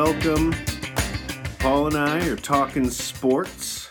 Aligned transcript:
Welcome. 0.00 0.54
Paul 1.58 1.88
and 1.88 1.96
I 1.96 2.24
are 2.28 2.36
talking 2.36 2.88
sports. 2.88 3.90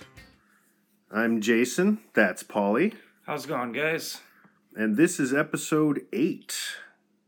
I'm 1.11 1.41
Jason. 1.41 1.99
That's 2.13 2.43
Paulie. 2.43 2.93
How's 3.25 3.43
it 3.43 3.49
going, 3.49 3.73
guys? 3.73 4.21
And 4.73 4.95
this 4.95 5.19
is 5.19 5.33
episode 5.33 6.05
8. 6.13 6.55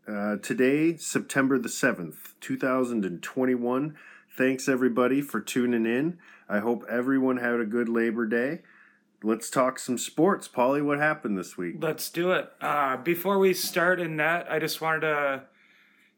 Uh, 0.08 0.38
today, 0.38 0.96
September 0.96 1.60
the 1.60 1.68
7th, 1.68 2.36
2021. 2.40 3.98
Thanks 4.38 4.70
everybody 4.70 5.22
for 5.22 5.42
tuning 5.42 5.86
in. 5.86 6.18
I 6.48 6.60
hope 6.60 6.86
everyone 6.90 7.36
had 7.36 7.60
a 7.60 7.66
good 7.66 7.90
Labor 7.90 8.26
Day. 8.26 8.62
Let's 9.22 9.50
talk 9.50 9.78
some 9.78 9.98
sports. 9.98 10.48
Paulie, 10.48 10.86
what 10.86 11.00
happened 11.00 11.38
this 11.38 11.58
week? 11.58 11.76
Let's 11.82 12.10
do 12.10 12.32
it. 12.32 12.50
Uh, 12.62 12.96
before 12.96 13.40
we 13.40 13.54
start 13.54 14.00
in 14.00 14.16
that, 14.18 14.50
I 14.50 14.58
just 14.58 14.80
wanted 14.80 15.02
to 15.02 15.44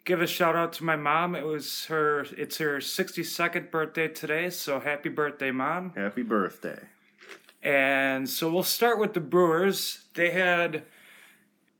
give 0.05 0.21
a 0.21 0.27
shout 0.27 0.55
out 0.55 0.73
to 0.73 0.83
my 0.83 0.95
mom. 0.95 1.35
It 1.35 1.45
was 1.45 1.85
her. 1.85 2.25
It's 2.37 2.57
her 2.57 2.77
62nd 2.77 3.71
birthday 3.71 4.07
today, 4.07 4.49
so 4.49 4.79
happy 4.79 5.09
birthday, 5.09 5.51
mom! 5.51 5.93
Happy 5.95 6.23
birthday. 6.23 6.79
And 7.63 8.27
so 8.29 8.51
we'll 8.51 8.63
start 8.63 8.99
with 8.99 9.13
the 9.13 9.19
Brewers. 9.19 10.05
They 10.15 10.31
had 10.31 10.83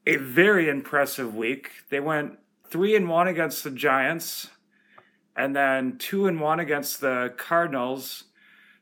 a 0.06 0.18
very 0.18 0.70
impressive 0.70 1.36
week. 1.36 1.72
They 1.90 2.00
went 2.00 2.38
three 2.70 2.96
and 2.96 3.10
one 3.10 3.28
against 3.28 3.64
the 3.64 3.72
Giants, 3.72 4.50
and 5.36 5.56
then 5.56 5.98
two 5.98 6.28
and 6.28 6.40
one 6.40 6.60
against 6.60 7.02
the 7.02 7.34
Cardinals. 7.38 8.26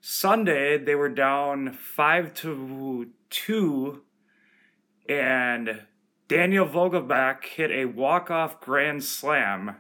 Sunday 0.02 0.78
they 0.78 0.96
were 0.96 1.10
down 1.10 1.74
five 1.74 2.34
to 2.36 3.10
two, 3.30 4.04
and 5.08 5.82
Daniel 6.30 6.68
Vogelbach 6.68 7.44
hit 7.44 7.72
a 7.72 7.86
walk-off 7.86 8.62
grand 8.62 9.04
slam. 9.04 9.76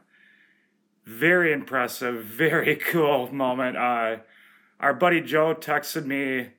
Very 1.05 1.53
impressive, 1.53 2.23
very 2.25 2.75
cool 2.75 3.31
moment. 3.31 3.77
Uh, 3.77 4.17
our 4.79 4.93
buddy 4.93 5.21
Joe 5.21 5.53
texted 5.53 6.05
me 6.05 6.49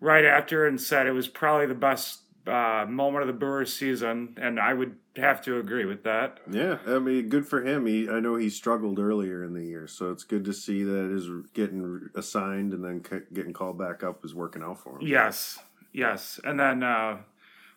right 0.00 0.24
after 0.24 0.66
and 0.66 0.80
said 0.80 1.06
it 1.06 1.12
was 1.12 1.28
probably 1.28 1.66
the 1.66 1.74
best 1.74 2.22
uh, 2.46 2.86
moment 2.88 3.22
of 3.22 3.28
the 3.28 3.32
Brewers 3.32 3.72
season, 3.72 4.36
and 4.36 4.58
I 4.58 4.74
would 4.74 4.96
have 5.14 5.40
to 5.42 5.58
agree 5.58 5.84
with 5.84 6.02
that. 6.02 6.40
Yeah, 6.50 6.78
I 6.86 6.98
mean, 6.98 7.28
good 7.28 7.46
for 7.46 7.64
him. 7.64 7.86
He, 7.86 8.08
I 8.08 8.18
know 8.18 8.34
he 8.34 8.50
struggled 8.50 8.98
earlier 8.98 9.44
in 9.44 9.54
the 9.54 9.64
year, 9.64 9.86
so 9.86 10.10
it's 10.10 10.24
good 10.24 10.44
to 10.44 10.52
see 10.52 10.82
that 10.82 11.10
his 11.10 11.28
getting 11.54 12.08
assigned 12.16 12.72
and 12.72 12.84
then 12.84 13.04
c- 13.04 13.26
getting 13.32 13.52
called 13.52 13.78
back 13.78 14.02
up 14.02 14.24
is 14.24 14.34
working 14.34 14.62
out 14.62 14.80
for 14.80 14.96
him. 14.96 15.06
Yes, 15.06 15.58
yes, 15.92 16.40
and 16.42 16.58
then 16.58 16.82
uh, 16.82 17.18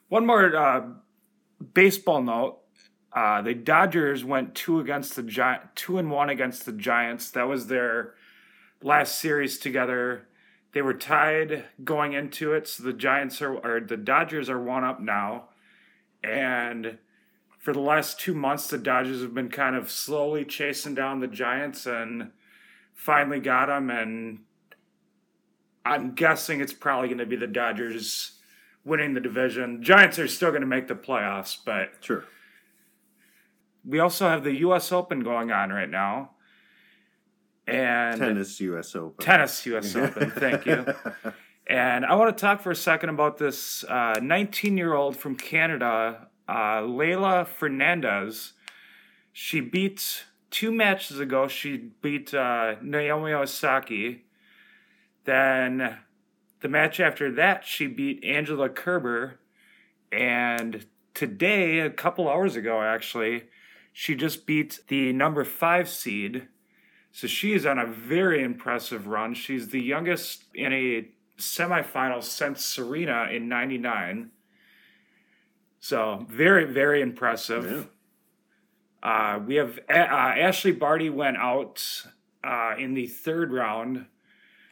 one 0.09 0.25
more 0.25 0.56
uh, 0.56 0.81
baseball 1.74 2.22
note: 2.22 2.60
uh, 3.14 3.42
the 3.42 3.54
Dodgers 3.54 4.24
went 4.24 4.56
two 4.56 4.80
against 4.80 5.16
the 5.16 5.24
Gi- 5.24 5.68
two 5.76 5.98
and 5.98 6.12
one 6.12 6.30
against 6.30 6.66
the 6.66 6.72
Giants. 6.72 7.32
That 7.32 7.48
was 7.48 7.68
their 7.68 8.16
last 8.82 9.20
series 9.20 9.58
together. 9.60 10.28
They 10.72 10.82
were 10.82 10.94
tied 10.94 11.66
going 11.84 12.14
into 12.14 12.54
it, 12.54 12.68
so 12.68 12.84
the 12.84 12.94
Giants 12.94 13.42
are 13.42 13.54
or 13.54 13.80
the 13.80 13.98
Dodgers 13.98 14.50
are 14.50 14.62
one 14.62 14.84
up 14.84 15.00
now, 15.02 15.50
and 16.24 16.98
for 17.60 17.74
the 17.74 17.82
last 17.82 18.20
two 18.20 18.34
months, 18.34 18.68
the 18.68 18.78
Dodgers 18.78 19.22
have 19.22 19.34
been 19.34 19.50
kind 19.50 19.76
of 19.76 19.92
slowly 19.92 20.46
chasing 20.46 20.96
down 20.96 21.20
the 21.20 21.28
Giants 21.28 21.86
and 21.86 22.32
finally 22.94 23.40
got 23.40 23.68
them. 23.68 23.90
And 23.90 24.40
I'm 25.86 26.16
guessing 26.16 26.62
it's 26.62 26.74
probably 26.74 27.10
going 27.10 27.20
to 27.20 27.26
be 27.26 27.36
the 27.36 27.48
Dodgers 27.48 28.39
winning 28.85 29.13
the 29.13 29.19
division. 29.19 29.84
Giants 29.84 30.17
are 30.19 30.28
still 30.28 30.50
going 30.50 30.62
to 30.62 30.67
make 30.67 30.88
the 30.88 30.95
playoffs, 30.95 31.57
but 31.63 31.91
Sure. 32.01 32.23
we 33.85 34.00
also 34.00 34.28
have 34.28 34.44
the 34.44 34.53
U.S. 34.59 34.91
Open 34.91 35.22
going 35.22 35.51
on 35.51 35.69
right 35.69 35.90
now. 35.90 36.31
And 37.68 38.19
Tennis 38.19 38.59
U.S. 38.62 38.95
Open. 38.95 39.23
tennis 39.23 39.63
U.S. 39.68 39.95
Open. 39.95 40.31
Thank 40.31 40.66
you. 40.66 40.85
And 41.72 42.03
I 42.03 42.16
want 42.16 42.35
to 42.35 42.41
talk 42.41 42.62
for 42.62 42.72
a 42.72 42.75
second 42.75 43.09
about 43.09 43.38
this 43.38 43.85
19 43.88 44.75
year 44.75 44.95
old 44.95 45.16
from 45.16 45.35
Canada, 45.35 46.28
uh, 46.47 46.81
Leylah 46.81 47.45
Fernandez. 47.45 48.53
She 49.31 49.59
beat 49.62 50.23
two 50.50 50.72
matches 50.72 51.19
ago, 51.19 51.47
she 51.47 51.78
beat 52.01 52.34
uh, 52.34 52.78
Naomi 52.81 53.34
Osaka. 53.34 54.16
Then 55.25 55.97
the 56.62 56.70
match 56.70 57.00
after 57.00 57.31
that, 57.31 57.66
she 57.66 57.88
beat 57.88 58.24
Angela 58.24 58.70
Kerber. 58.70 59.40
And 60.12 60.86
today, 61.14 61.80
a 61.80 61.90
couple 61.90 62.28
hours 62.28 62.56
ago 62.56 62.81
actually, 62.81 63.44
she 63.94 64.16
just 64.16 64.46
beat 64.46 64.81
the 64.88 65.14
number 65.14 65.44
five 65.44 65.90
seed. 65.90 66.48
So 67.12 67.28
she 67.28 67.53
is 67.53 67.66
on 67.66 67.80
a 67.80 67.86
very 67.86 68.44
impressive 68.44 69.08
run. 69.08 69.34
She's 69.34 69.69
the 69.69 69.81
youngest 69.81 70.44
in 70.53 70.74
a 70.74 71.09
semifinal 71.38 72.24
since 72.24 72.64
Serena 72.64 73.28
in 73.31 73.48
99. 73.50 74.31
So 75.80 76.25
very, 76.30 76.66
very 76.66 77.02
impressive. 77.02 77.90
Uh, 79.02 79.40
we 79.46 79.56
have 79.56 79.80
uh, 79.90 79.94
Ashleigh 79.94 80.78
Barty 80.78 81.09
went 81.09 81.38
out 81.38 82.03
uh, 82.44 82.75
in 82.78 82.94
the 82.94 83.08
third 83.08 83.52
round. 83.52 84.06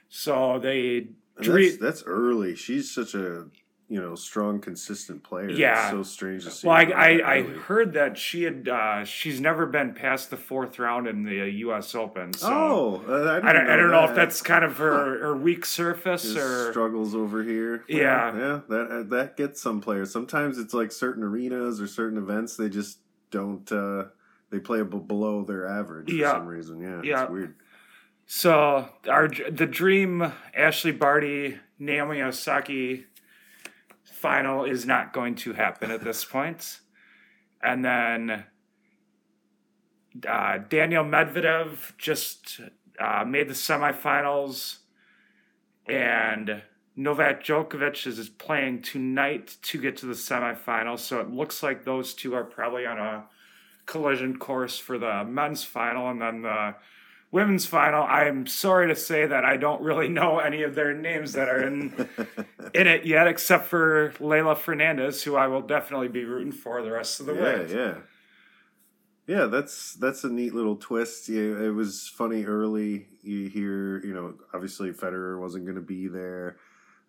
So 0.09 0.59
they. 0.59 1.07
That's, 1.39 1.77
that's 1.77 2.03
early. 2.05 2.55
She's 2.55 2.93
such 2.93 3.13
a 3.15 3.47
you 3.89 4.01
know 4.01 4.15
strong, 4.15 4.59
consistent 4.59 5.23
player. 5.23 5.49
Yeah. 5.49 5.83
It's 5.83 5.91
so 5.91 6.03
strange 6.03 6.43
to 6.43 6.51
see. 6.51 6.67
Well, 6.67 6.75
I, 6.75 6.83
I, 6.91 7.33
I 7.35 7.41
heard 7.43 7.93
that 7.93 8.17
she 8.17 8.43
had 8.43 8.67
uh, 8.67 9.05
she's 9.05 9.39
never 9.39 9.65
been 9.65 9.93
past 9.93 10.29
the 10.29 10.35
fourth 10.37 10.77
round 10.77 11.07
in 11.07 11.23
the 11.23 11.49
U.S. 11.49 11.95
Open. 11.95 12.33
So 12.33 12.47
oh, 12.51 13.03
uh, 13.07 13.39
I, 13.41 13.49
I 13.49 13.53
don't, 13.53 13.69
I 13.69 13.75
don't 13.77 13.91
know 13.91 14.03
if 14.03 14.13
that's 14.15 14.41
kind 14.41 14.65
of 14.65 14.77
her, 14.77 15.19
her 15.19 15.37
weak 15.37 15.65
surface 15.65 16.23
Just 16.23 16.37
or 16.37 16.71
struggles 16.71 17.15
over 17.15 17.43
here. 17.43 17.85
Yeah. 17.87 18.35
yeah. 18.35 18.59
That 18.67 18.87
uh, 18.91 19.03
that 19.15 19.37
gets 19.37 19.61
some 19.61 19.79
players. 19.79 20.11
Sometimes 20.11 20.57
it's 20.57 20.73
like 20.73 20.91
certain 20.91 21.23
arenas 21.23 21.79
or 21.79 21.87
certain 21.87 22.17
events. 22.17 22.57
They 22.57 22.69
just 22.69 22.99
don't. 23.31 23.71
uh 23.71 24.05
They 24.49 24.59
play 24.59 24.81
below 24.83 25.43
their 25.45 25.65
average 25.65 26.11
Yeah. 26.11 26.31
for 26.33 26.37
some 26.39 26.47
reason. 26.47 26.81
Yeah, 26.81 27.01
Yeah. 27.03 27.23
it's 27.23 27.31
weird. 27.31 27.55
So 28.29 28.89
our 29.09 29.29
the 29.29 29.65
dream 29.65 30.33
Ashleigh 30.53 30.99
Barty 30.99 31.57
Naomi 31.79 32.21
Osaka 32.21 32.97
final 34.03 34.65
is 34.65 34.85
not 34.85 35.13
going 35.13 35.35
to 35.35 35.53
happen 35.53 35.91
at 35.91 36.03
this 36.03 36.25
point. 36.25 36.81
and 37.61 37.83
then 37.83 38.45
uh, 40.27 40.57
Daniil 40.69 41.03
Medvedev 41.03 41.97
just 41.97 42.61
uh, 42.99 43.23
made 43.25 43.47
the 43.47 43.53
semifinals, 43.53 44.77
and 45.87 46.63
Novak 46.95 47.43
Djokovic 47.43 48.07
is 48.07 48.29
playing 48.29 48.81
tonight 48.81 49.57
to 49.61 49.79
get 49.79 49.97
to 49.97 50.05
the 50.07 50.13
semifinals. 50.13 50.99
So 50.99 51.19
it 51.19 51.29
looks 51.29 51.61
like 51.61 51.83
those 51.83 52.13
two 52.13 52.33
are 52.33 52.43
probably 52.43 52.85
on 52.85 52.97
a 52.97 53.25
collision 53.85 54.37
course 54.37 54.77
for 54.77 54.97
the 54.97 55.23
men's 55.23 55.63
final, 55.63 56.09
and 56.09 56.21
then 56.21 56.41
the 56.41 56.75
women's 57.37 57.67
final. 57.67 58.01
I'm 58.01 58.47
sorry 58.47 58.87
to 58.87 58.95
say 58.95 59.27
that 59.27 59.45
I 59.45 59.57
don't 59.57 59.79
really 59.83 60.09
know 60.09 60.39
any 60.39 60.63
of 60.63 60.73
their 60.73 60.91
names 60.91 61.33
that 61.33 61.47
are 61.47 61.61
in 61.61 62.09
in 62.73 62.87
it 62.87 63.05
yet, 63.05 63.27
except 63.27 63.67
for 63.67 64.11
Leylah 64.19 64.57
Fernandez, 64.57 65.21
who 65.21 65.35
I 65.35 65.45
will 65.45 65.61
definitely 65.61 66.07
be 66.07 66.25
rooting 66.25 66.51
for 66.51 66.81
the 66.81 66.91
rest 66.91 67.19
of 67.19 67.27
the 67.27 67.35
yeah, 67.35 67.43
way. 67.43 67.67
yeah, 67.69 67.95
yeah. 69.27 69.45
That's 69.45 69.93
that's 69.93 70.23
a 70.23 70.29
neat 70.29 70.55
little 70.55 70.77
twist. 70.77 71.29
Yeah, 71.29 71.61
it 71.61 71.75
was 71.75 72.07
funny 72.07 72.43
early. 72.43 73.05
You 73.21 73.49
hear, 73.49 74.03
you 74.03 74.15
know, 74.15 74.33
obviously 74.51 74.91
Federer 74.91 75.39
wasn't 75.39 75.65
going 75.65 75.75
to 75.75 75.81
be 75.81 76.07
there. 76.07 76.57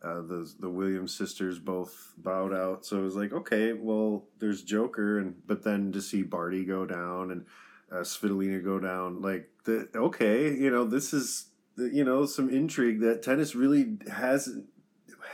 Uh, 0.03 0.21
the 0.21 0.53
the 0.61 0.69
Williams 0.69 1.17
sisters 1.17 1.59
both 1.59 2.13
bowed 2.19 2.53
out, 2.53 2.85
so 2.85 2.99
it 2.99 3.03
was 3.03 3.17
like, 3.17 3.33
okay, 3.33 3.73
well, 3.73 4.27
there's 4.41 4.63
Joker, 4.63 5.21
and 5.21 5.37
but 5.47 5.65
then 5.65 5.91
to 5.93 6.03
see 6.03 6.23
Barty 6.23 6.67
go 6.67 6.85
down 6.85 7.31
and 7.31 7.47
uh, 7.91 7.97
Svitolina 7.97 8.63
go 8.63 8.79
down, 8.79 9.23
like 9.23 9.49
the 9.65 9.89
okay, 9.95 10.55
you 10.55 10.71
know, 10.71 10.85
this 10.85 11.13
is 11.13 11.47
you 11.77 12.05
know 12.05 12.27
some 12.27 12.51
intrigue 12.51 13.01
that 13.01 13.23
tennis 13.23 13.55
really 13.55 13.99
hasn't 14.11 14.67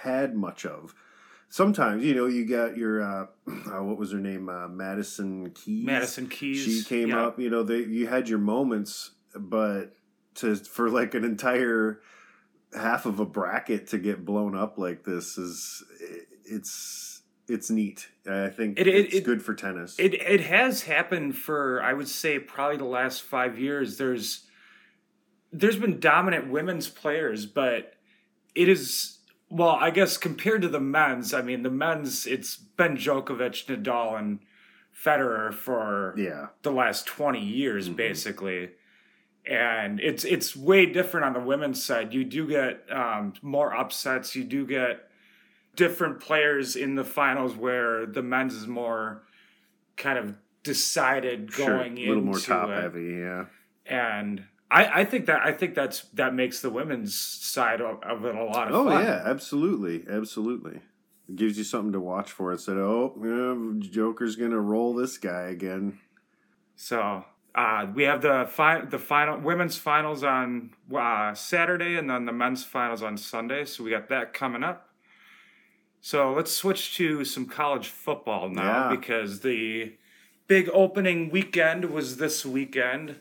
had 0.03 0.35
much 0.35 0.67
of 0.67 0.95
sometimes 1.55 2.05
you 2.05 2.15
know 2.15 2.27
you 2.27 2.45
got 2.45 2.77
your 2.77 3.01
uh, 3.01 3.27
uh 3.47 3.83
what 3.83 3.97
was 3.97 4.11
her 4.11 4.19
name 4.19 4.49
uh, 4.49 4.67
madison 4.67 5.51
keys 5.51 5.87
Madison 5.87 6.29
Keys. 6.29 6.65
she 6.65 6.83
came 6.83 7.11
yeah. 7.11 7.27
up 7.27 7.39
you 7.39 7.49
know 7.49 7.63
they 7.63 7.79
you 7.79 8.09
had 8.09 8.29
your 8.29 8.41
moments 8.41 9.13
but 9.37 9.95
to 10.35 10.57
for 10.57 10.91
like 10.91 11.15
an 11.15 11.25
entire 11.25 12.01
half 12.75 13.07
of 13.07 13.21
a 13.21 13.25
bracket 13.25 13.87
to 13.87 13.99
get 13.99 14.25
blown 14.25 14.57
up 14.57 14.79
like 14.79 15.05
this 15.05 15.39
is 15.39 15.85
it's 16.45 17.14
it's 17.49 17.71
neat 17.71 18.09
i 18.29 18.49
think 18.49 18.79
It- 18.79 18.87
it- 18.87 18.95
it's 19.07 19.15
it- 19.17 19.25
good 19.25 19.43
for 19.43 19.55
tennis 19.55 19.99
It 19.99 20.15
it 20.15 20.41
has 20.43 20.83
happened 20.85 21.37
for 21.37 21.83
I 21.83 21.93
would 21.93 22.09
say 22.09 22.39
probably 22.39 22.79
the 22.79 22.85
last 22.85 23.23
five 23.23 23.59
years. 23.59 23.99
There's 23.99 24.47
there's 25.53 25.77
been 25.77 26.01
dominant 26.01 26.49
women's 26.49 26.89
players, 26.89 27.47
but 27.47 27.95
it 28.55 28.69
is 28.69 29.19
well, 29.51 29.77
I 29.81 29.91
guess 29.91 30.17
compared 30.17 30.63
to 30.63 30.69
the 30.69 30.81
men's, 30.81 31.33
I 31.35 31.43
mean 31.43 31.63
the 31.63 31.71
men's 31.71 32.27
it's 32.27 32.57
been 32.57 32.97
Djokovic, 32.97 33.67
Nadal, 33.67 34.19
and 34.19 34.39
Federer 35.05 35.53
for 35.53 36.15
yeah 36.17 36.49
the 36.63 36.73
last 36.73 37.07
twenty 37.07 37.45
years 37.45 37.89
Mhm. 37.89 37.97
basically. 37.97 38.71
and 39.47 40.01
it's 40.01 40.25
it's 40.25 40.57
way 40.57 40.87
different 40.87 41.27
on 41.27 41.35
the 41.35 41.41
women's 41.41 41.85
side. 41.85 42.15
You 42.15 42.25
do 42.25 42.49
get 42.49 42.91
um, 42.91 43.35
more 43.43 43.75
upsets. 43.77 44.35
You 44.35 44.43
do 44.45 44.65
get 44.67 45.11
different 45.77 46.21
players 46.21 46.77
in 46.77 46.95
the 46.95 47.05
finals 47.05 47.57
where 47.57 48.07
the 48.07 48.23
men's 48.23 48.55
is 48.55 48.67
more 48.67 49.23
kind 49.97 50.19
of 50.19 50.37
decided 50.63 51.53
going 51.53 51.97
sure, 51.97 52.05
a 52.05 52.09
little 52.09 52.15
into 52.15 52.25
more 52.25 52.39
top 52.39 52.69
it. 52.71 52.83
heavy. 52.83 53.19
Yeah, 53.21 53.45
and 53.87 54.45
I, 54.71 55.01
I 55.01 55.05
think 55.05 55.27
that 55.27 55.41
I 55.43 55.53
think 55.53 55.75
that's 55.75 56.03
that 56.15 56.35
makes 56.35 56.61
the 56.61 56.71
women's 56.71 57.15
side 57.15 57.81
of, 57.81 58.03
of 58.03 58.25
it 58.25 58.35
a 58.35 58.45
lot 58.45 58.69
of 58.69 58.75
oh 58.75 58.85
fun. 58.87 59.05
yeah, 59.05 59.23
absolutely, 59.25 60.05
absolutely. 60.09 60.81
It 61.29 61.37
gives 61.37 61.57
you 61.57 61.65
something 61.65 61.93
to 61.93 62.01
watch 62.01 62.31
for 62.31 62.53
instead 62.53 62.77
of 62.77 62.83
oh, 62.83 63.15
yeah, 63.23 63.89
Joker's 63.91 64.37
gonna 64.37 64.61
roll 64.61 64.95
this 64.95 65.17
guy 65.19 65.43
again. 65.43 65.99
So 66.77 67.25
uh, 67.55 67.87
we 67.95 68.03
have 68.03 68.21
the 68.21 68.47
fi- 68.51 68.85
the 68.85 68.99
final 68.99 69.39
women's 69.39 69.77
finals 69.77 70.25
on 70.25 70.71
uh, 70.95 71.35
Saturday, 71.35 71.97
and 71.97 72.11
then 72.11 72.25
the 72.25 72.33
men's 72.33 72.65
finals 72.65 73.03
on 73.03 73.17
Sunday. 73.17 73.65
So 73.65 73.85
we 73.85 73.91
got 73.91 74.09
that 74.09 74.33
coming 74.33 74.65
up. 74.65 74.89
So 76.05 76.35
let's 76.35 76.53
switch 76.53 76.95
to 76.97 77.25
some 77.25 77.47
college 77.47 77.89
football 77.89 78.51
now 78.51 78.91
Yeah. 78.91 78.95
because 78.97 79.41
the 79.41 79.95
big 80.47 80.69
opening 80.71 81.31
weekend 81.31 81.87
was 81.87 82.19
this 82.19 82.45
weekend. 82.45 83.21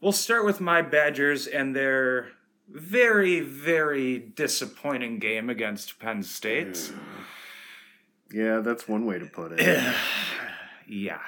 We'll 0.00 0.12
start 0.12 0.44
with 0.44 0.60
my 0.60 0.82
Badgers 0.82 1.48
and 1.48 1.74
their 1.74 2.28
very, 2.68 3.40
very 3.40 4.20
disappointing 4.20 5.18
game 5.18 5.50
against 5.50 5.98
Penn 5.98 6.22
State. 6.22 6.92
Yeah, 8.32 8.60
that's 8.60 8.86
one 8.86 9.04
way 9.04 9.18
to 9.18 9.26
put 9.26 9.58
it. 9.58 9.94
Yeah. 10.86 11.20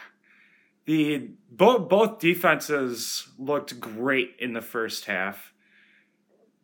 The 0.87 1.31
both 1.51 1.89
both 1.89 2.19
defenses 2.21 3.29
looked 3.39 3.79
great 3.81 4.35
in 4.41 4.53
the 4.55 4.61
first 4.61 5.05
half. 5.05 5.52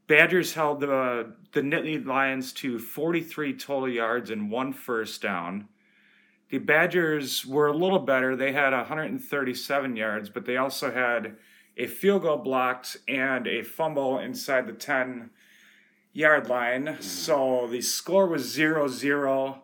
Badgers 0.09 0.55
held 0.55 0.81
the 0.81 1.35
the 1.53 1.61
Nittany 1.61 2.05
Lions 2.05 2.53
to 2.55 2.79
43 2.79 3.55
total 3.55 3.89
yards 3.89 4.31
and 4.31 4.51
one 4.51 4.73
first 4.73 5.23
down. 5.23 5.69
The 6.51 6.59
Badgers 6.59 7.45
were 7.47 7.69
a 7.69 7.77
little 7.77 7.99
better. 8.01 8.35
They 8.35 8.53
had 8.53 8.73
137 8.73 9.97
yards, 9.97 10.31
but 10.31 10.47
they 10.47 10.57
also 10.57 10.91
had 10.91 11.37
a 11.77 11.87
field 11.87 12.23
goal 12.23 12.39
blocked 12.39 12.97
and 13.07 13.47
a 13.47 13.63
fumble 13.63 14.19
inside 14.19 14.67
the 14.67 14.73
10 14.73 15.29
yard 16.15 16.49
line. 16.49 16.87
Hmm. 16.87 17.03
So 17.03 17.69
the 17.71 17.83
score 17.83 18.27
was 18.27 18.51
0 18.51 18.89
0 18.89 19.63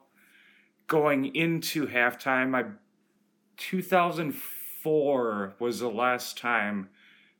going 0.86 1.34
into 1.34 1.86
halftime. 1.86 2.54
I 2.54 2.66
2004 3.56 5.54
was 5.58 5.80
the 5.80 5.88
last 5.88 6.36
time 6.36 6.90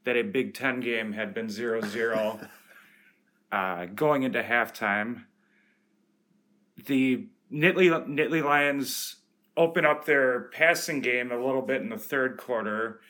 that 0.05 0.17
a 0.17 0.23
Big 0.23 0.55
Ten 0.55 0.81
game 0.81 1.12
had 1.12 1.35
been 1.35 1.51
0 1.51 1.83
0 1.83 2.41
uh, 3.55 3.87
going 3.87 4.25
into 4.25 4.43
halftime. 4.43 5.27
The 6.87 7.29
Nittany, 7.53 7.89
Nittany 8.09 8.43
Lions 8.43 9.17
open 9.56 9.87
up 9.87 10.05
their 10.05 10.49
passing 10.53 11.01
game 11.01 11.31
a 11.31 11.39
little 11.39 11.62
bit 11.62 11.81
in 11.81 11.89
the 11.89 11.97
third 11.97 12.37
quarter. 12.37 13.01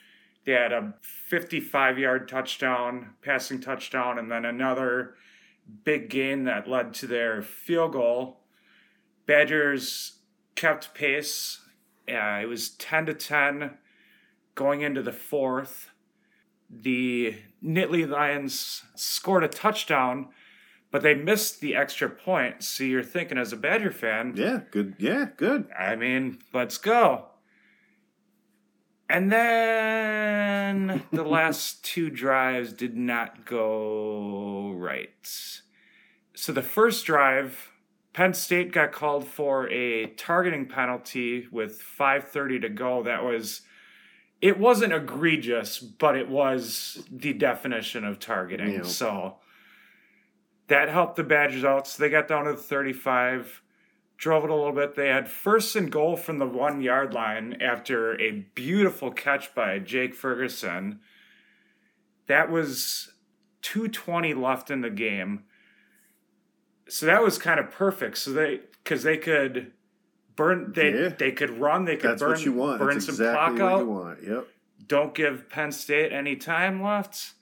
They 0.44 0.52
had 0.52 0.72
a 0.72 0.92
55 1.00 1.98
yard 1.98 2.28
touchdown, 2.28 3.14
passing 3.22 3.62
touchdown, 3.62 4.18
and 4.18 4.30
then 4.30 4.44
another 4.44 5.14
big 5.82 6.10
gain 6.10 6.44
that 6.44 6.68
led 6.68 6.92
to 6.94 7.06
their 7.06 7.40
field 7.40 7.92
goal. 7.92 8.40
Badgers 9.24 10.18
kept 10.56 10.92
pace. 10.92 11.62
Uh, 12.06 12.40
it 12.42 12.48
was 12.48 12.68
10 12.68 13.06
to 13.06 13.14
10 13.14 13.78
going 14.54 14.82
into 14.82 15.00
the 15.00 15.10
fourth. 15.10 15.88
The 16.70 17.36
Nittany 17.62 18.08
Lions 18.08 18.82
scored 18.94 19.44
a 19.44 19.48
touchdown, 19.48 20.28
but 20.90 21.02
they 21.02 21.14
missed 21.14 21.60
the 21.60 21.74
extra 21.74 22.08
point. 22.08 22.62
So 22.62 22.84
you're 22.84 23.02
thinking, 23.02 23.38
as 23.38 23.52
a 23.52 23.56
Badger 23.56 23.92
fan, 23.92 24.34
Yeah, 24.36 24.60
good. 24.70 24.96
Yeah, 24.98 25.28
good. 25.36 25.68
I 25.78 25.96
mean, 25.96 26.38
let's 26.52 26.78
go. 26.78 27.26
And 29.08 29.30
then 29.30 31.04
the 31.12 31.24
last 31.28 31.84
two 31.84 32.10
drives 32.10 32.72
did 32.72 32.96
not 32.96 33.44
go 33.44 34.72
right. 34.72 35.10
So 36.34 36.52
the 36.52 36.62
first 36.62 37.04
drive, 37.06 37.70
Penn 38.12 38.34
State 38.34 38.72
got 38.72 38.92
called 38.92 39.26
for 39.26 39.68
a 39.70 40.06
targeting 40.06 40.66
penalty 40.66 41.46
with 41.50 41.82
5:30 41.82 42.62
to 42.62 42.68
go. 42.68 43.02
That 43.02 43.24
was 43.24 43.62
it 44.44 44.60
wasn't 44.60 44.92
egregious, 44.92 45.78
but 45.78 46.18
it 46.18 46.28
was 46.28 47.02
the 47.10 47.32
definition 47.32 48.04
of 48.04 48.18
targeting. 48.18 48.74
Yeah. 48.74 48.82
So 48.82 49.36
that 50.66 50.90
helped 50.90 51.16
the 51.16 51.24
Badgers 51.24 51.64
out. 51.64 51.88
So 51.88 52.02
they 52.02 52.10
got 52.10 52.28
down 52.28 52.44
to 52.44 52.52
the 52.52 52.58
35 52.58 53.62
drove 54.18 54.44
it 54.44 54.50
a 54.50 54.54
little 54.54 54.74
bit. 54.74 54.96
They 54.96 55.08
had 55.08 55.30
first 55.30 55.74
and 55.76 55.90
goal 55.90 56.16
from 56.16 56.36
the 56.36 56.46
one 56.46 56.82
yard 56.82 57.14
line 57.14 57.56
after 57.62 58.20
a 58.20 58.44
beautiful 58.54 59.10
catch 59.10 59.54
by 59.54 59.78
Jake 59.78 60.14
Ferguson. 60.14 61.00
That 62.26 62.50
was 62.50 63.14
220 63.62 64.34
left 64.34 64.70
in 64.70 64.82
the 64.82 64.90
game. 64.90 65.44
So 66.90 67.06
that 67.06 67.22
was 67.22 67.38
kind 67.38 67.58
of 67.58 67.70
perfect. 67.70 68.18
So 68.18 68.34
they 68.34 68.60
because 68.82 69.04
they 69.04 69.16
could 69.16 69.72
burn 70.36 70.72
they 70.72 70.92
Yeah. 70.92 71.08
they 71.08 71.32
could 71.32 71.50
run, 71.58 71.84
they 71.84 71.96
could 71.96 72.10
That's 72.10 72.22
burn 72.22 72.30
what 72.32 72.44
you 72.44 72.52
want. 72.52 72.78
burn 72.80 72.94
That's 72.94 73.06
some 73.06 73.14
exactly 73.14 73.58
clock 73.58 73.70
what 73.70 73.72
out 73.72 73.78
you 73.80 73.90
want. 73.90 74.22
Yep. 74.22 74.48
don't 74.86 75.14
give 75.14 75.48
Penn 75.48 75.72
State 75.72 76.12
any 76.12 76.36
time 76.36 76.82
left. 76.82 77.32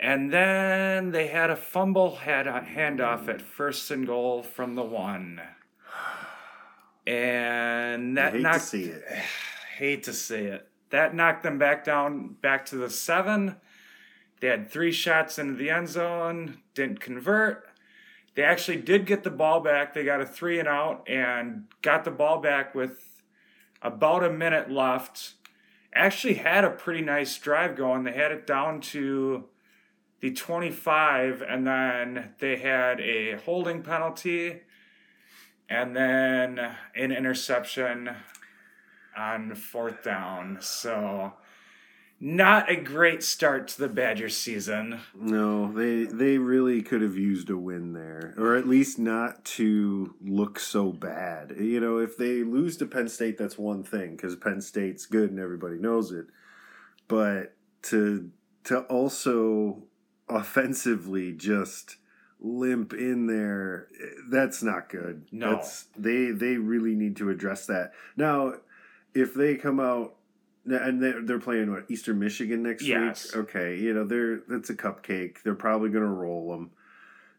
And 0.00 0.30
then 0.30 1.10
they 1.12 1.28
had 1.28 1.48
a 1.48 1.56
fumble, 1.56 2.16
had 2.16 2.46
a 2.46 2.60
handoff 2.60 3.28
at 3.28 3.40
first 3.40 3.90
and 3.90 4.06
goal 4.06 4.42
from 4.42 4.74
the 4.74 4.82
one. 4.82 5.40
And 7.06 8.18
I 8.18 8.30
that 8.30 8.32
hate 8.34 8.42
to 8.52 8.60
see 8.60 8.84
it. 8.84 9.04
hate 9.78 10.02
to 10.04 10.12
see 10.12 10.36
it. 10.36 10.68
That 10.90 11.14
knocked 11.14 11.42
them 11.42 11.58
back 11.58 11.84
down 11.84 12.36
back 12.40 12.66
to 12.66 12.76
the 12.76 12.90
seven. 12.90 13.56
They 14.40 14.48
had 14.48 14.70
three 14.70 14.92
shots 14.92 15.38
into 15.38 15.54
the 15.54 15.70
end 15.70 15.88
zone, 15.88 16.58
didn't 16.74 17.00
convert. 17.00 17.66
They 18.36 18.42
actually 18.42 18.76
did 18.76 19.06
get 19.06 19.24
the 19.24 19.30
ball 19.30 19.60
back. 19.60 19.94
They 19.94 20.04
got 20.04 20.20
a 20.20 20.26
three 20.26 20.58
and 20.58 20.68
out 20.68 21.08
and 21.08 21.64
got 21.80 22.04
the 22.04 22.10
ball 22.10 22.38
back 22.38 22.74
with 22.74 23.22
about 23.80 24.22
a 24.22 24.30
minute 24.30 24.70
left. 24.70 25.32
Actually 25.94 26.34
had 26.34 26.62
a 26.62 26.70
pretty 26.70 27.00
nice 27.00 27.36
drive 27.38 27.76
going. 27.76 28.04
They 28.04 28.12
had 28.12 28.32
it 28.32 28.46
down 28.46 28.82
to 28.82 29.44
the 30.20 30.32
25 30.32 31.42
and 31.42 31.66
then 31.66 32.34
they 32.38 32.56
had 32.58 33.00
a 33.00 33.36
holding 33.38 33.82
penalty 33.82 34.60
and 35.70 35.96
then 35.96 36.58
an 36.94 37.12
interception 37.12 38.10
on 39.16 39.54
fourth 39.54 40.02
down. 40.02 40.58
So 40.60 41.32
not 42.18 42.70
a 42.70 42.76
great 42.76 43.22
start 43.22 43.68
to 43.68 43.78
the 43.78 43.88
Badger 43.88 44.28
season. 44.28 45.00
No, 45.14 45.70
they 45.72 46.04
they 46.04 46.38
really 46.38 46.82
could 46.82 47.02
have 47.02 47.16
used 47.16 47.50
a 47.50 47.56
win 47.56 47.92
there, 47.92 48.34
or 48.38 48.56
at 48.56 48.66
least 48.66 48.98
not 48.98 49.44
to 49.44 50.14
look 50.22 50.58
so 50.58 50.92
bad. 50.92 51.54
You 51.58 51.80
know, 51.80 51.98
if 51.98 52.16
they 52.16 52.42
lose 52.42 52.76
to 52.78 52.86
Penn 52.86 53.08
State, 53.08 53.36
that's 53.36 53.58
one 53.58 53.82
thing 53.82 54.12
because 54.12 54.34
Penn 54.36 54.60
State's 54.60 55.06
good 55.06 55.30
and 55.30 55.38
everybody 55.38 55.76
knows 55.76 56.10
it. 56.10 56.26
But 57.06 57.54
to 57.82 58.30
to 58.64 58.80
also 58.80 59.82
offensively 60.28 61.32
just 61.32 61.96
limp 62.40 62.92
in 62.92 63.26
there, 63.26 63.88
that's 64.30 64.62
not 64.62 64.88
good. 64.88 65.26
No. 65.30 65.56
that's, 65.56 65.84
they 65.96 66.30
they 66.30 66.56
really 66.56 66.94
need 66.94 67.16
to 67.16 67.28
address 67.28 67.66
that 67.66 67.92
now. 68.16 68.54
If 69.14 69.32
they 69.32 69.54
come 69.56 69.80
out 69.80 70.15
and 70.66 71.02
they're, 71.02 71.22
they're 71.22 71.38
playing 71.38 71.70
what 71.72 71.84
Eastern 71.88 72.18
Michigan 72.18 72.62
next 72.62 72.82
Yes. 72.84 73.34
week. 73.34 73.44
Okay, 73.44 73.78
you 73.78 73.94
know 73.94 74.04
they're 74.04 74.40
that's 74.48 74.70
a 74.70 74.74
cupcake. 74.74 75.42
They're 75.42 75.54
probably 75.54 75.90
going 75.90 76.04
to 76.04 76.10
roll 76.10 76.50
them. 76.52 76.70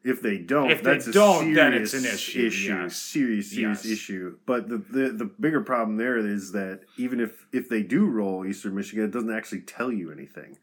If 0.04 0.22
they 0.22 0.38
don't, 0.38 0.72
If 0.72 0.84
they 0.84 0.92
that's 0.94 1.08
a 1.08 1.12
don't, 1.12 1.54
then 1.54 1.74
it's 1.74 1.92
serious 1.92 2.06
an 2.10 2.14
issue, 2.16 2.42
yes. 2.84 2.96
Serious, 2.96 3.52
serious 3.52 3.84
Yes. 3.84 3.92
issue. 3.92 4.38
But 4.46 4.70
the, 4.70 4.78
the 4.78 5.10
the 5.10 5.26
bigger 5.26 5.60
problem 5.62 5.98
there 5.98 6.18
is 6.18 6.54
that 6.54 6.82
even 6.98 7.20
if 7.20 7.46
if 7.52 7.68
they 7.68 7.84
do 7.84 8.06
roll 8.06 8.46
Eastern 8.46 8.76
Michigan, 8.76 9.04
it 9.06 9.12
doesn't 9.12 9.34
actually 9.34 9.62
tell 9.62 9.92
you 9.92 10.12
anything. 10.12 10.58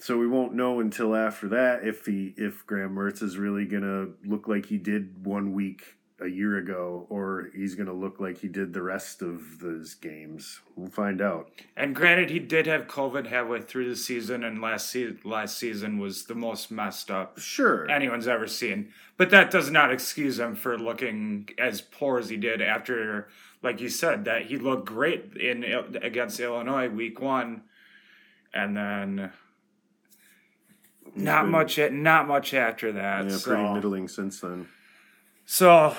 So 0.00 0.18
we 0.18 0.26
won't 0.26 0.54
know 0.54 0.80
until 0.80 1.14
after 1.14 1.48
that 1.48 1.86
if 1.86 2.04
he 2.06 2.34
if 2.36 2.66
Graham 2.66 2.94
Mertz 2.96 3.22
is 3.22 3.38
really 3.38 3.64
gonna 3.64 4.08
look 4.24 4.48
like 4.48 4.66
he 4.66 4.76
did 4.78 5.24
one 5.24 5.52
week 5.52 5.96
a 6.20 6.28
year 6.28 6.56
ago, 6.58 7.06
or 7.10 7.50
he's 7.54 7.74
gonna 7.74 7.92
look 7.92 8.20
like 8.20 8.38
he 8.38 8.46
did 8.48 8.72
the 8.72 8.82
rest 8.82 9.20
of 9.20 9.58
those 9.58 9.94
games. 9.94 10.60
We'll 10.76 10.88
find 10.88 11.20
out. 11.20 11.50
And 11.76 11.92
granted, 11.94 12.30
he 12.30 12.38
did 12.38 12.66
have 12.66 12.86
COVID 12.86 13.26
halfway 13.26 13.60
through 13.62 13.88
the 13.88 13.96
season, 13.96 14.44
and 14.44 14.60
last 14.62 14.90
se- 14.90 15.16
last 15.24 15.58
season 15.58 15.98
was 15.98 16.26
the 16.26 16.36
most 16.36 16.70
messed 16.70 17.10
up 17.10 17.38
Sure. 17.40 17.90
anyone's 17.90 18.28
ever 18.28 18.46
seen. 18.46 18.92
But 19.16 19.30
that 19.30 19.50
does 19.50 19.70
not 19.72 19.92
excuse 19.92 20.38
him 20.38 20.54
for 20.54 20.78
looking 20.78 21.48
as 21.58 21.80
poor 21.80 22.18
as 22.20 22.28
he 22.28 22.36
did 22.36 22.62
after, 22.62 23.28
like 23.62 23.80
you 23.80 23.88
said, 23.88 24.24
that 24.24 24.42
he 24.46 24.56
looked 24.56 24.86
great 24.86 25.36
in 25.36 25.64
against 26.00 26.38
Illinois 26.38 26.88
week 26.88 27.20
one. 27.20 27.62
and 28.56 28.76
then 28.76 29.32
He's 31.12 31.24
not 31.24 31.42
been- 31.42 31.50
much. 31.50 31.78
Not 31.90 32.28
much 32.28 32.54
after 32.54 32.92
that. 32.92 33.24
Yeah, 33.24 33.36
so. 33.36 33.50
pretty 33.50 33.74
middling 33.74 34.06
since 34.06 34.38
then. 34.40 34.68
So 35.44 35.94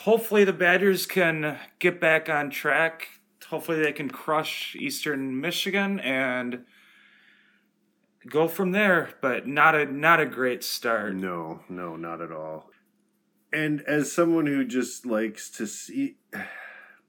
hopefully 0.00 0.44
the 0.44 0.52
Badgers 0.52 1.06
can 1.06 1.58
get 1.78 2.00
back 2.00 2.28
on 2.28 2.50
track. 2.50 3.08
Hopefully 3.48 3.80
they 3.80 3.92
can 3.92 4.08
crush 4.08 4.74
Eastern 4.76 5.40
Michigan 5.40 6.00
and 6.00 6.64
go 8.28 8.48
from 8.48 8.72
there. 8.72 9.10
But 9.20 9.46
not 9.46 9.74
a 9.74 9.86
not 9.86 10.20
a 10.20 10.26
great 10.26 10.64
start. 10.64 11.14
No, 11.14 11.60
no, 11.68 11.96
not 11.96 12.20
at 12.20 12.32
all. 12.32 12.70
And 13.52 13.82
as 13.82 14.12
someone 14.12 14.46
who 14.46 14.64
just 14.64 15.06
likes 15.06 15.50
to 15.50 15.66
see, 15.66 16.16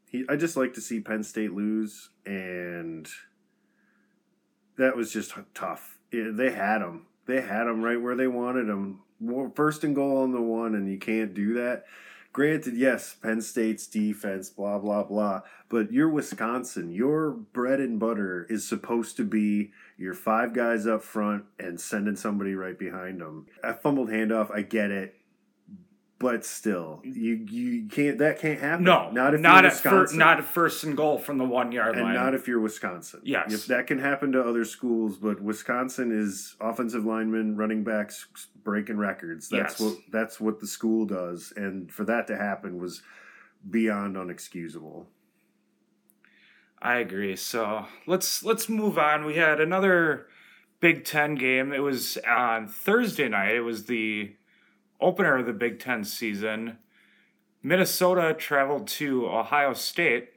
he, 0.06 0.26
I 0.30 0.36
just 0.36 0.56
like 0.56 0.74
to 0.76 0.82
see 0.82 1.00
Penn 1.00 1.24
State 1.24 1.52
lose, 1.52 2.10
and 2.26 3.08
that 4.78 4.96
was 4.96 5.12
just 5.12 5.34
tough. 5.54 5.98
They 6.12 6.52
had 6.52 6.80
them. 6.80 7.08
They 7.26 7.42
had 7.42 7.66
them 7.66 7.82
right 7.82 8.02
where 8.02 8.16
they 8.16 8.28
wanted 8.28 8.68
them. 8.68 9.02
First 9.56 9.84
and 9.84 9.96
goal 9.96 10.18
on 10.18 10.32
the 10.32 10.42
one, 10.42 10.76
and 10.76 10.90
you 10.90 10.98
can't 10.98 11.34
do 11.34 11.54
that. 11.56 11.86
Granted, 12.34 12.76
yes, 12.76 13.16
Penn 13.16 13.42
State's 13.42 13.88
defense, 13.88 14.50
blah 14.50 14.78
blah 14.78 15.04
blah, 15.04 15.42
but 15.70 15.92
you're 15.92 16.10
Wisconsin. 16.10 16.92
Your 16.92 17.32
bread 17.32 17.80
and 17.80 18.00
butter 18.00 18.46
is 18.48 18.68
supposed 18.68 19.18
to 19.18 19.24
be 19.24 19.72
your 19.98 20.14
five 20.14 20.54
guys 20.54 20.86
up 20.86 21.02
front 21.02 21.46
and 21.58 21.82
sending 21.82 22.16
somebody 22.16 22.54
right 22.54 22.78
behind 22.78 23.22
them. 23.22 23.48
A 23.64 23.74
fumbled 23.74 24.10
handoff, 24.10 24.52
I 24.52 24.62
get 24.62 24.92
it, 24.92 25.16
but 26.20 26.44
still, 26.46 27.00
you 27.04 27.34
you 27.50 27.88
can't. 27.88 28.18
That 28.18 28.40
can't 28.40 28.60
happen. 28.60 28.84
No, 28.86 29.12
not 29.12 29.34
if 29.36 29.42
not 29.42 29.64
you're 29.64 29.72
at 29.72 29.78
fir- 29.78 29.90
Wisconsin. 30.02 30.18
not 30.18 30.38
at 30.40 30.46
first 30.46 30.84
and 30.84 30.98
goal 30.98 31.18
from 31.20 31.38
the 31.38 31.46
one 31.46 31.72
yard 31.72 31.96
and 31.96 32.06
line. 32.06 32.16
not 32.16 32.34
if 32.34 32.48
you're 32.48 32.60
Wisconsin. 32.60 33.22
Yes. 33.24 33.54
if 33.54 33.66
that 33.68 33.86
can 33.88 34.00
happen 34.00 34.32
to 34.32 34.42
other 34.44 34.66
schools, 34.66 35.18
but 35.18 35.40
Wisconsin 35.42 36.12
is 36.12 36.56
offensive 36.60 37.06
linemen, 37.06 37.56
running 37.56 37.84
backs 37.84 38.28
breaking 38.64 38.98
records. 38.98 39.50
That's 39.50 39.80
Yes. 39.80 39.82
what 39.82 39.98
that's 40.12 40.40
what 40.40 40.60
the 40.60 40.68
school 40.68 41.06
does, 41.06 41.54
and 41.56 41.92
for 41.92 42.04
that 42.06 42.26
to 42.28 42.38
happen 42.38 42.80
was 42.80 43.04
beyond 43.70 44.16
unexcusable. 44.16 45.06
I 46.82 46.98
agree. 46.98 47.36
So 47.36 47.86
let's 48.06 48.44
let's 48.44 48.70
move 48.70 48.98
on. 48.98 49.26
We 49.26 49.36
had 49.36 49.60
another 49.60 50.28
Big 50.80 51.06
Ten 51.06 51.36
game. 51.36 51.72
It 51.74 51.80
was 51.80 52.18
on 52.28 52.68
Thursday 52.68 53.28
night. 53.30 53.56
It 53.56 53.62
was 53.62 53.86
the 53.86 54.36
opener 55.00 55.38
of 55.38 55.46
the 55.46 55.54
Big 55.54 55.80
Ten 55.80 56.04
season. 56.04 56.78
Minnesota 57.64 58.34
traveled 58.34 58.88
to 58.88 59.28
Ohio 59.28 59.74
State. 59.74 60.30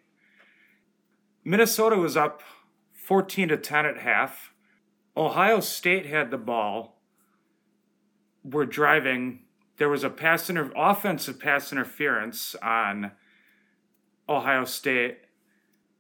Minnesota 1.45 1.97
was 1.97 2.17
up 2.17 2.43
14 2.93 3.49
to 3.49 3.57
10 3.57 3.87
at 3.87 3.99
half. 3.99 4.53
Ohio 5.17 5.61
State 5.61 6.07
had 6.07 6.31
the 6.31 6.39
ball. 6.39 7.01
Were 8.43 8.67
driving. 8.67 9.41
There 9.77 9.89
was 9.89 10.05
a 10.05 10.11
pass 10.11 10.49
inter- 10.49 10.73
offensive 10.77 11.39
pass 11.39 11.73
interference 11.73 12.55
on 12.63 13.13
Ohio 14.29 14.65
State. 14.65 15.19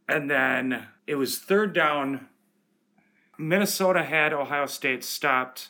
And 0.08 0.30
then 0.30 0.86
it 1.06 1.16
was 1.16 1.38
third 1.38 1.72
down. 1.72 2.28
Minnesota 3.38 4.02
had 4.04 4.32
Ohio 4.32 4.66
State 4.66 5.04
stopped. 5.04 5.68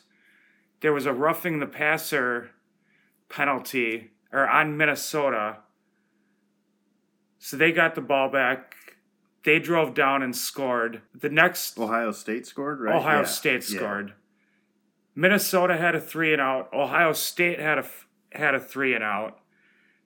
There 0.81 0.93
was 0.93 1.05
a 1.05 1.13
roughing 1.13 1.59
the 1.59 1.67
passer 1.67 2.51
penalty 3.31 4.11
or 4.31 4.47
on 4.47 4.77
Minnesota. 4.77 5.57
So 7.39 7.57
they 7.57 7.71
got 7.71 7.95
the 7.95 8.01
ball 8.01 8.29
back. 8.29 8.75
They 9.43 9.57
drove 9.57 9.93
down 9.95 10.21
and 10.21 10.35
scored. 10.35 11.01
The 11.19 11.29
next 11.29 11.77
Ohio 11.79 12.11
State 12.11 12.45
scored, 12.45 12.79
right? 12.79 12.95
Ohio 12.95 13.19
Yeah. 13.19 13.25
State 13.25 13.69
Yeah. 13.69 13.77
scored. 13.79 14.13
Minnesota 15.15 15.77
had 15.77 15.95
a 15.95 15.99
three 15.99 16.31
and 16.31 16.41
out. 16.41 16.71
Ohio 16.73 17.13
State 17.13 17.59
had 17.59 17.79
a 17.79 17.85
had 18.33 18.55
a 18.55 18.59
three 18.59 18.93
and 18.93 19.03
out. 19.03 19.39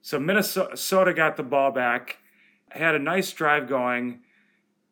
So 0.01 0.20
Minnesota 0.20 1.13
got 1.13 1.36
the 1.36 1.44
ball 1.44 1.72
back, 1.72 2.17
had 2.72 2.96
a 2.96 3.00
nice 3.00 3.32
drive 3.34 3.67
going, 3.67 4.22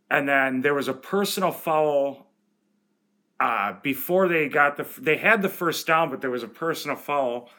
and 0.09 0.27
then 0.27 0.61
there 0.61 0.73
was 0.73 0.87
a 0.87 0.93
personal 0.93 1.51
foul. 1.51 2.27
Uh, 3.39 3.73
before 3.81 4.27
they 4.27 4.47
got 4.47 4.77
the 4.77 4.85
they 5.01 5.17
had 5.17 5.41
the 5.41 5.49
first 5.49 5.87
down, 5.87 6.09
but 6.09 6.21
there 6.21 6.29
was 6.29 6.43
a 6.43 6.47
personal 6.47 6.95
foul, 6.95 7.49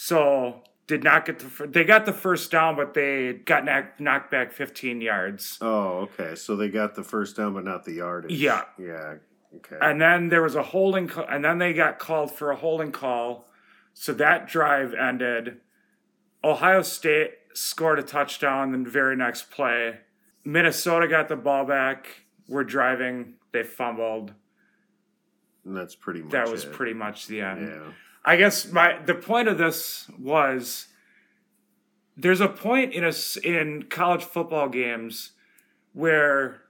so 0.00 0.62
did 0.86 1.02
not 1.02 1.26
get 1.26 1.40
the 1.40 1.66
they 1.66 1.82
got 1.82 2.06
the 2.06 2.12
first 2.12 2.52
down, 2.52 2.76
but 2.76 2.94
they 2.94 3.32
got 3.32 3.64
knocked, 3.64 3.98
knocked 3.98 4.30
back 4.30 4.52
15 4.52 5.00
yards. 5.00 5.58
Oh, 5.60 6.08
okay. 6.18 6.36
So 6.36 6.54
they 6.54 6.68
got 6.68 6.94
the 6.94 7.02
first 7.02 7.36
down, 7.36 7.54
but 7.54 7.64
not 7.64 7.84
the 7.84 7.94
yardage. 7.94 8.30
Yeah. 8.30 8.62
Yeah. 8.78 9.14
Okay. 9.56 9.76
And 9.80 10.00
then 10.00 10.28
there 10.28 10.40
was 10.40 10.54
a 10.54 10.62
holding, 10.62 11.08
ca- 11.08 11.26
and 11.28 11.44
then 11.44 11.58
they 11.58 11.72
got 11.72 11.98
called 11.98 12.30
for 12.30 12.52
a 12.52 12.56
holding 12.56 12.92
call. 12.92 13.48
So 13.92 14.12
that 14.14 14.46
drive 14.46 14.94
ended. 14.94 15.56
Ohio 16.44 16.82
State 16.82 17.32
scored 17.54 17.98
a 17.98 18.02
touchdown 18.04 18.72
in 18.74 18.84
the 18.84 18.90
very 18.90 19.16
next 19.16 19.50
play. 19.50 19.98
Minnesota 20.44 21.08
got 21.08 21.26
the 21.28 21.34
ball 21.34 21.64
back. 21.64 22.06
We're 22.46 22.62
driving. 22.62 23.34
They 23.50 23.64
fumbled. 23.64 24.32
And 25.64 25.76
that's 25.76 25.96
pretty 25.96 26.22
much 26.22 26.30
That 26.30 26.48
was 26.48 26.62
it. 26.64 26.72
pretty 26.72 26.94
much 26.94 27.26
the 27.26 27.40
end. 27.40 27.68
Yeah. 27.68 27.92
I 28.28 28.36
guess 28.36 28.70
my 28.70 28.98
the 29.06 29.14
point 29.14 29.48
of 29.48 29.56
this 29.56 30.06
was 30.18 30.88
there's 32.14 32.42
a 32.42 32.48
point 32.48 32.92
in 32.92 33.02
a 33.02 33.12
in 33.42 33.84
college 33.84 34.22
football 34.22 34.68
games 34.68 35.32
where 35.94 36.60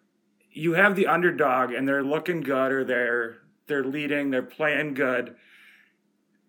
you 0.53 0.75
have 0.75 0.95
the 0.95 1.09
underdog 1.09 1.73
and 1.73 1.89
they're 1.89 2.05
looking 2.05 2.43
good 2.43 2.71
or 2.71 2.85
they're 2.85 3.39
they're 3.67 3.83
leading, 3.83 4.31
they're 4.31 4.41
playing 4.41 4.95
good. 4.95 5.35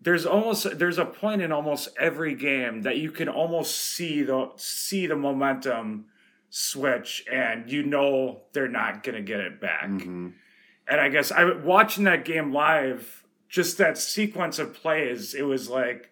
There's 0.00 0.24
almost 0.24 0.78
there's 0.78 0.98
a 0.98 1.06
point 1.06 1.42
in 1.42 1.50
almost 1.50 1.88
every 1.98 2.36
game 2.36 2.82
that 2.82 2.98
you 2.98 3.10
can 3.10 3.28
almost 3.28 3.76
see 3.76 4.22
the 4.22 4.52
see 4.54 5.08
the 5.08 5.16
momentum 5.16 6.04
switch 6.50 7.24
and 7.32 7.68
you 7.68 7.82
know 7.82 8.42
they're 8.52 8.68
not 8.68 9.02
going 9.02 9.16
to 9.16 9.22
get 9.22 9.40
it 9.40 9.60
back. 9.60 9.88
hmm 9.88 10.28
And 10.86 11.00
I 11.00 11.08
guess 11.08 11.32
I 11.32 11.44
watching 11.52 12.04
that 12.04 12.24
game 12.24 12.52
live, 12.52 13.24
just 13.50 13.76
that 13.78 13.98
sequence 13.98 14.58
of 14.58 14.72
plays, 14.72 15.34
it 15.34 15.42
was 15.42 15.68
like, 15.68 16.10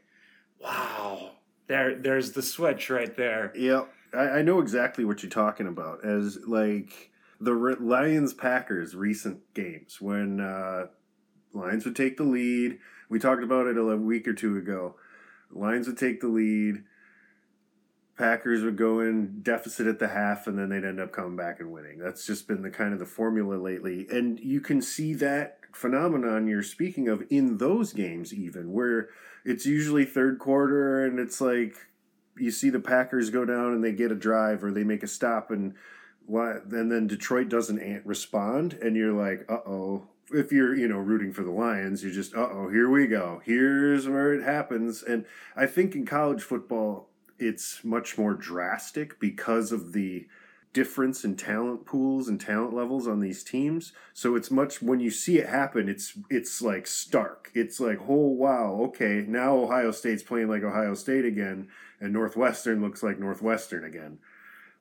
wow, 0.61 1.31
there 1.69 1.95
there's 1.95 2.33
the 2.33 2.43
switch 2.43 2.91
right 2.91 3.17
there. 3.17 3.53
Yeah, 3.55 3.85
I, 4.13 4.29
I 4.29 4.43
know 4.43 4.61
exactly 4.61 5.05
what 5.05 5.23
you're 5.23 5.31
talking 5.31 5.69
about. 5.69 6.05
As 6.05 6.39
like 6.47 7.13
the 7.41 7.53
Lions 7.53 8.35
Packers 8.35 8.97
recent 8.97 9.55
games 9.55 10.01
when 10.01 10.41
uh, 10.41 10.87
Lions 11.53 11.85
would 11.85 11.97
take 11.97 12.17
the 12.17 12.25
lead. 12.25 12.79
We 13.09 13.19
talked 13.19 13.45
about 13.45 13.69
it 13.69 13.79
a 13.79 13.97
week 13.97 14.27
or 14.29 14.35
two 14.35 14.57
ago. 14.57 14.97
Lions 15.51 15.87
would 15.87 15.97
take 15.97 16.21
the 16.21 16.29
lead. 16.29 16.83
Packers 18.19 18.65
would 18.65 18.77
go 18.77 18.99
in 18.99 19.43
deficit 19.43 19.87
at 19.87 20.01
the 20.01 20.09
half, 20.09 20.49
and 20.49 20.59
then 20.59 20.69
they'd 20.71 20.85
end 20.85 20.99
up 20.99 21.13
coming 21.13 21.37
back 21.37 21.61
and 21.61 21.71
winning. 21.71 21.99
That's 21.99 22.27
just 22.27 22.49
been 22.49 22.63
the 22.63 22.71
kind 22.71 22.93
of 22.93 22.99
the 22.99 23.07
formula 23.07 23.55
lately, 23.55 24.09
and 24.11 24.41
you 24.41 24.61
can 24.61 24.83
see 24.83 25.15
that 25.15 25.68
phenomenon 25.79 26.49
you're 26.49 26.63
speaking 26.63 27.09
of 27.09 27.23
in 27.31 27.59
those 27.59 27.93
games, 27.93 28.35
even 28.35 28.73
where 28.73 29.09
it's 29.45 29.65
usually 29.65 30.05
third 30.05 30.39
quarter, 30.39 31.05
and 31.05 31.19
it's 31.19 31.41
like 31.41 31.77
you 32.37 32.51
see 32.51 32.71
the 32.71 32.81
Packers 32.81 33.31
go 33.31 33.45
down 33.45 33.73
and 33.73 33.83
they 33.83 33.93
get 33.93 34.13
a 34.13 34.17
drive 34.17 34.63
or 34.63 34.71
they 34.71 34.85
make 34.85 35.03
a 35.03 35.09
stop 35.09 35.51
and 35.51 35.75
and 36.31 36.93
then 36.93 37.07
Detroit 37.07 37.49
doesn't 37.49 38.05
respond 38.05 38.75
and 38.75 38.97
you're 38.97 39.15
like, 39.15 39.47
"Uh-oh." 39.49 40.09
If 40.31 40.53
you're, 40.53 40.77
you 40.77 40.87
know, 40.87 40.99
rooting 40.99 41.33
for 41.33 41.43
the 41.43 41.51
Lions, 41.51 42.03
you're 42.03 42.13
just, 42.13 42.35
"Uh-oh, 42.35 42.69
here 42.69 42.91
we 42.91 43.07
go. 43.07 43.41
Here's 43.45 44.07
where 44.07 44.35
it 44.35 44.43
happens." 44.43 45.03
And 45.03 45.25
I 45.57 45.65
think 45.67 45.95
in 45.95 46.05
college 46.05 46.43
football 46.43 47.09
it's 47.39 47.83
much 47.85 48.19
more 48.19 48.35
drastic 48.35 49.19
because 49.21 49.73
of 49.73 49.93
the 49.93 50.27
difference 50.73 51.25
in 51.25 51.37
talent 51.37 51.85
pools 51.85 52.29
and 52.29 52.41
talent 52.41 52.75
levels 52.75 53.07
on 53.09 53.21
these 53.21 53.43
teams. 53.43 53.93
So 54.13 54.35
it's 54.35 54.51
much 54.51 54.83
when 54.83 55.01
you 55.01 55.11
see 55.11 55.39
it 55.39 55.49
happen, 55.49 55.89
it's 55.89 56.19
it's 56.31 56.61
like 56.61 56.87
stark. 56.87 57.51
It's 57.55 57.81
like, 57.81 57.99
oh 58.09 58.29
wow, 58.29 58.81
okay, 58.89 59.25
now 59.27 59.57
Ohio 59.57 59.91
State's 59.91 60.23
playing 60.23 60.49
like 60.49 60.63
Ohio 60.63 60.95
State 60.95 61.25
again, 61.25 61.69
and 62.01 62.13
Northwestern 62.13 62.81
looks 62.83 63.03
like 63.03 63.19
Northwestern 63.19 63.85
again, 63.85 64.19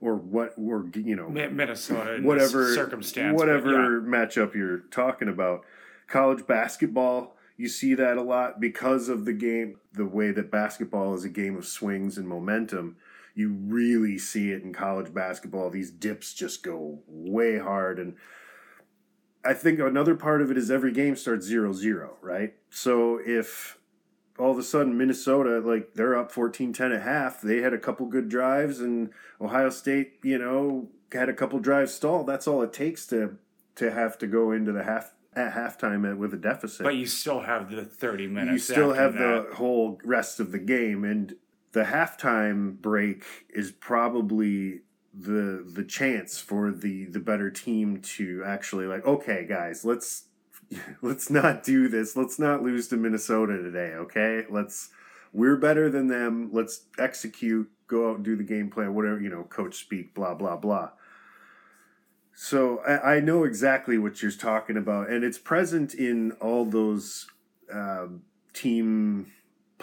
or 0.01 0.15
what? 0.15 0.53
Or 0.57 0.85
you 0.95 1.15
know, 1.15 1.29
Minnesota, 1.29 2.19
whatever 2.21 2.73
circumstance, 2.73 3.37
whatever 3.37 4.01
matchup 4.01 4.55
you're 4.55 4.79
talking 4.91 5.29
about. 5.29 5.63
College 6.07 6.47
basketball, 6.47 7.35
you 7.57 7.67
see 7.67 7.93
that 7.95 8.17
a 8.17 8.21
lot 8.21 8.61
because 8.61 9.09
of 9.09 9.25
the 9.25 9.33
game, 9.33 9.77
the 9.91 10.05
way 10.05 10.31
that 10.31 10.49
basketball 10.49 11.13
is 11.15 11.25
a 11.25 11.29
game 11.29 11.57
of 11.57 11.65
swings 11.65 12.17
and 12.17 12.27
momentum. 12.27 12.95
You 13.37 13.49
really 13.49 14.17
see 14.17 14.49
it 14.49 14.63
in 14.63 14.73
college 14.73 15.13
basketball. 15.13 15.69
These 15.69 15.91
dips 15.91 16.33
just 16.33 16.63
go 16.63 17.03
way 17.07 17.59
hard. 17.59 17.99
And 17.99 18.15
I 19.45 19.53
think 19.53 19.79
another 19.79 20.15
part 20.15 20.41
of 20.41 20.49
it 20.49 20.57
is 20.57 20.71
every 20.71 20.91
game 20.91 21.15
starts 21.15 21.45
0 21.45 21.71
0, 21.71 22.17
right? 22.21 22.55
So 22.71 23.19
if 23.23 23.77
all 24.39 24.49
of 24.49 24.57
a 24.57 24.63
sudden 24.63 24.97
Minnesota, 24.97 25.59
like 25.59 25.93
they're 25.93 26.17
up 26.17 26.31
14 26.31 26.73
10 26.73 26.91
at 26.91 27.03
half, 27.03 27.39
they 27.39 27.57
had 27.61 27.73
a 27.73 27.77
couple 27.77 28.07
good 28.07 28.27
drives, 28.27 28.79
and 28.79 29.11
Ohio 29.39 29.69
State, 29.69 30.13
you 30.23 30.39
know, 30.39 30.89
had 31.11 31.29
a 31.29 31.33
couple 31.33 31.59
drives 31.59 31.93
stalled. 31.93 32.25
That's 32.25 32.47
all 32.47 32.63
it 32.63 32.73
takes 32.73 33.05
to 33.07 33.37
to 33.75 33.91
have 33.91 34.17
to 34.17 34.25
go 34.25 34.51
into 34.51 34.71
the 34.71 34.83
half 34.83 35.13
at 35.35 35.53
halftime 35.53 36.17
with 36.17 36.33
a 36.33 36.37
deficit. 36.37 36.83
But 36.83 36.95
you 36.95 37.05
still 37.05 37.41
have 37.41 37.69
the 37.69 37.85
30 37.85 38.25
minutes. 38.25 38.51
you 38.51 38.73
still 38.73 38.93
have 38.93 39.13
that. 39.13 39.49
the 39.49 39.55
whole 39.57 39.99
rest 40.03 40.39
of 40.39 40.51
the 40.51 40.57
game, 40.57 41.03
and 41.03 41.35
the 41.77 41.83
halftime 41.83 42.75
break 42.81 43.23
is 43.51 43.71
probably 43.71 44.81
the 45.13 45.63
the 45.63 45.83
chance 45.83 46.39
for 46.39 46.71
the 46.71 47.05
the 47.05 47.19
better 47.19 47.51
team 47.51 48.01
to 48.01 48.41
actually 48.43 48.87
like 48.87 49.05
okay 49.05 49.45
guys 49.47 49.85
let's 49.85 50.25
let's 51.01 51.29
not 51.29 51.63
do 51.63 51.87
this. 51.87 52.15
Let's 52.15 52.39
not 52.39 52.63
lose 52.63 52.87
to 52.89 52.97
minnesota 52.97 53.61
today 53.61 53.93
okay? 53.93 54.45
Let's 54.49 54.89
we're 55.31 55.57
better 55.57 55.87
than 55.87 56.07
them. 56.07 56.49
Let's 56.51 56.85
execute 56.97 57.69
go 57.87 58.09
out 58.09 58.17
and 58.17 58.25
do 58.25 58.35
the 58.35 58.43
game 58.43 58.71
plan 58.71 58.95
whatever 58.95 59.21
you 59.21 59.29
know 59.29 59.43
coach 59.43 59.75
speak 59.75 60.15
blah 60.15 60.33
blah 60.33 60.57
blah. 60.57 60.89
So 62.33 62.79
i, 62.79 63.17
I 63.17 63.19
know 63.19 63.43
exactly 63.43 63.99
what 63.99 64.23
you're 64.23 64.31
talking 64.31 64.77
about 64.77 65.09
and 65.11 65.23
it's 65.23 65.37
present 65.37 65.93
in 65.93 66.31
all 66.33 66.65
those 66.65 67.27
um, 67.71 68.23
team 68.53 69.31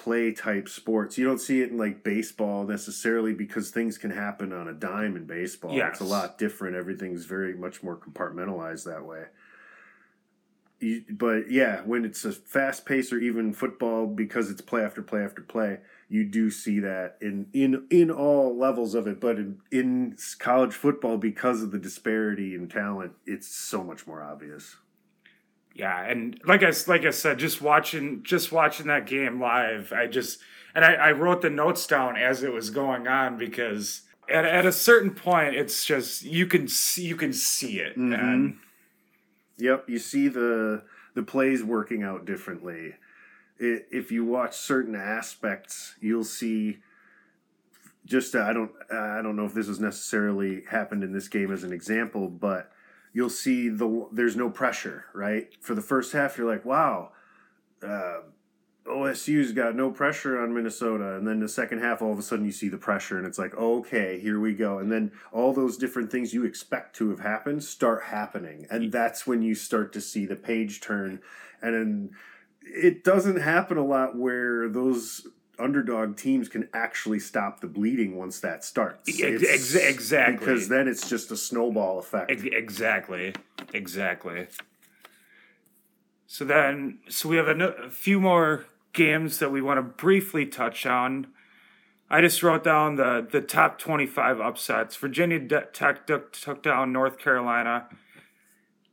play 0.05 0.33
type 0.33 0.69
sports. 0.69 1.17
You 1.17 1.25
don't 1.25 1.39
see 1.39 1.63
it 1.63 1.71
in 1.71 1.79
like 1.79 2.05
baseball 2.05 2.65
necessarily 2.65 3.33
because 3.33 3.71
things 3.71 3.97
can 3.97 4.11
happen 4.11 4.53
on 4.53 4.69
a 4.69 4.75
dime 4.75 5.17
in 5.17 5.25
baseball. 5.25 5.75
Yes. 5.75 5.93
It's 5.93 6.01
a 6.03 6.05
lot 6.05 6.37
different. 6.37 6.77
Everything's 6.77 7.25
very 7.25 7.55
much 7.55 7.83
more 7.83 7.97
compartmentalized 7.97 8.85
that 8.85 9.07
way. 9.07 9.25
You, 10.81 11.05
but 11.09 11.51
yeah, 11.51 11.81
when 11.87 12.05
it's 12.05 12.23
a 12.27 12.33
fast 12.33 12.85
pace 12.85 13.15
or 13.15 13.19
even 13.19 13.55
football, 13.55 14.07
because 14.07 14.51
it's 14.51 14.61
play 14.61 14.83
after 14.83 15.01
play 15.01 15.25
after 15.25 15.41
play, 15.41 15.79
you 16.11 16.25
do 16.25 16.51
see 16.51 16.81
that 16.81 17.17
in 17.23 17.47
in 17.55 17.87
in 17.89 18.11
all 18.11 18.59
levels 18.59 18.95
of 18.95 19.07
it. 19.07 19.21
But 19.21 19.37
in, 19.37 19.59
in 19.73 20.19
college 20.39 20.75
football, 20.75 21.17
because 21.17 21.63
of 21.63 21.71
the 21.71 21.79
disparity 21.79 22.55
in 22.55 22.69
talent, 22.69 23.13
it's 23.25 23.49
so 23.49 23.83
much 23.83 24.07
more 24.07 24.23
obvious. 24.23 24.77
Yeah, 25.75 26.05
and 26.05 26.41
like 26.45 26.63
I 26.63 26.73
like 26.87 27.05
I 27.05 27.11
said, 27.11 27.39
just 27.39 27.61
watching 27.61 28.23
just 28.23 28.53
watching 28.53 28.87
that 28.87 29.07
game 29.07 29.41
live, 29.41 29.93
I 29.93 30.07
just 30.07 30.39
and 30.75 30.85
I, 30.85 30.95
I 30.95 31.13
wrote 31.13 31.43
the 31.43 31.51
notes 31.51 31.87
down 31.87 32.17
as 32.17 32.43
it 32.45 32.53
was 32.53 32.71
going 32.71 33.09
on 33.09 33.37
because 33.39 34.03
at, 34.29 34.45
at 34.45 34.65
a 34.67 34.73
certain 34.73 35.11
point, 35.11 35.57
it's 35.57 35.85
just 35.85 36.23
you 36.23 36.47
can 36.47 36.69
see 36.69 37.05
you 37.07 37.17
can 37.17 37.33
see 37.33 37.81
it, 37.81 37.97
Mhm. 37.99 38.19
and 38.19 38.57
Yep, 39.59 39.89
you 39.89 39.99
see 39.99 40.29
the 40.29 40.83
the 41.15 41.23
plays 41.23 41.63
working 41.65 42.03
out 42.03 42.25
differently. 42.25 42.95
I 43.61 43.81
if 43.91 44.13
you 44.13 44.25
watch 44.25 44.57
certain 44.57 44.95
aspects, 44.95 45.97
you'll 46.01 46.25
see. 46.25 46.79
Just 48.07 48.35
uh, 48.37 48.43
I 48.43 48.53
don't 48.53 48.71
I 48.93 49.23
don't 49.23 49.35
know 49.37 49.47
if 49.47 49.55
this 49.55 49.67
has 49.67 49.81
necessarily 49.81 50.63
happened 50.71 51.03
in 51.03 51.13
this 51.13 51.27
game 51.29 51.53
as 51.53 51.65
an 51.65 51.73
example, 51.73 52.29
but 52.29 52.71
you'll 53.15 53.31
see 53.31 53.71
the 53.71 54.07
there's 54.13 54.37
no 54.37 54.51
pressure 54.51 55.07
right? 55.15 55.49
For 55.61 55.75
the 55.75 55.81
first 55.81 56.13
half. 56.13 56.37
You're 56.37 56.51
like, 56.51 56.65
wow, 56.65 57.13
uh, 57.83 58.21
OSU's 58.87 59.53
got 59.53 59.75
no 59.75 59.91
pressure 59.91 60.39
on 60.39 60.53
Minnesota, 60.53 61.17
and 61.17 61.27
then 61.27 61.41
the 61.41 61.49
second 61.49 61.79
half, 61.79 62.03
all 62.03 62.13
of 62.13 62.19
a 62.19 62.23
sudden 62.23 62.45
you 62.45 62.53
see 62.53 62.69
the 62.69 62.77
pressure, 62.77 63.17
and 63.17 63.27
it's 63.27 63.39
like, 63.39 63.55
okay, 63.55 64.21
here 64.21 64.39
we 64.39 64.53
go, 64.53 64.79
and 64.79 64.93
then 64.93 65.11
all 65.33 65.55
those 65.55 65.79
different 65.79 66.13
things 66.13 66.35
you 66.35 66.45
expect 66.45 66.95
to 66.97 67.09
have 67.09 67.21
happened 67.21 67.65
start 67.65 68.05
happening, 68.05 68.67
and 68.71 68.93
that's 68.93 69.27
when 69.27 69.41
you 69.41 69.55
start 69.55 69.93
to 69.95 70.01
see 70.03 70.27
the 70.27 70.37
page 70.37 70.83
turn, 70.83 71.21
and 71.63 71.75
then 71.75 72.11
it 72.61 73.05
doesn't 73.05 73.41
happen 73.41 73.79
a 73.79 73.85
lot 73.85 74.17
where 74.17 74.69
those 74.69 75.27
underdog 75.59 76.17
teams 76.17 76.49
can 76.49 76.69
actually 76.73 77.19
stop 77.19 77.61
the 77.61 77.67
bleeding 77.67 78.17
once 78.17 78.41
that 78.41 78.65
starts. 78.65 79.09
It's- 79.09 79.75
exactly. 79.75 80.39
because 80.39 80.69
then 80.69 80.89
it's 80.89 81.09
just 81.09 81.31
a 81.31 81.37
snowball 81.37 81.99
effect. 81.99 82.31
Ex- 82.31 82.43
Exactly. 82.45 83.35
Exactly. 83.73 84.47
So 86.27 86.45
then, 86.45 86.99
so 87.09 87.29
we 87.29 87.37
have 87.37 87.49
a, 87.49 87.55
no- 87.55 87.69
a 87.73 87.91
few 87.91 88.21
more 88.21 88.67
games 88.93 89.39
that 89.39 89.51
we 89.51 89.61
want 89.61 89.79
to 89.79 89.83
briefly 89.83 90.47
touch 90.47 90.87
on. 90.87 91.29
I 92.11 92.21
just 92.21 92.43
wrote 92.43 92.65
down 92.65 92.97
the, 92.97 93.27
the 93.29 93.41
top 93.41 93.79
25 93.79 94.41
upsets. 94.41 94.97
Virginia 94.97 95.41
Tech 95.73 96.07
took, 96.07 96.33
took 96.33 96.63
down 96.63 96.93
North 96.93 97.19
Carolina. 97.19 97.89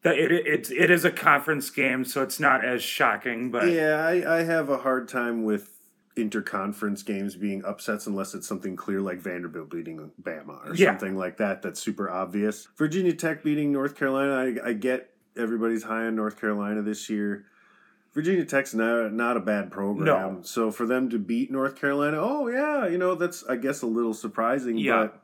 That 0.04 0.18
it, 0.18 0.32
it, 0.32 0.72
it 0.72 0.90
is 0.90 1.06
a 1.06 1.12
conference 1.12 1.70
game, 1.70 2.06
so 2.06 2.24
it's 2.24 2.40
not 2.40 2.66
as 2.66 2.82
shocking, 2.82 3.52
but 3.52 3.72
Yeah, 3.72 4.04
I, 4.04 4.40
I 4.40 4.44
have 4.44 4.70
a 4.70 4.80
hard 4.80 5.08
time 5.08 5.44
with 5.44 5.70
interconference 6.18 7.06
games 7.06 7.36
being 7.36 7.64
upsets 7.66 8.08
unless 8.08 8.34
it's 8.34 8.48
something 8.48 8.76
clear 8.76 9.00
like 9.02 9.20
Vanderbilt 9.20 9.70
beating 9.70 10.12
Bama 10.22 10.68
or 10.70 10.76
Yeah. 10.76 10.92
something 10.92 11.16
like 11.18 11.38
that 11.38 11.62
that's 11.62 11.80
super 11.82 12.10
obvious. 12.10 12.68
Virginia 12.78 13.14
Tech 13.14 13.44
beating 13.44 13.72
North 13.72 13.96
Carolina, 13.96 14.34
I, 14.64 14.70
I 14.70 14.74
get 14.74 15.10
everybody's 15.38 15.84
high 15.84 16.06
on 16.06 16.16
North 16.16 16.40
Carolina 16.40 16.82
this 16.82 17.10
year. 17.10 17.46
Virginia 18.14 18.44
Tech's 18.44 18.74
not 18.74 19.14
not 19.14 19.38
a 19.38 19.40
bad 19.40 19.72
program. 19.72 20.06
No. 20.06 20.40
So 20.44 20.70
for 20.70 20.86
them 20.86 21.10
to 21.12 21.18
beat 21.18 21.50
North 21.50 21.76
Carolina, 21.80 22.18
oh 22.20 22.48
yeah, 22.50 22.86
you 22.88 22.98
know, 22.98 23.16
that's 23.16 23.44
I 23.46 23.56
guess 23.56 23.82
a 23.82 23.88
little 23.88 24.14
surprising, 24.14 24.78
Yeah. 24.78 25.08
but 25.08 25.24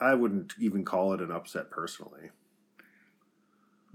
I 0.00 0.14
wouldn't 0.14 0.52
even 0.60 0.84
call 0.84 1.14
it 1.14 1.22
an 1.22 1.30
upset 1.32 1.70
personally. 1.70 2.30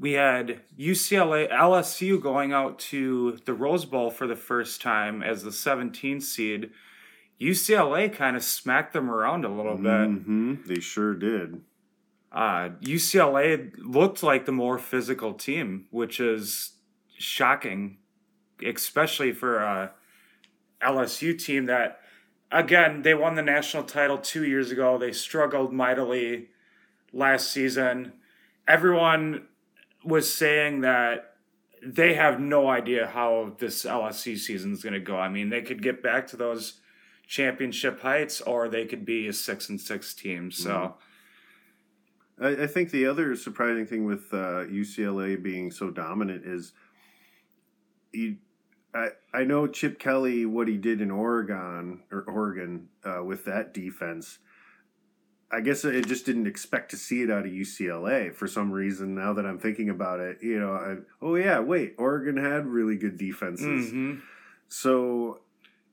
We 0.03 0.11
had 0.11 0.59
UCLA, 0.77 1.49
LSU 1.49 2.21
going 2.21 2.51
out 2.51 2.77
to 2.77 3.39
the 3.45 3.53
Rose 3.53 3.85
Bowl 3.85 4.11
for 4.11 4.27
the 4.27 4.35
first 4.35 4.81
time 4.81 5.23
as 5.23 5.43
the 5.43 5.49
17th 5.49 6.23
seed. 6.23 6.71
UCLA 7.39 8.13
kind 8.13 8.35
of 8.35 8.43
smacked 8.43 8.91
them 8.91 9.09
around 9.09 9.45
a 9.45 9.49
little 9.49 9.77
bit. 9.77 10.09
hmm 10.09 10.55
They 10.67 10.81
sure 10.81 11.13
did. 11.13 11.61
Uh, 12.33 12.71
UCLA 12.81 13.71
looked 13.77 14.21
like 14.21 14.45
the 14.45 14.51
more 14.51 14.77
physical 14.77 15.35
team, 15.35 15.85
which 15.89 16.19
is 16.19 16.73
shocking, 17.17 17.97
especially 18.61 19.31
for 19.31 19.59
a 19.59 19.93
LSU 20.81 21.41
team 21.41 21.67
that, 21.67 22.01
again, 22.51 23.03
they 23.03 23.13
won 23.13 23.35
the 23.35 23.41
national 23.41 23.83
title 23.83 24.17
two 24.17 24.43
years 24.43 24.69
ago. 24.69 24.97
They 24.97 25.13
struggled 25.13 25.71
mightily 25.71 26.49
last 27.13 27.49
season. 27.53 28.11
Everyone 28.67 29.47
was 30.03 30.33
saying 30.33 30.81
that 30.81 31.35
they 31.85 32.13
have 32.13 32.39
no 32.39 32.69
idea 32.69 33.07
how 33.07 33.55
this 33.59 33.83
LSC 33.83 34.37
season 34.37 34.71
is 34.71 34.83
going 34.83 34.93
to 34.93 34.99
go. 34.99 35.17
I 35.17 35.29
mean, 35.29 35.49
they 35.49 35.61
could 35.61 35.81
get 35.81 36.01
back 36.01 36.27
to 36.27 36.37
those 36.37 36.79
championship 37.27 38.01
heights, 38.01 38.41
or 38.41 38.69
they 38.69 38.85
could 38.85 39.05
be 39.05 39.27
a 39.27 39.33
six 39.33 39.69
and 39.69 39.79
six 39.79 40.13
team. 40.13 40.51
So. 40.51 40.95
I, 42.41 42.63
I 42.63 42.67
think 42.67 42.91
the 42.91 43.05
other 43.05 43.35
surprising 43.35 43.85
thing 43.85 44.05
with 44.05 44.33
uh, 44.33 44.65
UCLA 44.65 45.41
being 45.41 45.71
so 45.71 45.89
dominant 45.89 46.45
is 46.45 46.73
he. 48.11 48.37
I, 48.95 49.09
I 49.33 49.43
know 49.43 49.65
Chip 49.65 49.97
Kelly 49.97 50.45
what 50.45 50.67
he 50.67 50.77
did 50.77 51.01
in 51.01 51.09
Oregon 51.09 52.03
or 52.11 52.21
Oregon 52.27 52.89
uh, 53.03 53.23
with 53.23 53.45
that 53.45 53.73
defense. 53.73 54.37
I 55.53 55.61
guess 55.61 55.85
I 55.85 56.01
just 56.01 56.25
didn't 56.25 56.47
expect 56.47 56.91
to 56.91 56.97
see 56.97 57.21
it 57.21 57.29
out 57.29 57.45
of 57.45 57.51
UCLA 57.51 58.33
for 58.33 58.47
some 58.47 58.71
reason. 58.71 59.13
Now 59.13 59.33
that 59.33 59.45
I'm 59.45 59.59
thinking 59.59 59.89
about 59.89 60.19
it, 60.19 60.39
you 60.41 60.59
know, 60.59 60.73
I, 60.73 60.95
oh 61.21 61.35
yeah, 61.35 61.59
wait, 61.59 61.95
Oregon 61.97 62.37
had 62.37 62.65
really 62.65 62.97
good 62.97 63.17
defenses. 63.17 63.91
hmm 63.91 64.15
So 64.67 65.39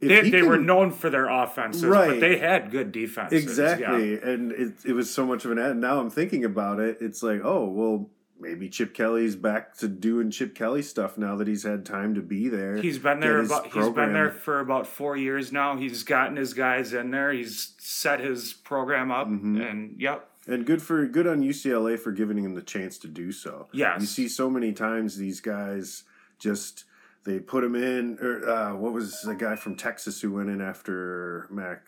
if 0.00 0.08
They, 0.08 0.24
he 0.24 0.30
they 0.30 0.42
were 0.42 0.56
known 0.58 0.92
for 0.92 1.10
their 1.10 1.28
offenses, 1.28 1.82
but 1.84 2.20
they 2.20 2.38
had 2.38 2.70
good 2.70 2.90
defenses. 2.90 3.42
Exactly. 3.42 4.12
Yeah. 4.14 4.28
And 4.28 4.52
it, 4.52 4.72
it 4.86 4.92
was 4.94 5.12
so 5.12 5.26
much 5.26 5.44
of 5.44 5.50
an 5.50 5.58
ad. 5.58 5.76
Now 5.76 6.00
I'm 6.00 6.10
thinking 6.10 6.44
about 6.44 6.80
it. 6.80 6.98
It's 7.00 7.22
like, 7.22 7.42
oh, 7.44 7.66
well, 7.66 8.08
maybe 8.40 8.68
Chip 8.68 8.94
Kelly's 8.94 9.36
back 9.36 9.76
to 9.78 9.88
doing 9.88 10.30
Chip 10.30 10.54
Kelly 10.54 10.82
stuff 10.82 11.18
now 11.18 11.36
that 11.36 11.46
he's 11.46 11.62
had 11.64 11.84
time 11.84 12.14
to 12.14 12.20
be 12.22 12.48
there. 12.48 12.76
He's 12.76 12.98
been 12.98 13.20
there 13.20 13.40
about 13.40 13.66
he's 13.72 13.88
been 13.90 14.12
there 14.12 14.30
for 14.30 14.60
about 14.60 14.86
four 14.86 15.16
years 15.16 15.52
now. 15.52 15.76
He's 15.76 16.02
gotten 16.02 16.36
his 16.36 16.54
guys 16.54 16.92
in 16.92 17.10
there. 17.10 17.32
He's 17.32 17.74
set 17.78 18.20
his 18.20 18.52
program 18.52 19.10
up, 19.10 19.28
Mhm. 19.28 19.70
and 19.70 20.00
yep, 20.00 20.26
And 20.46 20.64
good 20.64 20.80
for 20.82 21.06
good 21.06 21.26
on 21.26 21.42
UCLA 21.42 21.96
for 21.98 22.12
giving 22.12 22.42
him 22.42 22.54
the 22.54 22.62
chance 22.62 22.98
to 22.98 23.08
do 23.08 23.30
so. 23.30 23.68
yes, 23.72 24.00
You 24.00 24.06
see 24.06 24.28
so 24.28 24.48
many 24.50 24.72
times 24.72 25.16
these 25.16 25.40
guys 25.40 26.04
just 26.38 26.84
they 27.24 27.38
put 27.38 27.62
him 27.62 27.74
in 27.74 28.18
or 28.22 28.48
uh, 28.48 28.74
what 28.74 28.92
was 28.94 29.20
the 29.22 29.34
guy 29.34 29.54
from 29.54 29.76
Texas 29.76 30.22
who 30.22 30.32
went 30.32 30.48
in 30.48 30.60
after 30.62 31.46
Mack 31.50 31.82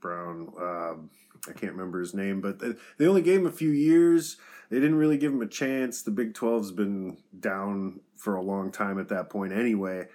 Brown? 0.00 0.52
Um, 0.60 1.10
I 1.48 1.52
can't 1.52 1.72
remember 1.72 2.00
his 2.00 2.14
name, 2.14 2.40
but 2.40 2.58
they, 2.58 2.74
they 2.98 3.06
only 3.06 3.22
gave 3.22 3.40
him 3.40 3.46
a 3.46 3.52
few 3.52 3.70
years. 3.70 4.36
They 4.70 4.80
didn't 4.80 4.96
really 4.96 5.18
give 5.18 5.32
him 5.32 5.42
a 5.42 5.46
chance. 5.46 6.02
The 6.02 6.10
Big 6.10 6.34
12's 6.34 6.72
been 6.72 7.18
down 7.38 8.00
for 8.16 8.34
a 8.36 8.42
long 8.42 8.72
time 8.72 8.98
at 8.98 9.08
that 9.08 9.28
point 9.28 9.52
anyway. 9.52 10.08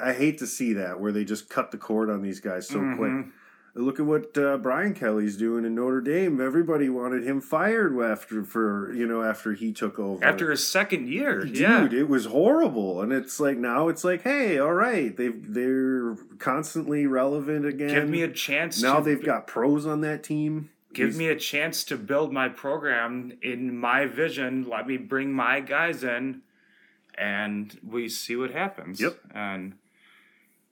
I 0.00 0.12
hate 0.12 0.38
to 0.38 0.46
see 0.46 0.74
that 0.74 1.00
where 1.00 1.12
they 1.12 1.24
just 1.24 1.50
cut 1.50 1.70
the 1.70 1.76
cord 1.78 2.08
on 2.08 2.22
these 2.22 2.40
guys 2.40 2.68
so 2.68 2.78
mm-hmm. 2.78 2.96
quick. 2.96 3.26
Look 3.76 3.98
at 3.98 4.06
what 4.06 4.38
uh, 4.38 4.56
Brian 4.58 4.94
Kelly's 4.94 5.36
doing 5.36 5.64
in 5.64 5.74
Notre 5.74 6.00
Dame. 6.00 6.40
Everybody 6.40 6.88
wanted 6.88 7.24
him 7.24 7.40
fired 7.40 7.98
after 8.00 8.44
for 8.44 8.92
you 8.94 9.04
know 9.04 9.22
after 9.24 9.52
he 9.54 9.72
took 9.72 9.98
over. 9.98 10.24
After 10.24 10.52
his 10.52 10.64
second 10.66 11.08
year, 11.08 11.42
Dude, 11.44 11.56
yeah, 11.58 11.88
it 11.90 12.08
was 12.08 12.26
horrible, 12.26 13.02
and 13.02 13.12
it's 13.12 13.40
like 13.40 13.58
now 13.58 13.88
it's 13.88 14.04
like, 14.04 14.22
hey, 14.22 14.58
all 14.60 14.74
right, 14.74 15.16
they've 15.16 15.52
they're 15.52 16.14
constantly 16.38 17.06
relevant 17.08 17.66
again. 17.66 17.88
give 17.88 18.08
me 18.08 18.22
a 18.22 18.30
chance. 18.30 18.80
now 18.80 19.00
they've 19.00 19.24
got 19.24 19.48
pros 19.48 19.86
on 19.86 20.02
that 20.02 20.22
team. 20.22 20.70
give 20.92 21.08
He's- 21.08 21.18
me 21.18 21.26
a 21.26 21.36
chance 21.36 21.82
to 21.84 21.96
build 21.96 22.32
my 22.32 22.48
program 22.48 23.32
in 23.42 23.76
my 23.76 24.06
vision. 24.06 24.68
Let 24.68 24.86
me 24.86 24.98
bring 24.98 25.32
my 25.32 25.58
guys 25.58 26.04
in, 26.04 26.42
and 27.18 27.76
we 27.84 28.08
see 28.08 28.36
what 28.36 28.52
happens. 28.52 29.00
Yep. 29.00 29.18
And 29.34 29.74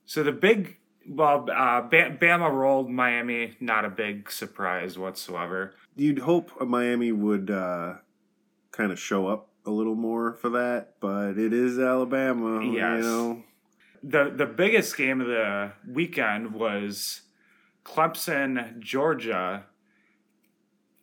so 0.06 0.22
the 0.22 0.30
big, 0.30 0.76
well, 1.08 1.48
uh, 1.50 1.80
Ba- 1.82 2.16
Bama 2.20 2.50
rolled 2.50 2.90
Miami. 2.90 3.56
Not 3.60 3.84
a 3.84 3.90
big 3.90 4.30
surprise 4.30 4.98
whatsoever. 4.98 5.74
You'd 5.96 6.20
hope 6.20 6.50
Miami 6.60 7.12
would 7.12 7.50
uh, 7.50 7.94
kind 8.70 8.92
of 8.92 8.98
show 8.98 9.26
up 9.26 9.48
a 9.66 9.70
little 9.70 9.94
more 9.94 10.34
for 10.34 10.48
that, 10.50 10.94
but 11.00 11.38
it 11.38 11.52
is 11.52 11.78
Alabama. 11.78 12.64
Yes. 12.64 13.04
You 13.04 13.10
know, 13.10 13.42
the 14.02 14.32
The 14.34 14.46
biggest 14.46 14.96
game 14.96 15.20
of 15.20 15.26
the 15.28 15.72
weekend 15.88 16.52
was 16.54 17.22
Clemson, 17.84 18.78
Georgia. 18.80 19.64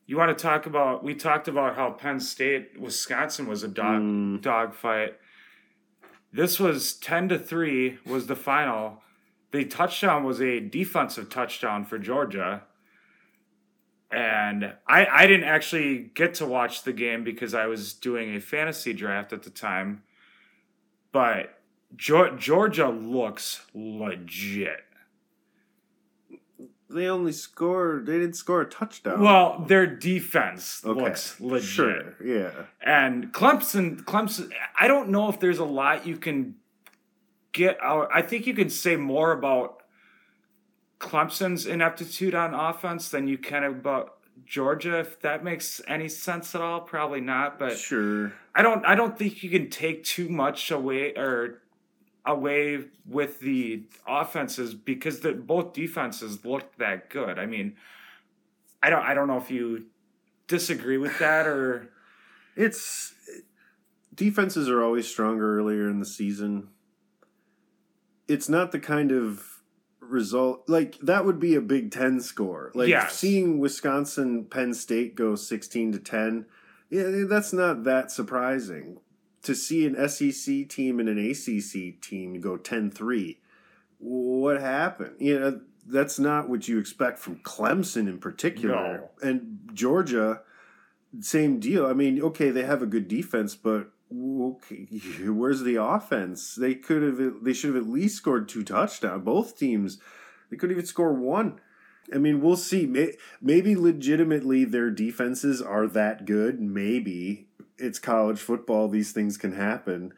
You 0.05 0.17
want 0.17 0.35
to 0.35 0.41
talk 0.41 0.65
about? 0.65 1.03
We 1.03 1.13
talked 1.13 1.47
about 1.47 1.75
how 1.75 1.91
Penn 1.91 2.19
State, 2.19 2.79
Wisconsin 2.79 3.47
was 3.47 3.63
a 3.63 3.67
dog 3.67 4.01
Mm. 4.01 4.41
dog 4.41 4.73
fight. 4.73 5.15
This 6.33 6.59
was 6.59 6.93
ten 6.93 7.29
to 7.29 7.37
three. 7.39 7.99
Was 8.05 8.27
the 8.27 8.35
final? 8.35 9.01
The 9.51 9.65
touchdown 9.65 10.23
was 10.23 10.41
a 10.41 10.59
defensive 10.59 11.29
touchdown 11.29 11.83
for 11.85 11.97
Georgia, 11.97 12.63
and 14.11 14.73
I 14.87 15.05
I 15.05 15.27
didn't 15.27 15.47
actually 15.47 16.11
get 16.13 16.35
to 16.35 16.45
watch 16.45 16.83
the 16.83 16.93
game 16.93 17.23
because 17.23 17.53
I 17.53 17.65
was 17.67 17.93
doing 17.93 18.35
a 18.35 18.41
fantasy 18.41 18.93
draft 18.93 19.33
at 19.33 19.43
the 19.43 19.49
time, 19.49 20.03
but 21.11 21.59
Geor- 21.95 22.37
Georgia 22.37 22.89
looks 22.89 23.65
legit. 23.73 24.83
they 26.89 27.07
only 27.07 27.31
scored. 27.31 28.05
They 28.05 28.19
didn't 28.19 28.35
score 28.35 28.61
a 28.61 28.69
touchdown. 28.69 29.21
Well, 29.21 29.65
their 29.67 29.85
defense 29.85 30.81
okay, 30.85 30.99
looks 30.99 31.39
legit. 31.39 31.67
Sure, 31.67 32.15
yeah. 32.23 32.51
And 32.81 33.31
Clemson, 33.31 34.03
Clemson, 34.03 34.51
I 34.79 34.87
don't 34.87 35.09
know 35.09 35.29
if 35.29 35.39
there's 35.39 35.59
a 35.59 35.65
lot 35.65 36.05
you 36.07 36.17
can 36.17 36.55
get 37.59 37.77
out. 37.83 38.09
I 38.13 38.21
think 38.21 38.47
you 38.47 38.53
can 38.53 38.69
say 38.69 38.95
more 38.95 39.33
about 39.33 39.83
Clemson's 40.99 41.65
ineptitude 41.65 42.33
on 42.33 42.53
offense 42.53 43.09
than 43.09 43.27
you 43.27 43.37
can 43.37 43.65
about 43.65 44.15
Georgia. 44.45 44.99
If 44.99 45.19
that 45.21 45.43
makes 45.43 45.81
any 45.85 46.07
sense 46.07 46.55
at 46.55 46.61
all, 46.61 46.79
probably 46.79 47.19
not. 47.19 47.59
But 47.59 47.77
Sure. 47.77 48.31
I 48.55 48.61
don't. 48.61 48.85
I 48.85 48.95
don't 48.95 49.17
think 49.19 49.43
you 49.43 49.49
can 49.49 49.69
take 49.69 50.05
too 50.05 50.29
much 50.29 50.71
away 50.71 51.13
or 51.15 51.61
away 52.25 52.85
with 53.05 53.41
the 53.41 53.83
offenses 54.07 54.73
because 54.73 55.19
the, 55.19 55.33
both 55.33 55.73
defenses 55.73 56.45
looked 56.45 56.79
that 56.79 57.09
good. 57.09 57.37
I 57.37 57.45
mean, 57.45 57.75
I 58.81 58.89
don't. 58.89 59.03
I 59.03 59.13
don't 59.13 59.27
know 59.27 59.37
if 59.37 59.51
you 59.51 59.85
disagree 60.47 60.97
with 60.97 61.19
that 61.19 61.45
or. 61.45 61.89
It's 62.55 63.13
defenses 64.13 64.67
are 64.67 64.83
always 64.83 65.07
stronger 65.07 65.57
earlier 65.57 65.87
in 65.89 65.99
the 65.99 66.05
season. 66.05 66.67
It's 68.29 68.47
not 68.47 68.71
the 68.71 68.79
kind 68.79 69.11
of 69.11 69.61
result 69.99 70.63
like 70.67 70.97
that 70.99 71.25
would 71.25 71.39
be 71.39 71.55
a 71.55 71.61
Big 71.61 71.91
Ten 71.91 72.19
score. 72.21 72.71
Like 72.73 72.87
Yes. 72.89 73.17
seeing 73.17 73.59
Wisconsin 73.59 74.45
Penn 74.45 74.73
State 74.73 75.15
go 75.15 75.35
sixteen 75.35 75.91
to 75.91 75.99
ten. 75.99 76.45
Yeah, 76.89 77.25
that's 77.27 77.53
not 77.53 77.83
that 77.83 78.11
surprising. 78.11 78.99
To 79.43 79.55
see 79.55 79.85
an 79.85 79.95
SEC 80.09 80.67
team 80.67 80.99
and 80.99 81.07
an 81.07 81.17
ACC 81.17 82.01
team 82.01 82.41
go 82.41 82.57
10-3, 82.57 83.37
what 83.99 84.59
happened? 84.59 85.15
You 85.19 85.39
know, 85.39 85.61
that's 85.85 86.19
not 86.19 86.49
what 86.49 86.67
you 86.67 86.77
expect 86.77 87.19
from 87.19 87.37
Clemson 87.37 88.09
in 88.09 88.17
particular. 88.17 89.09
And 89.21 89.69
Georgia, 89.73 90.41
same 91.21 91.59
deal. 91.59 91.85
I 91.85 91.93
mean, 91.93 92.21
okay, 92.21 92.49
they 92.49 92.63
have 92.63 92.81
a 92.81 92.85
good 92.85 93.07
defense, 93.07 93.55
but 93.55 93.91
okay, 94.13 94.85
where's 95.27 95.61
the 95.61 95.75
offense? 95.75 96.55
They 96.55 96.75
could 96.75 97.01
have. 97.03 97.43
They 97.43 97.53
should 97.53 97.75
have 97.75 97.83
at 97.83 97.89
least 97.89 98.17
scored 98.17 98.49
two 98.49 98.63
touchdowns. 98.63 99.23
Both 99.23 99.57
teams, 99.57 99.99
they 100.49 100.57
could 100.57 100.71
even 100.71 100.85
score 100.85 101.13
one. 101.13 101.59
I 102.13 102.17
mean, 102.17 102.41
we'll 102.41 102.57
see. 102.57 102.85
May- 102.85 103.17
Maybe 103.41 103.75
legitimately 103.75 104.65
their 104.65 104.89
defenses 104.89 105.61
are 105.61 105.87
that 105.87 106.25
good. 106.25 106.59
Maybe 106.59 107.47
it's 107.77 107.99
college 107.99 108.39
football; 108.39 108.87
these 108.87 109.11
things 109.11 109.37
can 109.37 109.53
happen. 109.53 110.13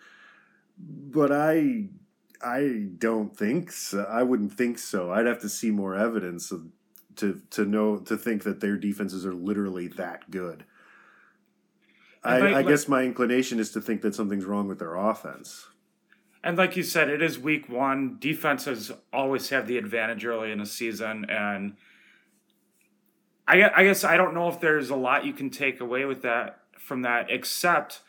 But 0.77 1.31
I, 1.31 1.89
I 2.43 2.87
don't 2.97 3.37
think 3.37 3.71
so. 3.71 4.03
I 4.09 4.23
wouldn't 4.23 4.53
think 4.53 4.79
so. 4.79 5.11
I'd 5.11 5.25
have 5.27 5.41
to 5.41 5.49
see 5.49 5.69
more 5.71 5.95
evidence 5.95 6.51
to 7.17 7.41
to 7.51 7.65
know 7.65 7.97
to 7.99 8.17
think 8.17 8.43
that 8.43 8.61
their 8.61 8.77
defenses 8.77 9.25
are 9.25 9.33
literally 9.33 9.87
that 9.87 10.31
good. 10.31 10.63
I, 12.23 12.39
like- 12.39 12.55
I 12.55 12.61
guess 12.63 12.87
my 12.87 13.03
inclination 13.03 13.59
is 13.59 13.71
to 13.71 13.81
think 13.81 14.01
that 14.01 14.15
something's 14.15 14.45
wrong 14.45 14.67
with 14.67 14.79
their 14.79 14.95
offense. 14.95 15.67
And 16.43 16.57
like 16.57 16.75
you 16.75 16.83
said, 16.83 17.09
it 17.09 17.21
is 17.21 17.37
week 17.37 17.69
one. 17.69 18.17
Defenses 18.19 18.91
always 19.13 19.49
have 19.49 19.67
the 19.67 19.77
advantage 19.77 20.25
early 20.25 20.51
in 20.51 20.59
a 20.59 20.65
season, 20.65 21.25
and 21.29 21.75
I 23.47 23.69
I 23.75 23.83
guess 23.83 24.03
I 24.03 24.17
don't 24.17 24.33
know 24.33 24.47
if 24.49 24.59
there's 24.59 24.89
a 24.89 24.95
lot 24.95 25.23
you 25.23 25.33
can 25.33 25.51
take 25.51 25.79
away 25.79 26.03
with 26.05 26.23
that 26.23 26.59
from 26.79 27.03
that, 27.03 27.29
except 27.29 28.01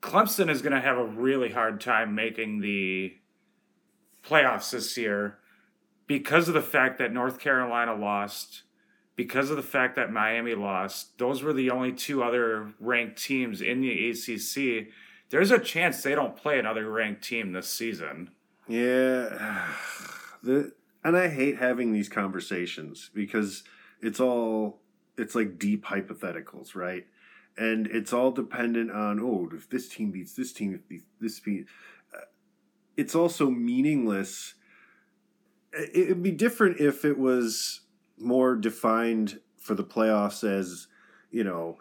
Clemson 0.00 0.48
is 0.48 0.62
going 0.62 0.72
to 0.72 0.80
have 0.80 0.96
a 0.98 1.04
really 1.04 1.50
hard 1.50 1.80
time 1.80 2.14
making 2.14 2.60
the 2.60 3.14
playoffs 4.24 4.70
this 4.70 4.96
year 4.96 5.38
because 6.06 6.46
of 6.46 6.54
the 6.54 6.62
fact 6.62 6.98
that 6.98 7.12
North 7.12 7.40
Carolina 7.40 7.94
lost, 7.94 8.62
because 9.16 9.50
of 9.50 9.56
the 9.56 9.62
fact 9.62 9.96
that 9.96 10.12
Miami 10.12 10.54
lost. 10.54 11.18
Those 11.18 11.42
were 11.42 11.52
the 11.52 11.70
only 11.70 11.92
two 11.92 12.22
other 12.22 12.74
ranked 12.78 13.22
teams 13.22 13.60
in 13.60 13.80
the 13.80 14.10
ACC 14.10 14.92
there's 15.30 15.50
a 15.50 15.58
chance 15.58 16.02
they 16.02 16.14
don't 16.14 16.36
play 16.36 16.58
another 16.58 16.90
ranked 16.90 17.24
team 17.24 17.52
this 17.52 17.68
season. 17.68 18.30
Yeah, 18.68 19.66
the 20.42 20.72
and 21.04 21.16
I 21.16 21.28
hate 21.28 21.58
having 21.58 21.92
these 21.92 22.08
conversations 22.08 23.10
because 23.14 23.62
it's 24.00 24.20
all 24.20 24.80
it's 25.16 25.34
like 25.34 25.58
deep 25.58 25.84
hypotheticals, 25.86 26.74
right? 26.74 27.06
And 27.58 27.86
it's 27.86 28.12
all 28.12 28.32
dependent 28.32 28.90
on 28.90 29.20
oh, 29.20 29.48
if 29.52 29.68
this 29.68 29.88
team 29.88 30.10
beats 30.10 30.34
this 30.34 30.52
team, 30.52 30.80
if 30.90 31.02
this 31.20 31.40
beat, 31.40 31.66
uh, 32.14 32.26
it's 32.96 33.14
also 33.14 33.50
meaningless. 33.50 34.54
It'd 35.92 36.22
be 36.22 36.32
different 36.32 36.80
if 36.80 37.04
it 37.04 37.18
was 37.18 37.80
more 38.18 38.56
defined 38.56 39.40
for 39.58 39.74
the 39.74 39.84
playoffs 39.84 40.44
as 40.44 40.86
you 41.30 41.44
know 41.44 41.76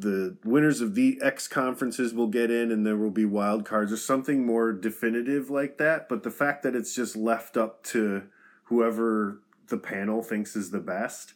the 0.00 0.38
winners 0.44 0.80
of 0.80 0.94
the 0.94 1.18
X 1.22 1.46
conferences 1.46 2.14
will 2.14 2.26
get 2.26 2.50
in 2.50 2.72
and 2.72 2.86
there 2.86 2.96
will 2.96 3.10
be 3.10 3.26
wild 3.26 3.66
cards 3.66 3.92
or 3.92 3.98
something 3.98 4.46
more 4.46 4.72
definitive 4.72 5.50
like 5.50 5.76
that. 5.76 6.08
But 6.08 6.22
the 6.22 6.30
fact 6.30 6.62
that 6.62 6.74
it's 6.74 6.94
just 6.94 7.16
left 7.16 7.58
up 7.58 7.84
to 7.84 8.22
whoever 8.64 9.42
the 9.68 9.76
panel 9.76 10.22
thinks 10.22 10.56
is 10.56 10.70
the 10.70 10.80
best, 10.80 11.34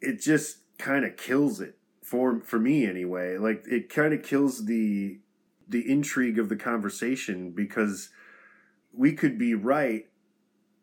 it 0.00 0.20
just 0.20 0.58
kind 0.78 1.04
of 1.04 1.16
kills 1.16 1.60
it 1.60 1.78
for 2.02 2.40
for 2.40 2.58
me 2.58 2.86
anyway. 2.86 3.38
Like 3.38 3.64
it 3.68 3.88
kind 3.88 4.12
of 4.12 4.22
kills 4.22 4.66
the 4.66 5.20
the 5.68 5.88
intrigue 5.88 6.38
of 6.38 6.48
the 6.48 6.56
conversation 6.56 7.52
because 7.52 8.10
we 8.92 9.12
could 9.12 9.38
be 9.38 9.54
right 9.54 10.06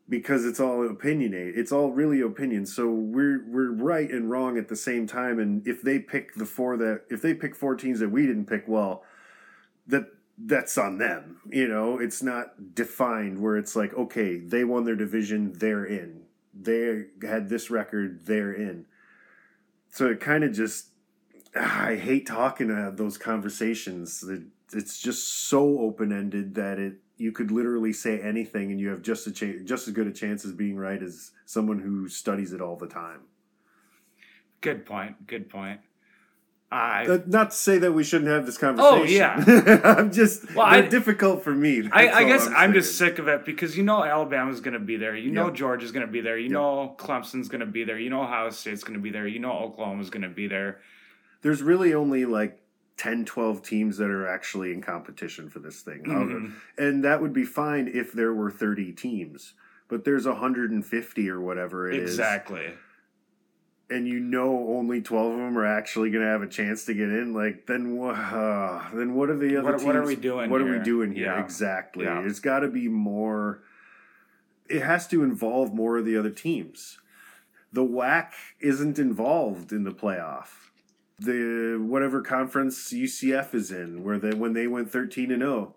because 0.09 0.45
it's 0.45 0.59
all 0.59 0.87
opinionated. 0.87 1.57
It's 1.57 1.71
all 1.71 1.91
really 1.91 2.21
opinion. 2.21 2.65
So 2.65 2.89
we're 2.89 3.43
we're 3.47 3.71
right 3.71 4.09
and 4.09 4.29
wrong 4.29 4.57
at 4.57 4.69
the 4.69 4.75
same 4.75 5.07
time. 5.07 5.39
And 5.39 5.67
if 5.67 5.81
they 5.81 5.99
pick 5.99 6.35
the 6.35 6.45
four 6.45 6.77
that 6.77 7.01
if 7.09 7.21
they 7.21 7.33
pick 7.33 7.55
four 7.55 7.75
teams 7.75 7.99
that 7.99 8.09
we 8.09 8.25
didn't 8.25 8.45
pick, 8.45 8.65
well, 8.67 9.03
that 9.87 10.05
that's 10.37 10.77
on 10.77 10.97
them. 10.97 11.41
You 11.49 11.67
know, 11.67 11.97
it's 11.99 12.21
not 12.21 12.75
defined 12.75 13.41
where 13.41 13.57
it's 13.57 13.75
like, 13.75 13.93
okay, 13.95 14.37
they 14.37 14.63
won 14.63 14.85
their 14.85 14.95
division, 14.95 15.53
they're 15.53 15.85
in. 15.85 16.23
They 16.53 17.05
had 17.21 17.49
this 17.49 17.69
record, 17.69 18.25
they're 18.25 18.53
in. 18.53 18.85
So 19.91 20.07
it 20.07 20.19
kind 20.19 20.43
of 20.43 20.53
just 20.53 20.87
ah, 21.55 21.87
I 21.87 21.95
hate 21.95 22.27
talking 22.27 22.67
to 22.69 22.93
those 22.95 23.17
conversations. 23.17 24.23
It's 24.71 24.99
just 24.99 25.27
so 25.27 25.79
open 25.79 26.11
ended 26.11 26.55
that 26.55 26.79
it 26.79 26.95
you 27.17 27.31
could 27.31 27.49
literally 27.51 27.93
say 27.93 28.19
anything 28.21 28.71
and 28.71 28.79
you 28.79 28.89
have 28.89 29.01
just 29.01 29.25
a 29.27 29.31
cha- 29.31 29.63
just 29.63 29.87
as 29.87 29.93
good 29.93 30.07
a 30.07 30.11
chance 30.11 30.45
as 30.45 30.51
being 30.51 30.77
right 30.77 31.01
as 31.01 31.31
someone 31.45 31.79
who 31.79 32.07
studies 32.07 32.53
it 32.53 32.61
all 32.61 32.75
the 32.75 32.87
time. 32.87 33.21
Good 34.61 34.85
point. 34.85 35.27
Good 35.27 35.49
point. 35.49 35.81
I 36.69 37.05
Uh, 37.07 37.19
not 37.27 37.51
to 37.51 37.55
say 37.55 37.77
that 37.77 37.93
we 37.93 38.03
shouldn't 38.03 38.29
have 38.29 38.45
this 38.45 38.57
conversation. 38.57 38.99
Oh, 38.99 39.03
yeah. 39.03 39.79
I'm 39.85 40.11
just 40.11 40.53
Well, 40.53 40.65
I- 40.65 40.81
difficult 40.81 41.43
for 41.43 41.55
me. 41.55 41.87
I, 41.91 42.09
I 42.09 42.23
guess 42.25 42.47
I'm, 42.47 42.73
just 42.73 42.97
sick 42.97 43.19
of 43.19 43.27
it 43.29 43.45
because 43.45 43.77
you 43.77 43.83
know 43.83 44.03
Alabama's 44.03 44.59
going 44.59 44.73
to 44.73 44.79
be 44.79 44.97
there. 44.97 45.15
You 45.15 45.31
know 45.31 45.45
Yep. 45.45 45.55
Georgia's 45.55 45.91
going 45.93 46.05
to 46.05 46.11
be 46.11 46.19
there. 46.21 46.37
You 46.37 46.45
Yep. 46.45 46.51
know 46.51 46.95
Clemson's 46.97 47.47
going 47.47 47.61
to 47.61 47.65
be 47.65 47.83
there. 47.85 47.97
You 47.97 48.09
know 48.09 48.21
Ohio 48.23 48.49
State's 48.49 48.83
going 48.83 48.95
to 48.99 49.01
be 49.01 49.11
there. 49.11 49.25
You 49.27 49.39
know 49.39 49.53
Oklahoma's 49.53 50.09
going 50.09 50.23
to 50.23 50.29
be 50.29 50.47
there. 50.47 50.81
There's 51.41 51.61
really 51.63 51.93
only 51.93 52.25
like 52.25 52.59
10, 52.97 53.25
12 53.25 53.61
teams 53.61 53.97
that 53.97 54.09
are 54.09 54.27
actually 54.27 54.73
in 54.73 54.81
competition 54.81 55.49
for 55.49 55.59
this 55.59 55.81
thing. 55.81 56.03
Mhm. 56.03 56.53
And 56.77 57.03
that 57.03 57.21
would 57.21 57.33
be 57.33 57.45
fine 57.45 57.87
if 57.87 58.11
there 58.11 58.33
were 58.33 58.49
30 58.51 58.91
teams. 58.91 59.53
But 59.87 60.03
there's 60.03 60.25
150 60.27 61.29
or 61.29 61.39
whatever 61.39 61.89
it 61.89 61.95
is. 61.99 62.11
Exactly. 62.11 62.73
and 63.89 64.05
you 64.05 64.19
know 64.19 64.67
only 64.75 65.01
12 65.01 65.31
of 65.31 65.37
them 65.37 65.57
are 65.57 65.65
actually 65.65 66.09
going 66.09 66.21
to 66.21 66.29
have 66.29 66.41
a 66.41 66.47
chance 66.47 66.83
to 66.83 66.93
get 66.93 67.07
in 67.07 67.33
like 67.33 67.67
then 67.67 67.95
what 67.95 68.15
uh, 68.17 68.81
then 68.93 69.13
what 69.15 69.29
are 69.29 69.37
the 69.37 69.55
other 69.55 69.63
What- 69.71 69.77
teams 69.77 69.85
what 69.85 69.95
are 69.95 70.03
we 70.05 70.17
doing 70.17 70.49
what 70.49 70.59
are 70.59 70.65
we 70.65 70.71
here? 70.71 70.83
doing 70.83 71.13
here 71.13 71.27
Yeah. 71.27 71.41
exactly 71.41 72.03
Yeah. 72.03 72.19
it's 72.27 72.41
got 72.41 72.59
to 72.59 72.67
be 72.67 72.89
more 72.89 73.63
it 74.67 74.81
has 74.81 75.07
to 75.07 75.23
involve 75.23 75.73
more 75.73 75.97
of 75.97 76.03
the 76.03 76.17
other 76.17 76.29
teams 76.31 76.99
the 77.71 77.85
WAC 77.85 78.33
isn't 78.59 78.99
involved 78.99 79.71
in 79.71 79.85
the 79.85 79.91
playoff 79.93 80.66
the 81.19 81.77
whatever 81.81 82.21
conference 82.21 82.93
UCF 82.93 83.55
is 83.55 83.71
in 83.71 84.03
where 84.03 84.19
they 84.19 84.31
when 84.33 84.53
they 84.53 84.67
went 84.67 84.91
13 84.91 85.31
and 85.31 85.41
0 85.41 85.75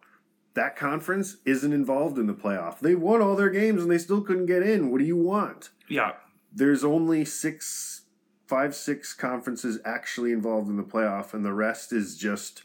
that 0.54 0.76
conference 0.76 1.36
isn't 1.44 1.72
involved 1.72 2.18
in 2.18 2.26
the 2.26 2.34
playoff. 2.34 2.80
They 2.80 2.94
won 2.96 3.22
all 3.22 3.36
their 3.36 3.50
games 3.50 3.82
and 3.82 3.90
they 3.90 3.98
still 3.98 4.20
couldn't 4.20 4.46
get 4.46 4.62
in. 4.64 4.90
What 4.90 4.98
do 4.98 5.04
you 5.04 5.16
want? 5.16 5.70
Yeah. 5.88 6.12
there's 6.52 6.84
only 6.84 7.24
six 7.24 8.02
five 8.46 8.74
six 8.74 9.14
conferences 9.14 9.78
actually 9.84 10.32
involved 10.32 10.68
in 10.68 10.76
the 10.76 10.82
playoff 10.82 11.32
and 11.32 11.44
the 11.44 11.52
rest 11.52 11.92
is 11.92 12.16
just 12.18 12.64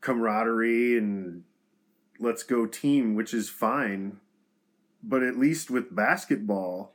camaraderie 0.00 0.96
and 0.96 1.42
let's 2.20 2.44
go 2.44 2.66
team 2.66 3.14
which 3.14 3.34
is 3.34 3.48
fine. 3.50 4.18
But 5.02 5.22
at 5.22 5.38
least 5.38 5.70
with 5.70 5.94
basketball 5.94 6.94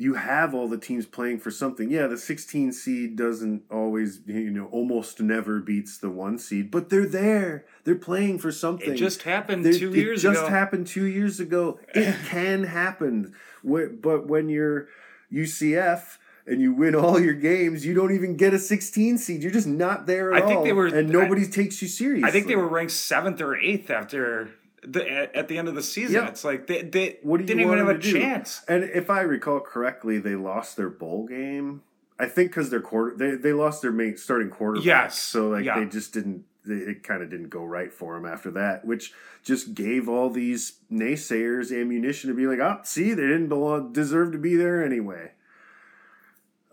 you 0.00 0.14
have 0.14 0.54
all 0.54 0.66
the 0.66 0.78
teams 0.78 1.04
playing 1.06 1.38
for 1.38 1.50
something 1.50 1.90
yeah 1.90 2.06
the 2.06 2.16
16 2.16 2.72
seed 2.72 3.16
doesn't 3.16 3.62
always 3.70 4.20
you 4.26 4.50
know 4.50 4.66
almost 4.72 5.20
never 5.20 5.60
beats 5.60 5.98
the 5.98 6.08
one 6.10 6.38
seed 6.38 6.70
but 6.70 6.88
they're 6.88 7.06
there 7.06 7.64
they're 7.84 7.94
playing 7.94 8.38
for 8.38 8.50
something 8.50 8.92
It 8.94 8.96
just 8.96 9.22
happened 9.22 9.64
there- 9.64 9.72
two 9.74 9.90
it 9.90 9.96
years 9.96 10.22
just 10.22 10.40
ago. 10.42 10.48
happened 10.48 10.86
two 10.86 11.04
years 11.06 11.40
ago. 11.40 11.78
It 11.94 12.14
can 12.26 12.64
happen. 12.64 13.34
But 13.64 14.26
when 14.26 14.48
you're 14.48 14.88
UCF 15.32 16.18
and 16.46 16.60
you 16.60 16.72
win 16.72 16.94
all 16.94 17.20
your 17.20 17.34
games, 17.34 17.86
you 17.86 17.94
don't 17.94 18.12
even 18.14 18.36
get 18.36 18.52
a 18.54 18.58
16 18.58 19.18
seed. 19.18 19.42
You're 19.42 19.52
just 19.52 19.66
not 19.66 20.06
there 20.06 20.32
at 20.34 20.42
I 20.42 20.46
think 20.46 20.58
all. 20.58 20.64
they 20.64 20.72
were- 20.72 20.86
and 20.86 21.08
nobody 21.08 21.46
takes 21.46 21.80
you 21.80 21.88
seriously. 21.88 22.28
I 22.28 22.30
think 22.32 22.46
they 22.48 22.56
were 22.56 22.66
ranked 22.68 22.92
seventh 22.92 23.40
or 23.40 23.56
eighth 23.56 23.90
after 23.90 24.50
the 24.82 25.36
at, 25.36 25.48
the 25.48 25.58
end 25.58 25.68
of 25.68 25.74
the 25.74 25.82
season. 25.82 26.14
Yeah. 26.16 26.28
It's 26.28 26.44
like 26.44 26.66
they, 26.66 26.82
they 26.82 27.18
What 27.22 27.38
do 27.38 27.42
you 27.44 27.46
didn't 27.48 27.62
even 27.62 27.78
have 27.78 27.88
a 27.88 27.98
chance. 27.98 28.62
And 28.68 28.84
if 28.84 29.10
I 29.10 29.20
recall 29.20 29.60
correctly, 29.60 30.18
they 30.18 30.34
lost 30.36 30.76
their 30.76 30.90
bowl 30.90 31.26
game. 31.26 31.82
I 32.18 32.26
think 32.26 32.50
because 32.50 32.70
their 32.70 32.80
quarter 32.80 33.16
they, 33.16 33.36
they 33.36 33.52
lost 33.52 33.82
their 33.82 33.92
main 33.92 34.16
starting 34.16 34.50
quarterback. 34.50 34.84
Yes. 34.86 35.18
So 35.18 35.48
like 35.48 35.64
Yeah. 35.64 35.78
they 35.80 35.86
just 35.86 36.12
didn't. 36.12 36.44
They, 36.64 36.74
it 36.74 37.02
kind 37.02 37.22
of 37.22 37.30
didn't 37.30 37.48
go 37.48 37.64
right 37.64 37.90
for 37.90 38.14
them 38.14 38.30
after 38.30 38.50
that, 38.50 38.84
which 38.84 39.14
just 39.42 39.72
gave 39.72 40.08
all 40.10 40.28
these 40.28 40.74
naysayers 40.92 41.72
ammunition 41.72 42.28
to 42.28 42.36
be 42.36 42.46
like, 42.46 42.58
"Oh, 42.58 42.80
see, 42.84 43.14
they 43.14 43.22
didn't 43.22 43.48
belong, 43.48 43.94
deserve 43.94 44.32
to 44.32 44.38
be 44.38 44.56
there 44.56 44.84
anyway." 44.84 45.32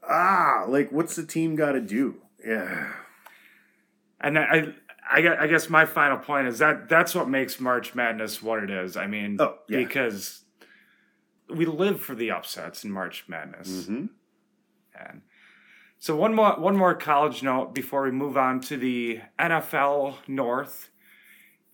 Ah, 0.04 0.66
like 0.68 0.92
what's 0.92 1.16
the 1.16 1.26
team 1.26 1.56
got 1.56 1.72
to 1.74 1.82
do? 1.82 2.16
Yeah, 2.46 2.94
And 4.22 4.38
I, 4.38 4.74
I 5.10 5.48
guess 5.48 5.70
my 5.70 5.86
final 5.86 6.18
point 6.18 6.48
is 6.48 6.60
that 6.60 6.90
that's 6.90 7.16
what 7.16 7.30
makes 7.30 7.60
March 7.60 7.96
Madness 7.96 8.42
what 8.44 8.62
it 8.64 8.70
is. 8.70 8.98
I 8.98 9.08
mean, 9.08 9.38
Oh, 9.40 9.56
yeah. 9.70 9.78
because 9.80 10.44
we 11.50 11.66
live 11.66 12.02
for 12.02 12.14
the 12.16 12.32
upsets 12.32 12.84
in 12.84 12.92
March 12.92 13.26
Madness. 13.28 13.86
hmm 13.88 14.06
And 15.00 15.22
so 16.00 16.16
one 16.16 16.34
more 16.34 16.54
one 16.60 16.76
more 16.76 16.94
college 16.94 17.42
note 17.42 17.74
before 17.74 18.04
we 18.04 18.12
move 18.12 18.38
on 18.38 18.60
to 18.62 18.78
the 18.78 19.22
NFL 19.40 20.16
North. 20.28 20.90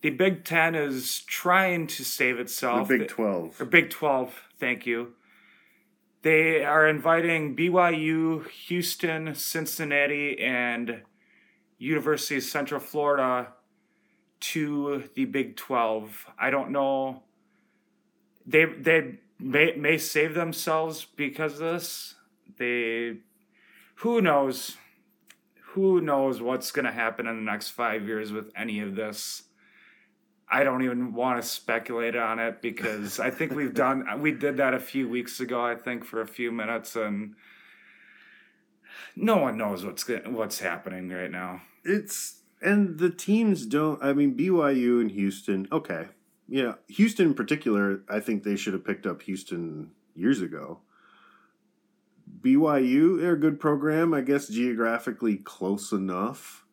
The 0.02 0.10
Big 0.10 0.44
Ten 0.44 0.74
is 0.74 1.20
trying 1.22 1.86
to 1.88 2.04
save 2.04 2.38
itself. 2.38 2.88
the. 2.88 2.98
Big 2.98 3.08
Twelve. 3.08 3.58
or 3.60 3.64
Big 3.64 3.88
12, 3.90 4.34
thank 4.60 4.84
you. 4.86 5.14
They 6.22 6.62
are 6.64 6.86
inviting 6.86 7.56
BYU, 7.56 8.46
Houston, 8.48 9.34
Cincinnati, 9.34 10.38
and 10.38 11.02
University 11.84 12.36
of 12.36 12.42
Central 12.42 12.80
Florida 12.80 13.48
to 14.40 15.04
the 15.14 15.26
Big 15.26 15.56
12. 15.56 16.26
I 16.38 16.50
don't 16.50 16.70
know. 16.70 17.22
They 18.46 18.64
they 18.64 19.18
may, 19.38 19.74
may 19.76 19.98
save 19.98 20.34
themselves 20.34 21.04
because 21.04 21.54
of 21.54 21.58
this. 21.60 22.14
They 22.56 23.18
who 23.96 24.20
knows 24.20 24.76
who 25.72 26.00
knows 26.00 26.40
what's 26.40 26.70
going 26.70 26.84
to 26.84 26.92
happen 26.92 27.26
in 27.26 27.36
the 27.36 27.50
next 27.50 27.70
5 27.70 28.06
years 28.06 28.32
with 28.32 28.50
any 28.56 28.80
of 28.80 28.94
this. 28.94 29.42
I 30.48 30.62
don't 30.62 30.84
even 30.84 31.14
want 31.14 31.42
to 31.42 31.48
speculate 31.48 32.14
on 32.14 32.38
it 32.38 32.62
because 32.62 33.18
I 33.18 33.30
think 33.30 33.52
we've 33.54 33.74
done 33.74 34.06
we 34.20 34.32
did 34.32 34.56
that 34.56 34.72
a 34.72 34.78
few 34.78 35.08
weeks 35.08 35.40
ago 35.40 35.62
I 35.64 35.74
think 35.74 36.04
for 36.04 36.20
a 36.20 36.26
few 36.26 36.50
minutes 36.50 36.96
and 36.96 37.34
no 39.16 39.36
one 39.36 39.58
knows 39.58 39.84
what's 39.84 40.08
what's 40.26 40.60
happening 40.60 41.08
right 41.10 41.30
now. 41.30 41.60
It's 41.84 42.40
and 42.62 42.98
the 42.98 43.10
teams 43.10 43.66
don't 43.66 44.02
i 44.02 44.12
mean 44.12 44.36
byu 44.36 45.00
and 45.00 45.10
houston 45.10 45.68
okay. 45.70 46.06
Yeah 46.48 46.74
houston 46.88 47.28
in 47.28 47.34
particular 47.34 48.02
i 48.08 48.20
think 48.20 48.42
they 48.42 48.56
should 48.56 48.72
have 48.72 48.84
picked 48.84 49.06
up 49.06 49.22
houston 49.22 49.90
years 50.14 50.40
ago. 50.40 50.80
Byu 52.40 53.20
they're 53.20 53.34
a 53.34 53.40
good 53.40 53.60
program 53.60 54.14
i 54.14 54.20
guess 54.20 54.48
geographically 54.48 55.36
close 55.36 55.92
enough. 55.92 56.64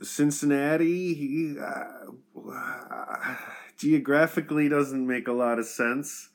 Cincinnati 0.00 1.56
uh, 1.58 3.34
geographically 3.76 4.68
doesn't 4.68 5.06
make 5.06 5.26
a 5.26 5.32
lot 5.32 5.58
of 5.58 5.66
sense. 5.66 6.28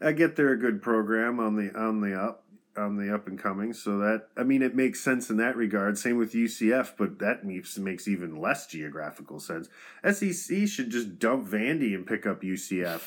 I 0.00 0.12
get 0.12 0.36
they're 0.36 0.52
a 0.52 0.58
good 0.58 0.82
program 0.82 1.38
on 1.38 1.56
the 1.56 1.78
on 1.78 2.00
the 2.00 2.14
up 2.14 2.41
on 2.76 2.96
the 2.96 3.14
up 3.14 3.26
and 3.26 3.38
coming. 3.38 3.72
So 3.72 3.98
that 3.98 4.28
I 4.36 4.42
mean, 4.42 4.62
it 4.62 4.74
makes 4.74 5.00
sense 5.00 5.30
in 5.30 5.36
that 5.38 5.56
regard. 5.56 5.98
Same 5.98 6.16
with 6.16 6.32
UCF, 6.32 6.92
but 6.96 7.18
that 7.18 7.44
makes 7.44 7.76
makes 7.78 8.08
even 8.08 8.40
less 8.40 8.66
geographical 8.66 9.40
sense. 9.40 9.68
SEC 10.10 10.66
should 10.68 10.90
just 10.90 11.18
dump 11.18 11.46
Vandy 11.48 11.94
and 11.94 12.06
pick 12.06 12.26
up 12.26 12.42
UCF. 12.42 13.02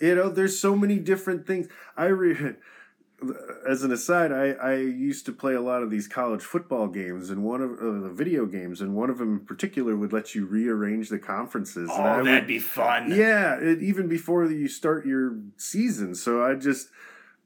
You 0.00 0.14
know, 0.14 0.28
there's 0.28 0.58
so 0.60 0.76
many 0.76 0.98
different 0.98 1.46
things. 1.46 1.66
I 1.96 2.06
re- 2.06 2.54
as 3.68 3.82
an 3.82 3.90
aside, 3.90 4.30
I, 4.30 4.50
I 4.52 4.74
used 4.76 5.26
to 5.26 5.32
play 5.32 5.54
a 5.54 5.60
lot 5.60 5.82
of 5.82 5.90
these 5.90 6.06
college 6.06 6.42
football 6.42 6.86
games, 6.86 7.30
and 7.30 7.42
one 7.42 7.60
of 7.60 7.72
uh, 7.72 8.00
the 8.06 8.10
video 8.14 8.46
games, 8.46 8.80
and 8.80 8.94
one 8.94 9.10
of 9.10 9.18
them 9.18 9.38
in 9.38 9.40
particular 9.40 9.96
would 9.96 10.12
let 10.12 10.36
you 10.36 10.46
rearrange 10.46 11.08
the 11.08 11.18
conferences. 11.18 11.90
Oh, 11.92 12.18
would- 12.18 12.26
that'd 12.26 12.46
be 12.46 12.60
fun. 12.60 13.10
yeah, 13.10 13.56
it, 13.58 13.82
even 13.82 14.06
before 14.08 14.44
you 14.46 14.68
start 14.68 15.04
your 15.04 15.36
season. 15.56 16.14
So 16.14 16.44
I 16.44 16.54
just, 16.54 16.90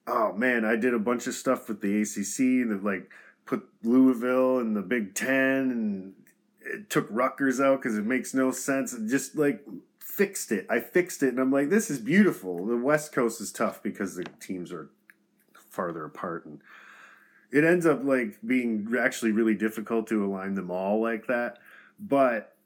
oh 0.06 0.32
man, 0.32 0.64
I 0.64 0.76
did 0.76 0.94
a 0.94 0.98
bunch 0.98 1.26
of 1.26 1.34
stuff 1.34 1.68
with 1.68 1.80
the 1.80 2.02
ACC 2.02 2.38
and 2.66 2.82
like 2.82 3.10
put 3.46 3.68
Louisville 3.82 4.58
in 4.58 4.74
the 4.74 4.82
Big 4.82 5.14
Ten 5.14 5.70
and 5.70 6.12
it 6.60 6.90
took 6.90 7.06
Rutgers 7.10 7.60
out 7.60 7.82
because 7.82 7.98
it 7.98 8.06
makes 8.06 8.34
no 8.34 8.50
sense. 8.50 8.92
And 8.92 9.08
just 9.08 9.36
like 9.36 9.64
fixed 9.98 10.52
it. 10.52 10.66
I 10.68 10.80
fixed 10.80 11.22
it, 11.22 11.28
and 11.28 11.38
I'm 11.38 11.52
like, 11.52 11.70
this 11.70 11.90
is 11.90 11.98
beautiful. 11.98 12.66
The 12.66 12.76
West 12.76 13.12
Coast 13.12 13.40
is 13.40 13.52
tough 13.52 13.82
because 13.82 14.14
the 14.14 14.24
teams 14.40 14.72
are 14.72 14.90
farther 15.54 16.04
apart 16.04 16.46
and. 16.46 16.60
It 17.54 17.64
ends 17.64 17.84
up 17.84 18.02
like 18.02 18.38
being 18.46 18.94
actually 18.98 19.32
really 19.32 19.54
difficult 19.54 20.06
to 20.06 20.24
align 20.24 20.54
them 20.54 20.70
all 20.70 21.02
like 21.02 21.26
that, 21.26 21.58
but 22.00 22.56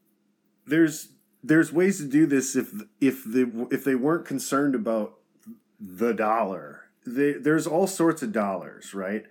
there's 0.64 1.08
there's 1.42 1.72
ways 1.72 1.98
to 1.98 2.06
do 2.06 2.26
this 2.26 2.56
if 2.56 2.72
if 3.00 3.24
the 3.24 3.68
if 3.70 3.84
they 3.84 3.94
weren't 3.94 4.26
concerned 4.26 4.74
about 4.74 5.18
the 5.80 6.12
dollar. 6.12 6.85
There's 7.06 7.66
all 7.66 7.86
sorts 7.86 8.22
of 8.22 8.32
dollars, 8.32 8.92
right? 8.92 9.24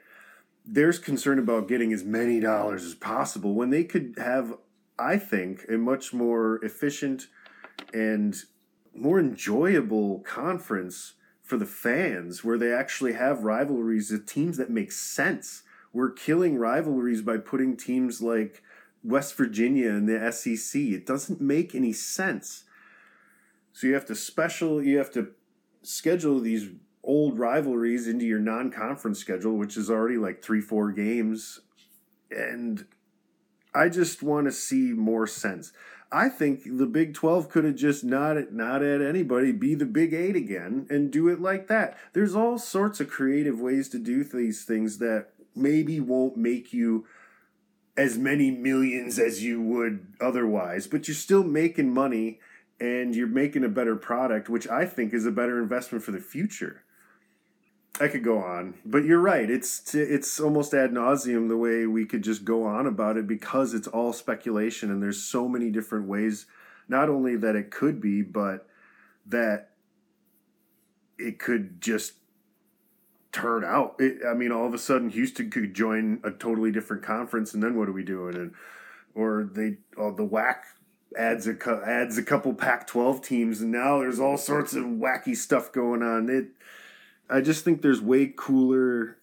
There's 0.66 0.98
concern 0.98 1.38
about 1.38 1.68
getting 1.68 1.94
as 1.94 2.04
many 2.04 2.40
dollars 2.40 2.84
as 2.86 2.96
possible 2.96 3.54
when 3.54 3.70
they 3.70 3.84
could 3.84 4.16
have, 4.18 4.58
I 4.98 5.18
think, 5.18 5.66
a 5.70 5.78
much 5.78 6.14
more 6.14 6.64
efficient 6.64 7.28
and 7.94 8.36
more 8.96 9.20
enjoyable 9.20 10.20
conference 10.20 11.14
for 11.42 11.58
the 11.58 11.66
fans 11.66 12.44
where 12.44 12.58
they 12.58 12.74
actually 12.74 13.14
have 13.14 13.44
rivalries 13.44 14.10
with 14.10 14.26
teams 14.26 14.58
that 14.58 14.70
make 14.70 14.92
sense. 14.92 15.64
We're 15.94 16.12
killing 16.12 16.58
rivalries 16.58 17.22
by 17.22 17.38
putting 17.38 17.78
teams 17.78 18.22
like 18.22 18.64
West 19.04 19.36
Virginia 19.36 19.90
and 19.90 20.10
the 20.10 20.32
SEC. 20.32 20.82
It 20.82 21.06
doesn't 21.06 21.40
make 21.40 21.76
any 21.76 21.94
sense. 21.94 22.64
So 23.74 23.86
you 23.88 23.94
have 23.94 24.06
to 24.06 24.16
special, 24.16 24.82
you 24.82 24.98
have 24.98 25.12
to 25.12 25.32
schedule 25.84 26.40
these 26.40 26.70
old 27.06 27.40
rivalries 27.40 28.08
into 28.08 28.26
your 28.26 28.40
non-conference 28.40 29.20
schedule, 29.20 29.58
which 29.58 29.78
is 29.78 29.90
already 29.90 30.18
like 30.18 30.44
three, 30.44 30.62
four 30.62 30.92
games, 30.92 31.62
and 32.30 32.86
I 33.74 33.90
just 33.90 34.24
want 34.24 34.48
to 34.48 34.52
see 34.52 34.94
more 34.94 35.28
sense. 35.28 35.72
I 36.12 36.30
think 36.30 36.62
the 36.66 36.86
Big 36.86 37.14
Twelve 37.14 37.50
could 37.50 37.66
have 37.66 37.76
just 37.76 38.04
not 38.04 38.54
not 38.54 38.84
at 38.84 39.02
anybody 39.02 39.52
be 39.52 39.76
the 39.76 39.86
Big 39.86 40.14
Eight 40.14 40.36
again 40.36 40.88
and 40.90 41.12
do 41.12 41.28
it 41.28 41.42
like 41.42 41.68
that. 41.68 41.98
There's 42.14 42.36
all 42.36 42.58
sorts 42.58 43.00
of 43.00 43.10
creative 43.10 43.60
ways 43.60 43.90
to 43.90 44.00
do 44.00 44.24
these 44.24 44.64
things 44.64 45.00
that 45.00 45.30
maybe 45.56 46.00
won't 46.00 46.38
make 46.38 46.74
you 46.74 47.06
as 47.98 48.18
many 48.18 48.52
millions 48.52 49.18
as 49.18 49.44
you 49.44 49.62
would 49.62 50.14
otherwise, 50.20 50.88
but 50.88 51.08
you're 51.08 51.16
still 51.16 51.44
making 51.44 51.94
money 51.94 52.40
and 52.80 53.16
you're 53.16 53.28
making 53.28 53.64
a 53.64 53.70
better 53.70 53.96
product, 53.96 54.50
which 54.50 54.68
I 54.68 54.86
think 54.86 55.14
is 55.14 55.26
a 55.26 55.32
better 55.32 55.62
investment 55.62 56.04
for 56.04 56.12
the 56.12 56.20
future. 56.20 56.84
I 58.00 58.10
could 58.10 58.24
go 58.24 58.40
on, 58.40 58.74
but 58.86 59.06
you're 59.06 59.20
right. 59.20 59.50
It's 59.50 59.96
it's 59.96 60.40
almost 60.40 60.74
ad 60.74 60.92
nauseum 60.92 61.48
the 61.48 61.56
way 61.56 61.88
we 61.88 62.06
could 62.06 62.24
just 62.24 62.44
go 62.44 62.64
on 62.64 62.88
about 62.88 63.16
it 63.16 63.26
because 63.26 63.74
it's 63.74 63.88
all 63.88 64.12
speculation 64.12 64.92
and 64.92 65.02
there's 65.02 65.22
so 65.22 65.48
many 65.48 65.72
different 65.72 66.08
ways. 66.08 66.46
Not 66.90 67.10
only 67.10 67.38
that 67.38 67.56
it 67.56 67.72
could 67.72 68.02
be, 68.02 68.22
but 68.22 68.68
that 69.26 69.70
it 71.18 71.40
could 71.40 71.82
just 71.82 72.14
turn 73.32 73.64
out. 73.64 73.96
It, 74.00 74.20
I 74.28 74.34
mean, 74.34 74.52
all 74.52 74.68
of 74.68 74.74
a 74.74 74.78
sudden 74.78 75.10
Houston 75.10 75.50
could 75.50 75.74
join 75.74 76.20
a 76.24 76.32
totally 76.32 76.72
different 76.72 77.02
conference, 77.04 77.54
and 77.54 77.64
then 77.64 77.78
what 77.78 77.88
are 77.88 77.94
we 77.94 78.04
doing? 78.04 78.36
And 78.36 78.54
or 79.14 79.50
they, 79.52 79.78
oh, 79.98 80.12
the 80.12 80.26
WAC 80.26 80.58
adds 81.18 81.48
a 81.48 81.56
adds 81.86 82.18
a 82.18 82.24
couple 82.24 82.54
Pac-12 82.54 83.24
teams, 83.24 83.62
and 83.62 83.72
now 83.72 84.00
there's 84.00 84.20
all 84.20 84.38
sorts 84.38 84.74
of 84.74 84.84
wacky 84.84 85.36
stuff 85.36 85.72
going 85.72 86.04
on. 86.04 86.30
It, 86.30 86.48
I 87.30 87.42
just 87.42 87.64
think 87.66 87.82
there's 87.82 88.02
way 88.02 88.32
cooler, 88.36 89.18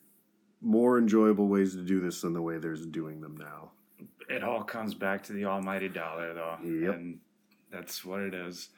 more 0.61 0.99
enjoyable 0.99 1.49
ways 1.49 1.75
to 1.75 1.83
do 1.83 2.01
this 2.01 2.21
than 2.23 2.33
the 2.33 2.43
way 2.43 2.59
there's 2.59 2.87
doing 2.87 3.21
them 3.21 3.37
now. 3.37 3.71
It 4.29 4.43
all 4.43 4.62
comes 4.62 4.95
back 4.95 5.23
to 5.25 5.33
the 5.33 5.45
almighty 5.45 5.88
dollar, 5.88 6.33
though, 6.35 6.57
Yep. 6.65 6.95
and 6.95 7.19
that's 7.71 8.05
what 8.05 8.21
it 8.21 8.35
is. 8.35 8.71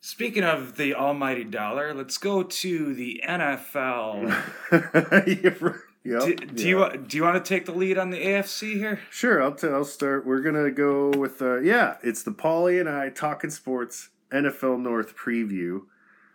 Speaking 0.00 0.42
of 0.42 0.76
the 0.76 0.94
almighty 0.94 1.44
dollar, 1.44 1.94
let's 1.94 2.18
go 2.18 2.42
to 2.42 2.94
the 2.94 3.22
NFL. 3.26 4.34
Yep, 6.04 6.20
do, 6.20 6.34
do 6.34 6.68
yeah. 6.68 6.92
you 6.92 6.98
do 6.98 7.16
you 7.16 7.22
want 7.22 7.42
to 7.44 7.48
take 7.48 7.64
the 7.64 7.70
lead 7.72 7.96
on 7.96 8.10
the 8.10 8.20
AFC 8.20 8.74
here? 8.74 8.98
Sure, 9.08 9.40
I'll, 9.40 9.54
t- 9.54 9.68
I'll 9.68 9.84
start. 9.84 10.26
We're 10.26 10.40
gonna 10.40 10.72
go 10.72 11.10
with 11.10 11.40
uh, 11.40 11.60
yeah. 11.60 11.98
It's 12.02 12.24
the 12.24 12.32
Paulie 12.32 12.80
and 12.80 12.88
I 12.88 13.08
talking 13.10 13.50
sports 13.50 14.08
NFL 14.32 14.80
North 14.80 15.14
preview. 15.16 15.82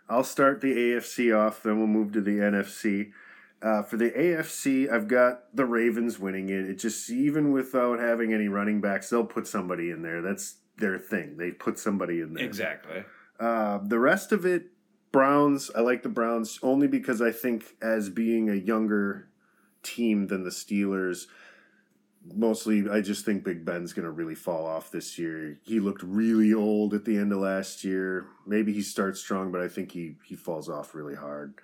I'll 0.08 0.24
start 0.24 0.60
the 0.60 0.74
AFC 0.74 1.36
off, 1.36 1.62
then 1.62 1.78
we'll 1.78 1.86
move 1.86 2.12
to 2.12 2.20
the 2.20 2.38
NFC. 2.38 3.12
Uh, 3.60 3.82
for 3.82 3.96
the 3.96 4.10
AFC, 4.10 4.90
I've 4.90 5.08
got 5.08 5.54
the 5.54 5.64
Ravens 5.64 6.18
winning 6.18 6.48
it. 6.48 6.68
It 6.68 6.78
just 6.78 7.10
even 7.10 7.52
without 7.52 7.98
having 7.98 8.32
any 8.32 8.48
running 8.48 8.80
backs, 8.80 9.10
they'll 9.10 9.24
put 9.24 9.46
somebody 9.46 9.90
in 9.90 10.02
there. 10.02 10.22
That's 10.22 10.56
their 10.76 10.98
thing. 10.98 11.36
They 11.36 11.50
put 11.50 11.78
somebody 11.78 12.20
in 12.20 12.34
there. 12.34 12.44
Exactly. 12.44 13.04
Uh, 13.38 13.78
the 13.82 13.98
rest 13.98 14.32
of 14.32 14.46
it, 14.46 14.66
Browns. 15.10 15.70
I 15.74 15.80
like 15.80 16.02
the 16.02 16.08
Browns 16.08 16.58
only 16.62 16.86
because 16.86 17.20
I 17.20 17.32
think 17.32 17.76
as 17.82 18.08
being 18.08 18.48
a 18.48 18.54
younger 18.54 19.28
team 19.82 20.28
than 20.28 20.44
the 20.44 20.50
Steelers. 20.50 21.26
Mostly, 22.34 22.88
I 22.90 23.00
just 23.00 23.24
think 23.24 23.44
Big 23.44 23.64
Ben's 23.64 23.92
going 23.92 24.04
to 24.04 24.10
really 24.10 24.34
fall 24.34 24.66
off 24.66 24.90
this 24.90 25.18
year. 25.18 25.58
He 25.64 25.80
looked 25.80 26.02
really 26.02 26.52
old 26.52 26.92
at 26.94 27.04
the 27.04 27.16
end 27.16 27.32
of 27.32 27.38
last 27.38 27.84
year. 27.84 28.26
Maybe 28.46 28.72
he 28.72 28.82
starts 28.82 29.20
strong, 29.20 29.50
but 29.52 29.60
I 29.60 29.68
think 29.68 29.92
he 29.92 30.16
he 30.24 30.34
falls 30.36 30.68
off 30.68 30.94
really 30.94 31.14
hard. 31.14 31.54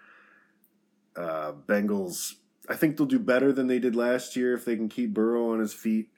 Uh, 1.17 1.53
Bengals. 1.67 2.35
I 2.69 2.75
think 2.77 2.97
they'll 2.97 3.07
do 3.07 3.19
better 3.19 3.53
than 3.53 3.67
they 3.67 3.79
did 3.79 3.95
last 3.95 4.37
year 4.37 4.55
if 4.55 4.65
they 4.65 4.75
can 4.77 4.89
keep 4.89 5.13
Burrow 5.13 5.53
on 5.53 5.61
his 5.61 5.75
feet. 5.75 6.09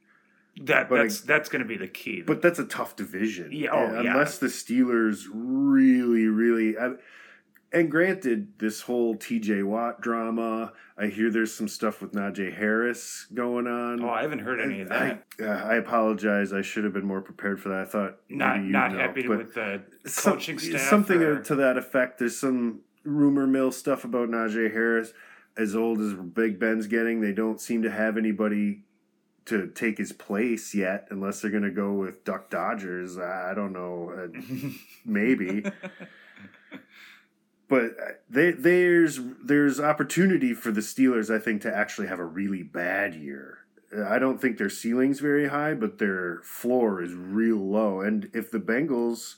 That 0.63 0.89
But 0.89 1.01
I- 1.01 1.03
that's 1.03 1.21
that's 1.21 1.49
going 1.49 1.63
to 1.63 1.69
be 1.69 1.77
the 1.77 1.89
key. 1.89 2.23
But 2.23 2.41
that's 2.41 2.59
a 2.59 2.65
tough 2.65 2.97
division. 2.97 3.51
Yeah, 3.53 3.71
oh, 3.73 4.03
yeah. 4.03 4.13
Unless 4.13 4.39
the 4.39 4.47
Steelers 4.47 5.25
really, 5.33 6.27
really. 6.27 6.79
I, 6.79 6.93
and 7.73 7.91
granted, 7.91 8.59
this 8.59 8.83
whole 8.83 9.17
TJ 9.17 9.65
Watt 9.65 10.01
drama, 10.01 10.73
I 10.97 11.07
hear 11.07 11.31
there's 11.31 11.53
some 11.53 11.69
stuff 11.69 12.01
with 12.01 12.13
Najee 12.13 12.55
Harris 12.57 13.27
going 13.35 13.67
on. 13.67 14.03
oh, 14.03 14.09
I 14.11 14.23
haven't 14.23 14.39
heard 14.41 14.61
any 14.61 14.81
of 14.81 14.91
I, 14.93 15.19
that. 15.39 15.47
uh, 15.49 15.67
I 15.67 15.75
apologize. 15.77 16.53
I 16.53 16.63
should 16.63 16.85
have 16.85 16.93
been 16.93 17.07
more 17.07 17.21
prepared 17.21 17.61
for 17.61 17.69
that. 17.71 17.81
I 17.81 17.85
thought 17.85 18.17
not 18.29 18.63
not 18.63 18.93
know, 18.93 18.99
happy 18.99 19.27
with 19.29 19.55
the 19.55 19.83
some- 20.07 20.35
coaching 20.35 20.59
staff. 20.59 20.81
Something 20.89 21.23
or- 21.23 21.43
to 21.43 21.55
that 21.57 21.77
effect. 21.77 22.19
There's 22.19 22.39
some 22.39 22.81
rumor 23.05 23.47
mill 23.47 23.73
stuff 23.73 24.05
about 24.05 24.29
Najee 24.31 24.73
Harris. 24.73 25.13
As 25.59 25.75
old 25.75 26.01
as 26.01 26.13
Big 26.13 26.59
Ben's 26.59 26.87
getting, 26.87 27.21
they 27.23 27.33
don't 27.33 27.61
seem 27.61 27.83
to 27.83 27.91
have 27.91 28.17
anybody 28.19 28.85
to 29.47 29.69
take 29.69 29.97
his 29.97 30.13
place 30.13 30.75
yet, 30.75 31.07
unless 31.11 31.41
they're 31.41 31.51
going 31.51 31.63
to 31.63 31.71
go 31.71 31.93
with 31.95 32.25
Duck 32.25 32.53
Hodges. 32.53 33.17
I 33.19 33.55
don't 33.55 33.73
know. 33.73 34.13
Uh, 34.35 34.41
maybe. 35.07 35.65
But 37.69 37.85
uh, 37.85 38.13
they, 38.31 38.53
there's 38.53 39.19
there's 39.43 39.81
opportunity 39.81 40.55
for 40.55 40.71
the 40.71 40.81
Steelers, 40.81 41.35
I 41.35 41.39
think, 41.39 41.63
to 41.63 41.75
actually 41.75 42.07
have 42.07 42.21
a 42.21 42.25
really 42.25 42.63
bad 42.63 43.15
year. 43.15 43.59
Uh, 43.97 44.05
I 44.05 44.19
don't 44.19 44.41
think 44.41 44.59
their 44.59 44.71
ceiling's 44.71 45.21
very 45.21 45.49
high, 45.49 45.75
but 45.75 45.99
their 45.99 46.41
floor 46.45 47.03
is 47.03 47.13
real 47.13 47.59
low. 47.59 48.01
And 48.01 48.31
if 48.33 48.51
the 48.51 48.59
Bengals, 48.59 49.37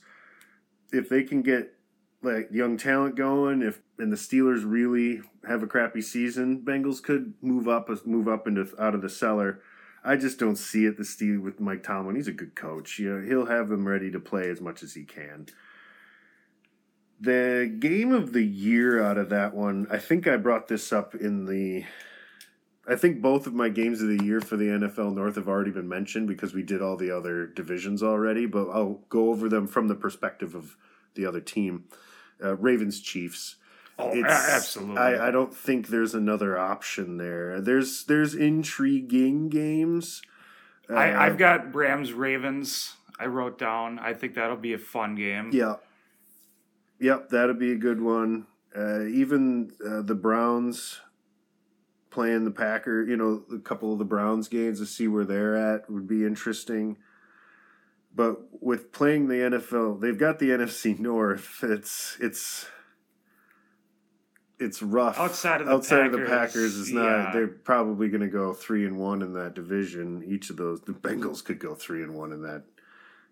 if 0.91 1.09
they 1.09 1.23
can 1.23 1.41
get 1.41 1.73
like 2.21 2.49
young 2.51 2.77
talent 2.77 3.15
going, 3.15 3.61
if 3.61 3.81
and 3.97 4.11
the 4.11 4.17
Steelers 4.17 4.63
really 4.63 5.21
have 5.47 5.63
a 5.63 5.67
crappy 5.67 6.01
season, 6.01 6.61
Bengals 6.61 7.01
could 7.01 7.33
move 7.41 7.67
up 7.67 7.89
move 8.05 8.27
up 8.27 8.47
into 8.47 8.67
out 8.79 8.95
of 8.95 9.01
the 9.01 9.09
cellar. 9.09 9.61
I 10.03 10.15
just 10.15 10.39
don't 10.39 10.55
see 10.55 10.85
it. 10.85 10.97
The 10.97 11.03
Steel 11.03 11.41
with 11.41 11.59
Mike 11.59 11.83
Tomlin, 11.83 12.15
he's 12.15 12.27
a 12.27 12.33
good 12.33 12.55
coach. 12.55 12.99
You 12.99 13.17
know, 13.17 13.27
he'll 13.27 13.47
have 13.47 13.69
them 13.69 13.87
ready 13.87 14.11
to 14.11 14.19
play 14.19 14.49
as 14.49 14.61
much 14.61 14.81
as 14.83 14.93
he 14.93 15.03
can. 15.03 15.47
The 17.21 17.73
game 17.79 18.13
of 18.13 18.31
the 18.31 18.45
year 18.45 19.03
out 19.03 19.17
of 19.17 19.29
that 19.29 19.53
one, 19.53 19.87
I 19.89 19.97
think 19.97 20.27
I 20.27 20.37
brought 20.37 20.67
this 20.67 20.93
up 20.93 21.15
in 21.15 21.45
the. 21.45 21.85
I 22.87 22.95
think 22.95 23.21
both 23.21 23.45
of 23.45 23.53
my 23.53 23.69
games 23.69 24.01
of 24.01 24.07
the 24.07 24.23
year 24.23 24.41
for 24.41 24.57
the 24.57 24.65
NFL 24.65 25.13
North 25.13 25.35
have 25.35 25.47
already 25.47 25.69
been 25.69 25.87
mentioned 25.87 26.27
because 26.27 26.55
we 26.55 26.63
did 26.63 26.81
all 26.81 26.97
the 26.97 27.15
other 27.15 27.45
divisions 27.45 28.01
already, 28.01 28.47
but 28.47 28.69
I'll 28.69 29.01
go 29.09 29.29
over 29.29 29.47
them 29.47 29.67
from 29.67 29.89
the 29.89 29.95
perspective 29.95 30.55
of 30.55 30.75
the 31.13 31.25
other 31.25 31.41
team. 31.41 31.85
Uh, 32.43 32.55
Ravens 32.55 32.99
Chiefs. 32.99 33.57
oh, 33.99 34.11
It's, 34.11 34.27
absolutely. 34.27 34.97
I, 34.97 35.27
I 35.27 35.31
don't 35.31 35.53
think 35.53 35.89
there's 35.89 36.15
another 36.15 36.57
option 36.57 37.17
there. 37.17 37.61
There's 37.61 38.05
there's 38.05 38.33
intriguing 38.33 39.49
games. 39.49 40.21
I, 40.89 41.11
Uh, 41.11 41.19
I've 41.19 41.37
got 41.37 41.75
Rams 41.75 42.13
Ravens. 42.13 42.95
I 43.19 43.25
wrote 43.25 43.59
down. 43.59 43.99
I 43.99 44.13
think 44.13 44.35
that'll 44.35 44.55
be 44.55 44.73
a 44.73 44.79
fun 44.79 45.15
game. 45.15 45.51
Yeah. 45.53 45.75
Yep, 46.99 47.29
that'd 47.29 47.59
be 47.59 47.71
a 47.71 47.77
good 47.77 48.01
one. 48.01 48.47
Uh, 48.75 49.05
even 49.05 49.71
uh, 49.85 50.01
the 50.01 50.15
Browns 50.15 50.99
playing 52.11 52.45
the 52.45 52.51
Packer, 52.51 53.03
you 53.03 53.15
know, 53.15 53.43
a 53.53 53.59
couple 53.59 53.93
of 53.93 53.99
the 53.99 54.05
Browns 54.05 54.47
games 54.47 54.79
to 54.79 54.85
see 54.85 55.07
where 55.07 55.25
they're 55.25 55.55
at 55.55 55.89
would 55.89 56.07
be 56.07 56.25
interesting. 56.25 56.97
But 58.13 58.61
with 58.61 58.91
playing 58.91 59.27
the 59.27 59.35
NFL, 59.35 60.01
they've 60.01 60.17
got 60.17 60.39
the 60.39 60.49
NFC 60.49 60.99
North. 60.99 61.63
It's 61.63 62.17
it's 62.19 62.65
it's 64.59 64.81
rough. 64.81 65.17
Outside 65.17 65.61
of 65.61 65.67
the 65.67 65.73
outside 65.73 66.07
of 66.07 66.11
the 66.11 66.19
Packers, 66.19 66.29
Packers 66.29 66.75
is 66.75 66.91
not. 66.91 67.03
yeah. 67.03 67.31
They're 67.31 67.47
probably 67.47 68.09
going 68.09 68.21
to 68.21 68.27
go 68.27 68.53
three 68.53 68.85
and 68.85 68.97
one 68.97 69.21
in 69.21 69.33
that 69.33 69.55
division. 69.55 70.23
Each 70.27 70.49
of 70.49 70.57
those, 70.57 70.81
the 70.81 70.91
Bengals 70.91 71.43
could 71.43 71.59
go 71.59 71.75
three 71.75 72.03
and 72.03 72.13
one 72.13 72.33
in 72.33 72.41
that 72.41 72.63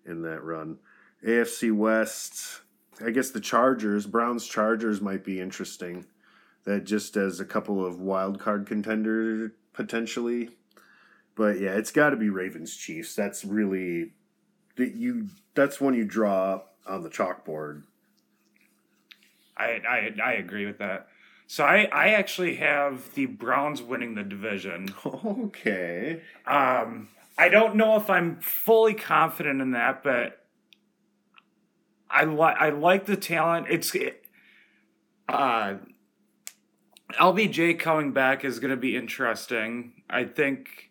in 0.06 0.22
that 0.22 0.44
run. 0.44 0.78
AFC 1.26 1.76
West. 1.76 2.62
I 3.04 3.12
guess 3.12 3.30
the 3.30 3.40
Chargers, 3.40 4.08
Browns 4.08 4.48
Chargers 4.48 5.02
might 5.02 5.24
be 5.24 5.40
interesting. 5.40 6.06
That 6.64 6.84
just 6.84 7.16
as 7.16 7.40
a 7.40 7.46
couple 7.46 7.86
of 7.86 8.02
wild 8.02 8.40
card 8.40 8.68
contender 8.68 9.54
potentially. 9.72 10.50
But 11.34 11.62
yeah, 11.62 11.76
it's 11.76 11.92
got 11.92 12.10
to 12.10 12.18
be 12.18 12.30
Ravens 12.30 12.76
Chiefs. 12.76 13.16
That's 13.16 13.46
really 13.46 14.12
that 14.76 14.96
you. 14.96 15.28
That's 15.54 15.80
one 15.80 15.94
you 15.94 16.04
draw 16.04 16.54
up 16.54 16.76
on 16.86 17.04
the 17.04 17.10
chalkboard. 17.10 17.84
I, 19.56 19.80
I 19.88 20.14
I 20.22 20.32
agree 20.34 20.66
with 20.66 20.80
that. 20.80 21.08
So 21.48 21.64
I, 21.64 21.88
I 21.94 22.10
actually 22.10 22.56
have 22.56 23.14
the 23.14 23.26
Browns 23.26 23.82
winning 23.82 24.16
the 24.16 24.24
division. 24.24 24.94
Okay. 25.06 26.22
Um, 26.46 27.08
I 27.38 27.50
don't 27.50 27.76
know 27.76 27.96
if 27.96 28.10
I'm 28.10 28.40
fully 28.42 28.94
confident 28.94 29.62
in 29.62 29.72
that, 29.72 30.04
but 30.04 30.46
I 32.18 32.24
like 32.24 32.58
I 32.60 32.70
like 32.70 33.06
the 33.06 33.16
talent. 33.16 33.68
It's 33.70 33.96
uh, 35.30 35.76
OBJ 37.20 37.78
coming 37.78 38.12
back 38.12 38.44
is 38.44 38.60
going 38.60 38.72
to 38.72 38.78
be 38.78 38.96
interesting. 38.96 39.94
I 40.10 40.24
think 40.24 40.90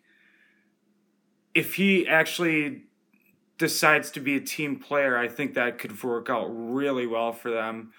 if 1.53 1.75
he 1.75 2.07
actually 2.07 2.83
decides 3.57 4.09
to 4.11 4.21
be 4.21 4.35
a 4.35 4.39
team 4.39 4.77
player, 4.79 5.17
I 5.17 5.27
think 5.27 5.53
that 5.55 5.79
could 5.79 6.01
work 6.01 6.29
out 6.29 6.47
really 6.47 7.07
well 7.07 7.33
for 7.33 7.51
them. 7.51 7.91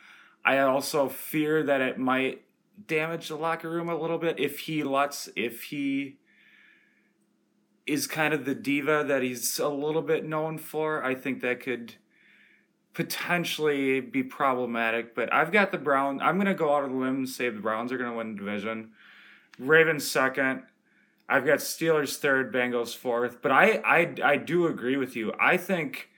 I 0.43 0.61
also 0.61 1.11
fear 1.11 1.63
that 1.65 1.83
it 1.83 1.99
might 1.99 2.43
damage 2.87 3.29
the 3.29 3.37
locker 3.37 3.69
room 3.69 3.91
a 3.91 4.01
little 4.01 4.19
bit 4.19 4.41
if 4.41 4.61
he 4.61 4.83
lets 4.83 5.29
if 5.37 5.65
he 5.65 6.17
is 7.87 8.07
kind 8.07 8.33
of 8.33 8.47
the 8.47 8.55
diva 8.55 9.05
that 9.07 9.23
he's 9.23 9.59
a 9.59 9.69
little 9.69 10.03
bit 10.03 10.25
known 10.25 10.57
for. 10.57 11.05
I 11.05 11.15
think 11.15 11.43
that 11.43 11.61
could 11.61 11.97
potentially 12.99 14.01
be 14.01 14.25
problematic. 14.25 15.15
But 15.15 15.33
I've 15.33 15.53
got 15.53 15.71
the 15.71 15.79
Brown. 15.79 16.21
I'm 16.21 16.35
going 16.35 16.49
to 16.49 16.55
go 16.55 16.75
out 16.75 16.83
on 16.83 16.91
the 16.91 16.99
limb 16.99 17.15
and 17.19 17.29
say 17.29 17.49
the 17.49 17.61
Browns 17.61 17.93
are 17.93 17.97
going 17.97 18.11
to 18.11 18.17
win 18.17 18.33
the 18.33 18.39
division. 18.39 18.91
Ravens 19.57 20.05
second. 20.05 20.65
I've 21.29 21.47
got 21.47 21.61
Steelers 21.61 22.17
third, 22.17 22.53
Bengals 22.53 22.97
fourth. 22.97 23.41
But 23.41 23.53
I 23.53 23.81
I, 23.85 24.15
I 24.25 24.37
do 24.37 24.67
agree 24.67 24.97
with 24.97 25.15
you. 25.15 25.33
I 25.39 25.57
think. 25.57 26.09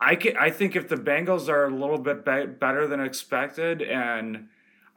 I 0.00 0.14
can, 0.14 0.36
I 0.36 0.50
think 0.50 0.76
if 0.76 0.86
the 0.86 0.94
Bengals 0.94 1.48
are 1.48 1.64
a 1.64 1.70
little 1.74 1.98
bit 1.98 2.24
be- 2.24 2.46
better 2.46 2.86
than 2.86 3.00
expected, 3.00 3.82
and 3.82 4.46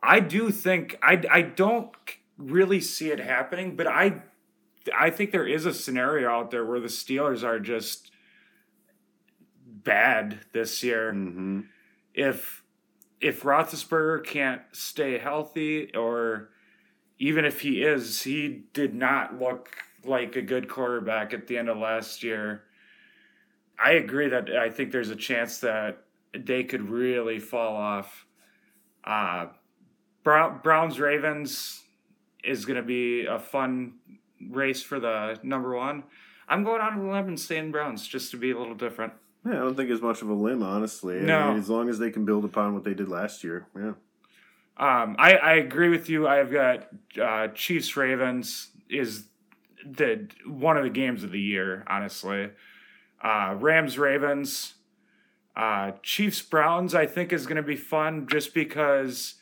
I 0.03 0.19
do 0.19 0.51
think 0.51 0.99
I 1.01 1.19
I 1.31 1.41
don't 1.41 1.89
really 2.37 2.79
see 2.79 3.09
it 3.09 3.19
happening, 3.19 3.75
but 3.75 3.87
I 3.87 4.21
I 4.95 5.09
think 5.09 5.31
there 5.31 5.47
is 5.47 5.65
a 5.65 5.73
scenario 5.73 6.29
out 6.29 6.51
there 6.51 6.63
where 6.63 6.79
the 6.79 6.89
Steelers 6.89 7.41
are 7.41 7.59
just 7.59 8.10
bad 9.83 10.39
this 10.53 10.83
year. 10.83 11.11
Mm-hmm. 11.13 11.61
If 12.13 12.63
if 13.19 13.43
Roethlisberger 13.43 14.25
can't 14.25 14.61
stay 14.71 15.17
healthy, 15.19 15.93
or 15.95 16.49
even 17.19 17.45
if 17.45 17.61
he 17.61 17.83
is, 17.83 18.23
he 18.23 18.63
did 18.73 18.95
not 18.95 19.39
look 19.39 19.77
like 20.03 20.35
a 20.35 20.41
good 20.41 20.67
quarterback 20.67 21.33
at 21.33 21.47
the 21.47 21.57
end 21.57 21.69
of 21.69 21.77
last 21.77 22.23
year. 22.23 22.63
I 23.83 23.91
agree 23.91 24.29
that 24.29 24.49
I 24.49 24.69
think 24.69 24.91
there's 24.91 25.09
a 25.09 25.15
chance 25.15 25.59
that 25.59 26.03
they 26.35 26.63
could 26.63 26.89
really 26.89 27.39
fall 27.39 27.75
off. 27.75 28.25
Uh, 29.03 29.47
Brown, 30.23 30.59
Browns 30.63 30.99
Ravens 30.99 31.83
is 32.43 32.65
going 32.65 32.77
to 32.77 32.83
be 32.83 33.25
a 33.25 33.39
fun 33.39 33.93
race 34.49 34.81
for 34.81 34.99
the 34.99 35.39
number 35.43 35.75
one. 35.75 36.03
I'm 36.47 36.63
going 36.63 36.81
on 36.81 36.97
a 36.97 37.11
limb 37.11 37.27
and 37.27 37.39
saying 37.39 37.71
Browns 37.71 38.07
just 38.07 38.31
to 38.31 38.37
be 38.37 38.51
a 38.51 38.57
little 38.57 38.75
different. 38.75 39.13
Yeah, 39.45 39.53
I 39.53 39.55
don't 39.55 39.75
think 39.75 39.89
it's 39.89 40.01
much 40.01 40.21
of 40.21 40.29
a 40.29 40.33
limb, 40.33 40.61
honestly. 40.61 41.17
I 41.19 41.21
No. 41.23 41.47
mean, 41.49 41.57
as 41.59 41.69
long 41.69 41.89
as 41.89 41.97
they 41.99 42.11
can 42.11 42.25
build 42.25 42.45
upon 42.45 42.73
what 42.73 42.83
they 42.83 42.93
did 42.93 43.09
last 43.09 43.43
year. 43.43 43.67
Yeah. 43.75 43.93
Um, 44.77 45.15
I, 45.19 45.33
I 45.35 45.53
agree 45.55 45.89
with 45.89 46.09
you. 46.09 46.27
I've 46.27 46.51
got 46.51 46.87
uh, 47.21 47.47
Chiefs 47.49 47.95
Ravens 47.97 48.69
is 48.89 49.25
the 49.85 50.27
one 50.45 50.77
of 50.77 50.83
the 50.83 50.89
games 50.89 51.23
of 51.23 51.31
the 51.31 51.39
year, 51.39 51.83
honestly. 51.87 52.49
Uh, 53.23 53.55
Rams 53.59 53.97
Ravens, 53.99 54.75
uh, 55.55 55.91
Chiefs 56.03 56.41
Browns. 56.41 56.95
I 56.95 57.05
think 57.05 57.33
is 57.33 57.45
going 57.45 57.57
to 57.57 57.63
be 57.63 57.75
fun 57.75 58.27
just 58.27 58.53
because 58.53 59.35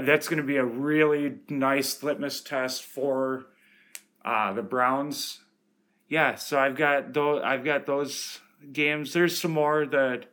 that's 0.00 0.28
going 0.28 0.38
to 0.40 0.46
be 0.46 0.56
a 0.56 0.64
really 0.64 1.38
nice 1.48 2.02
litmus 2.02 2.40
test 2.40 2.82
for 2.82 3.46
uh, 4.24 4.52
the 4.52 4.62
Browns. 4.62 5.40
Yeah, 6.08 6.34
so 6.36 6.58
I've 6.58 6.76
got 6.76 7.12
those. 7.12 7.42
I've 7.44 7.64
got 7.64 7.86
those 7.86 8.40
games. 8.72 9.12
There's 9.12 9.40
some 9.40 9.52
more 9.52 9.86
that 9.86 10.26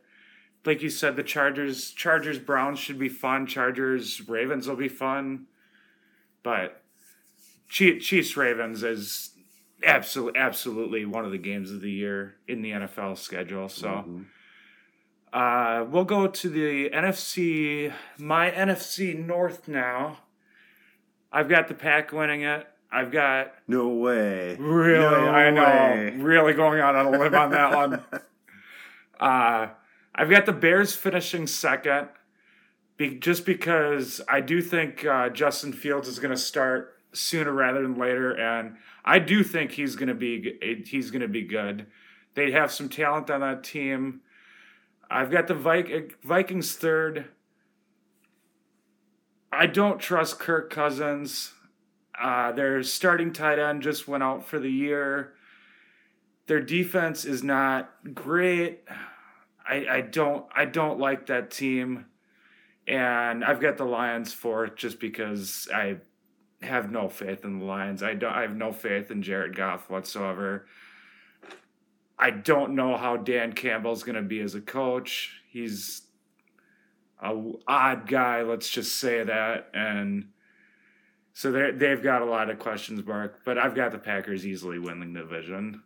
like 0.64 0.82
you 0.82 0.90
said, 0.90 1.16
the 1.16 1.22
Chargers, 1.22 1.90
Chargers 1.90 2.38
Browns 2.38 2.78
should 2.78 2.98
be 2.98 3.08
fun. 3.08 3.46
Chargers 3.46 4.28
Ravens 4.28 4.68
will 4.68 4.76
be 4.76 4.88
fun, 4.88 5.46
but 6.42 6.82
Chiefs, 7.68 8.36
Ravens 8.36 8.82
is 8.82 9.30
absolutely 9.82 10.38
absolutely 10.38 11.04
one 11.06 11.24
of 11.24 11.30
the 11.30 11.38
games 11.38 11.70
of 11.70 11.80
the 11.80 11.90
year 11.90 12.34
in 12.46 12.62
the 12.62 12.72
NFL 12.72 13.16
schedule. 13.16 13.68
So. 13.68 13.88
Mhm. 13.88 14.26
Uh, 15.32 15.84
we'll 15.88 16.04
go 16.04 16.26
to 16.26 16.48
the 16.48 16.90
NFC, 16.90 17.92
my 18.18 18.50
NFC 18.50 19.14
North 19.14 19.68
now. 19.68 20.18
I've 21.32 21.48
got 21.48 21.68
the 21.68 21.74
pack 21.74 22.12
winning 22.12 22.42
it. 22.42 22.66
I've 22.92 23.10
got 23.12 23.54
No 23.68 23.88
way. 23.88 24.56
really, 24.58 24.98
No 25.00 25.28
I 25.28 25.50
know, 25.50 25.62
way. 25.62 26.14
really 26.18 26.52
going 26.54 26.80
out 26.80 26.96
on 26.96 27.06
a 27.06 27.10
limb 27.18 27.34
on 27.34 27.50
that 27.50 27.74
one. 27.74 28.04
Uh, 29.20 29.68
I've 30.14 30.30
got 30.30 30.46
the 30.46 30.52
Bears 30.54 30.94
finishing 30.94 31.46
second, 31.46 32.08
be, 32.96 33.16
just 33.18 33.44
because 33.44 34.22
I 34.26 34.40
do 34.40 34.62
think 34.62 35.04
uh, 35.04 35.28
Justin 35.28 35.74
Fields 35.74 36.08
is 36.08 36.18
going 36.18 36.30
to 36.30 36.38
start 36.40 36.94
sooner 37.12 37.52
rather 37.52 37.82
than 37.82 37.98
later, 37.98 38.32
and 38.32 38.76
I 39.04 39.18
do 39.18 39.42
think 39.44 39.72
he's 39.72 39.94
going 39.94 40.08
to 40.08 40.14
be 40.14 40.82
he's 40.86 41.10
going 41.10 41.20
to 41.20 41.28
be 41.28 41.42
good. 41.42 41.86
They 42.34 42.50
have 42.52 42.72
some 42.72 42.88
talent 42.88 43.28
on 43.28 43.40
that 43.42 43.62
team. 43.62 44.22
I've 45.10 45.30
got 45.30 45.48
the 45.48 45.54
Vik- 45.54 46.22
Vikings 46.24 46.74
third. 46.76 47.26
I 49.52 49.66
don't 49.66 49.98
trust 50.00 50.38
Kirk 50.38 50.70
Cousins. 50.70 51.52
Uh, 52.20 52.52
their 52.52 52.82
starting 52.82 53.32
tight 53.32 53.58
end 53.58 53.82
just 53.82 54.06
went 54.06 54.22
out 54.22 54.44
for 54.44 54.58
the 54.58 54.70
year. 54.70 55.32
Their 56.46 56.60
defense 56.60 57.24
is 57.24 57.42
not 57.42 57.90
great. 58.14 58.82
I, 59.66 59.86
I 59.88 60.00
don't 60.02 60.46
I 60.54 60.64
don't 60.64 60.98
like 60.98 61.26
that 61.26 61.50
team, 61.50 62.06
and 62.86 63.44
I've 63.44 63.60
got 63.60 63.76
the 63.76 63.84
Lions 63.84 64.32
for 64.32 64.64
it 64.64 64.76
just 64.76 64.98
because 65.00 65.68
I 65.72 65.98
have 66.62 66.90
no 66.90 67.08
faith 67.08 67.44
in 67.44 67.60
the 67.60 67.64
Lions. 67.64 68.02
I 68.02 68.14
don't 68.14 68.32
I 68.32 68.42
have 68.42 68.56
no 68.56 68.72
faith 68.72 69.10
in 69.10 69.22
Jared 69.22 69.56
Goff 69.56 69.88
whatsoever. 69.88 70.66
I 72.18 72.30
don't 72.30 72.74
know 72.74 72.96
how 72.96 73.16
Dan 73.16 73.54
Campbell's 73.54 74.02
going 74.02 74.16
to 74.16 74.22
be 74.22 74.40
as 74.40 74.54
a 74.54 74.60
coach. 74.60 75.40
He's 75.48 76.02
a 77.22 77.34
odd 77.66 78.06
guy, 78.06 78.42
let's 78.42 78.68
just 78.68 78.96
say 78.96 79.24
that, 79.24 79.70
and 79.72 80.28
so 81.32 81.52
they 81.52 81.70
they've 81.70 82.02
got 82.02 82.22
a 82.22 82.26
lot 82.26 82.50
of 82.50 82.58
questions 82.58 83.04
mark. 83.04 83.40
But 83.44 83.58
I've 83.58 83.74
got 83.74 83.92
the 83.92 83.98
Packers 83.98 84.46
easily 84.46 84.78
winning 84.78 85.12
the 85.12 85.20
division. 85.20 85.82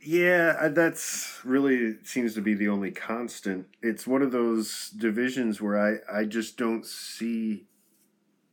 Yeah, 0.00 0.68
that's 0.68 1.40
really 1.44 1.96
seems 2.04 2.34
to 2.34 2.42
be 2.42 2.54
the 2.54 2.68
only 2.68 2.90
constant. 2.90 3.66
It's 3.80 4.06
one 4.06 4.20
of 4.20 4.32
those 4.32 4.90
divisions 4.90 5.62
where 5.62 5.78
I, 5.80 6.20
I 6.20 6.24
just 6.24 6.58
don't 6.58 6.84
see. 6.84 7.64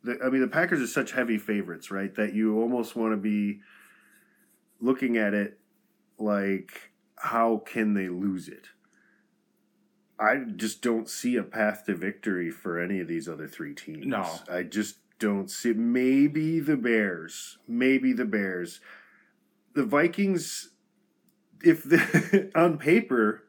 The, 0.03 0.17
I 0.23 0.29
mean, 0.29 0.41
the 0.41 0.47
Packers 0.47 0.81
are 0.81 0.87
such 0.87 1.11
heavy 1.11 1.37
favorites, 1.37 1.91
right? 1.91 2.15
That 2.15 2.33
you 2.33 2.59
almost 2.59 2.95
want 2.95 3.11
to 3.11 3.17
be 3.17 3.59
looking 4.79 5.17
at 5.17 5.33
it 5.33 5.59
like, 6.17 6.91
how 7.17 7.57
can 7.57 7.93
they 7.95 8.07
lose 8.07 8.47
it? 8.47 8.69
I 10.17 10.37
just 10.55 10.81
don't 10.81 11.09
see 11.09 11.35
a 11.35 11.43
path 11.43 11.85
to 11.87 11.95
victory 11.95 12.49
for 12.49 12.79
any 12.79 12.99
of 12.99 13.07
these 13.07 13.27
other 13.27 13.47
three 13.47 13.73
teams. 13.73 14.05
No. 14.05 14.25
I 14.49 14.63
just 14.63 14.97
don't 15.21 15.49
see. 15.49 15.71
Maybe 15.73 16.59
the 16.59 16.75
Bears. 16.75 17.57
Maybe 17.67 18.11
the 18.11 18.25
Bears. 18.25 18.81
The 19.73 19.85
Vikings 19.85 20.71
if 21.63 21.83
the, 21.83 22.51
on 22.55 22.77
paper 22.77 23.43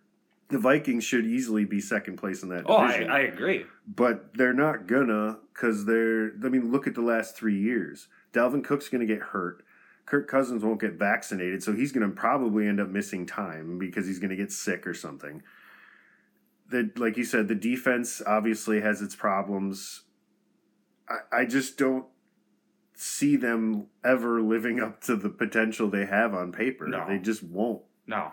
the 0.50 0.58
Vikings 0.58 1.02
should 1.02 1.24
easily 1.24 1.64
be 1.64 1.80
second 1.80 2.18
place 2.18 2.42
in 2.42 2.50
that 2.50 2.64
Oh, 2.66 2.76
I, 2.76 2.88
division, 2.92 3.10
I 3.10 3.20
agree. 3.20 3.64
but 3.86 4.34
they're 4.34 4.52
not 4.52 4.86
gonna 4.86 5.38
because 5.54 5.86
they're. 5.86 6.32
I 6.44 6.48
mean, 6.50 6.70
look 6.70 6.86
at 6.86 6.94
the 6.94 7.00
last 7.00 7.34
three 7.36 7.58
years. 7.58 8.08
Dalvin 8.34 8.62
Cook's 8.62 8.90
gonna 8.90 9.06
get 9.06 9.20
hurt. 9.20 9.64
Kirk 10.04 10.28
Cousins 10.28 10.62
won't 10.62 10.80
get 10.80 10.92
vaccinated, 10.94 11.62
so 11.62 11.72
he's 11.72 11.90
gonna 11.90 12.10
probably 12.10 12.68
end 12.68 12.80
up 12.80 12.88
missing 12.90 13.24
time 13.24 13.78
because 13.78 14.06
he's 14.06 14.18
gonna 14.18 14.36
get 14.36 14.52
sick 14.52 14.86
or 14.86 14.92
something. 14.92 15.42
The 16.68 16.90
like 16.96 17.16
you 17.16 17.24
said, 17.24 17.48
the 17.48 17.54
defense 17.54 18.20
obviously 18.26 18.82
has 18.82 19.00
its 19.00 19.16
problems. 19.16 20.02
I, 21.08 21.40
I 21.40 21.44
just 21.44 21.78
don't 21.78 22.06
see 22.94 23.36
them 23.36 23.86
ever 24.04 24.40
living 24.40 24.80
up 24.80 25.00
to 25.02 25.16
the 25.16 25.28
potential 25.28 25.88
they 25.88 26.06
have 26.06 26.34
on 26.34 26.52
paper. 26.52 26.86
No. 26.86 27.06
They 27.08 27.18
just 27.18 27.42
won't. 27.42 27.82
No, 28.06 28.32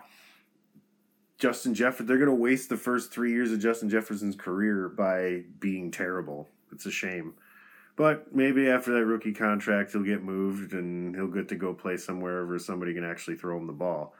Justin 1.40 1.74
Jefferson, 1.74 2.06
they're 2.06 2.18
going 2.18 2.28
to 2.28 2.34
waste 2.34 2.68
the 2.68 2.76
first 2.76 3.10
three 3.10 3.32
years 3.32 3.50
of 3.50 3.60
Justin 3.60 3.88
Jefferson's 3.88 4.36
career 4.36 4.88
by 4.90 5.44
being 5.58 5.90
terrible. 5.90 6.48
It's 6.70 6.84
a 6.84 6.90
shame. 6.90 7.32
But 7.96 8.34
maybe 8.34 8.68
after 8.68 8.92
that 8.92 9.06
rookie 9.06 9.32
contract, 9.32 9.92
he'll 9.92 10.02
get 10.02 10.22
moved 10.22 10.74
and 10.74 11.14
he'll 11.16 11.28
get 11.28 11.48
to 11.48 11.56
go 11.56 11.72
play 11.72 11.96
somewhere 11.96 12.46
where 12.46 12.58
somebody 12.58 12.94
can 12.94 13.04
actually 13.04 13.36
throw 13.36 13.56
him 13.56 13.66
the 13.66 13.72
ball. 13.72 14.14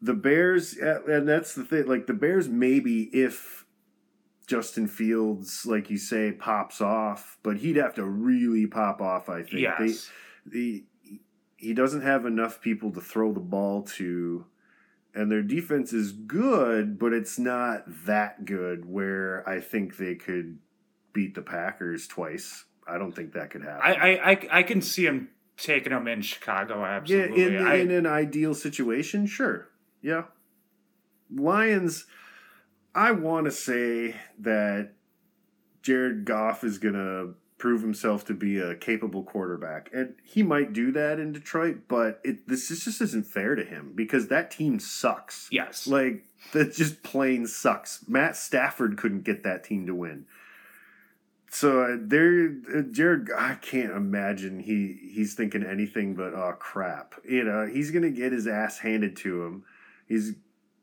The 0.00 0.14
Bears, 0.14 0.74
and 0.76 1.28
that's 1.28 1.54
the 1.54 1.64
thing, 1.64 1.86
like 1.86 2.06
the 2.06 2.14
Bears, 2.14 2.48
maybe 2.48 3.04
if 3.12 3.65
Justin 4.46 4.86
Fields, 4.86 5.66
like 5.66 5.90
you 5.90 5.98
say, 5.98 6.32
pops 6.32 6.80
off, 6.80 7.38
but 7.42 7.56
he'd 7.58 7.76
have 7.76 7.94
to 7.94 8.04
really 8.04 8.66
pop 8.66 9.00
off, 9.00 9.28
I 9.28 9.42
think. 9.42 9.50
They- 9.52 9.86
yes, 9.86 10.10
he 11.56 11.72
doesn't 11.72 12.02
have 12.02 12.26
enough 12.26 12.60
people 12.60 12.92
to 12.92 13.00
throw 13.00 13.32
the 13.32 13.40
ball 13.40 13.82
to 13.82 14.46
and 15.14 15.32
their 15.32 15.42
defense 15.42 15.92
is 15.92 16.12
good 16.12 16.98
but 16.98 17.12
it's 17.12 17.38
not 17.38 17.82
that 18.04 18.44
good 18.44 18.84
where 18.84 19.46
i 19.48 19.58
think 19.58 19.96
they 19.96 20.14
could 20.14 20.58
beat 21.12 21.34
the 21.34 21.42
packers 21.42 22.06
twice 22.06 22.66
i 22.86 22.98
don't 22.98 23.12
think 23.12 23.32
that 23.32 23.50
could 23.50 23.62
happen 23.62 23.80
I, 23.82 23.94
I, 23.94 24.30
I, 24.30 24.48
I 24.58 24.62
can 24.62 24.82
see 24.82 25.06
him 25.06 25.30
taking 25.56 25.92
them 25.92 26.06
in 26.06 26.20
Chicago. 26.20 26.80
yeah 26.80 26.96
Absolutely. 26.96 27.56
in, 27.56 27.66
I, 27.66 27.74
in 27.76 27.90
an 27.90 28.06
ideal 28.06 28.54
situation 28.54 29.26
sure 29.26 29.68
yeah 30.02 30.24
lions 31.34 32.06
i 32.96 33.12
want 33.12 33.44
to 33.44 33.52
say 33.52 34.16
that 34.38 34.92
jared 35.82 36.24
goff 36.24 36.64
is 36.64 36.78
going 36.78 36.94
to 36.94 37.34
prove 37.58 37.80
himself 37.80 38.24
to 38.24 38.34
be 38.34 38.58
a 38.58 38.74
capable 38.74 39.22
quarterback 39.22 39.88
and 39.94 40.14
he 40.22 40.42
might 40.42 40.72
do 40.72 40.92
that 40.92 41.18
in 41.18 41.32
detroit 41.32 41.78
but 41.88 42.20
it 42.24 42.46
this 42.48 42.70
is- 42.70 42.84
just 42.84 43.00
isn't 43.00 43.26
fair 43.26 43.54
to 43.54 43.64
him 43.64 43.92
because 43.94 44.28
that 44.28 44.50
team 44.50 44.78
sucks 44.78 45.48
yes. 45.50 45.86
like 45.86 46.24
that 46.52 46.74
just 46.74 47.02
plain 47.02 47.46
sucks. 47.46 48.04
Matt 48.08 48.36
Stafford 48.36 48.96
couldn't 48.96 49.24
get 49.24 49.42
that 49.42 49.64
team 49.64 49.86
to 49.86 49.94
win. 49.94 50.26
So 51.50 51.82
uh, 51.82 51.96
there, 52.00 52.54
uh, 52.74 52.82
Jared, 52.82 53.28
I 53.36 53.54
can't 53.54 53.92
imagine 53.92 54.60
he 54.60 54.98
he's 55.12 55.34
thinking 55.34 55.64
anything 55.64 56.14
but 56.14 56.34
oh 56.34 56.54
crap. 56.58 57.14
You 57.28 57.44
know, 57.44 57.66
he's 57.66 57.90
gonna 57.90 58.10
get 58.10 58.32
his 58.32 58.46
ass 58.46 58.78
handed 58.78 59.16
to 59.18 59.44
him. 59.44 59.64
He's 60.06 60.34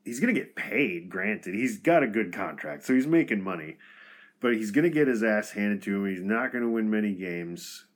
he's 0.04 0.20
gonna 0.20 0.32
get 0.32 0.54
paid. 0.56 1.08
Granted, 1.10 1.54
he's 1.54 1.78
got 1.78 2.02
a 2.02 2.06
good 2.06 2.32
contract, 2.32 2.84
so 2.84 2.94
he's 2.94 3.06
making 3.06 3.42
money. 3.42 3.76
but 4.40 4.54
he's 4.54 4.70
going 4.70 4.84
to 4.84 4.90
get 4.90 5.08
his 5.08 5.22
ass 5.22 5.52
handed 5.52 5.80
to 5.82 5.96
him. 5.96 6.06
He's 6.10 6.22
not 6.22 6.52
going 6.52 6.62
to 6.62 6.68
win 6.70 6.90
many 6.90 7.14
games. 7.14 7.86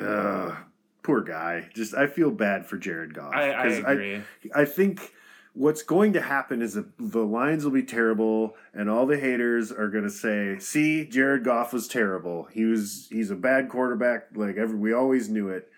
Ugh, 0.00 0.54
poor 1.02 1.22
guy. 1.22 1.68
Just 1.74 1.94
I 1.94 2.06
feel 2.06 2.30
bad 2.30 2.66
for 2.66 2.76
Jared 2.76 3.14
Goff. 3.14 3.32
I, 3.34 3.50
I 3.50 3.66
agree. 3.66 4.22
I 4.54 4.64
think 4.64 5.12
what's 5.54 5.82
going 5.82 6.12
to 6.14 6.20
happen 6.20 6.60
is 6.60 6.74
that 6.74 6.86
the 6.98 7.24
Lions 7.24 7.64
will 7.64 7.70
be 7.70 7.84
terrible, 7.84 8.56
and 8.74 8.90
all 8.90 9.06
the 9.06 9.18
haters 9.18 9.70
are 9.70 9.88
going 9.88 10.04
to 10.04 10.10
say, 10.10 10.58
"See, 10.58 11.06
Jared 11.06 11.44
Goff 11.44 11.72
was 11.72 11.86
terrible. 11.88 12.48
He 12.52 12.64
was 12.64 13.06
he's 13.10 13.30
a 13.30 13.36
bad 13.36 13.68
quarterback. 13.68 14.26
Like 14.34 14.56
every 14.56 14.76
we 14.78 14.92
always 14.92 15.28
knew 15.28 15.48
it." 15.48 15.70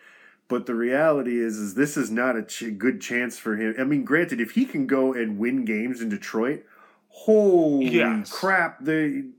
But 0.49 0.67
the 0.67 0.75
reality 0.75 1.39
is, 1.41 1.57
is 1.59 1.75
this 1.75 1.97
is 1.97 2.11
not 2.11 2.37
a 2.37 2.43
ch- 2.43 2.79
good 2.79 3.01
chance 3.01 3.37
for 3.39 3.57
him. 3.57 3.75
I 3.79 3.85
mean, 3.85 4.05
granted, 4.05 4.41
if 4.41 4.53
he 4.53 4.65
can 4.65 4.87
go 4.87 5.13
and 5.13 5.39
win 5.39 5.65
games 5.65 6.01
in 6.01 6.09
Detroit, 6.09 6.65
holy 7.09 7.89
Yes. 7.89 8.31
crap, 8.33 8.85
the 8.85 9.31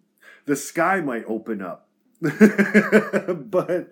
the 0.46 0.56
sky 0.56 1.00
might 1.02 1.24
open 1.28 1.62
up. 1.62 1.88
but 2.22 3.92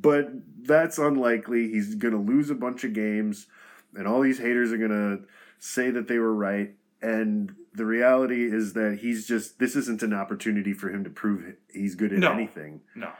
but 0.00 0.30
that's 0.62 0.98
unlikely. 0.98 1.68
He's 1.70 1.94
going 1.94 2.14
to 2.14 2.20
lose 2.20 2.50
a 2.50 2.54
bunch 2.54 2.84
of 2.84 2.92
games, 2.92 3.46
and 3.94 4.06
all 4.06 4.20
these 4.20 4.38
haters 4.38 4.72
are 4.72 4.78
going 4.78 4.90
to 4.90 5.24
say 5.58 5.90
that 5.90 6.08
they 6.08 6.18
were 6.18 6.34
right. 6.34 6.74
And 7.02 7.54
the 7.72 7.84
reality 7.86 8.44
is 8.44 8.72
that 8.74 8.98
he's 9.00 9.26
just 9.26 9.58
this 9.58 9.76
isn't 9.76 10.02
an 10.02 10.12
opportunity 10.12 10.72
for 10.72 10.90
him 10.90 11.04
to 11.04 11.10
prove 11.10 11.54
he's 11.72 11.94
good 11.94 12.12
at 12.12 12.18
No. 12.18 12.32
anything. 12.32 12.80
No. 12.94 13.10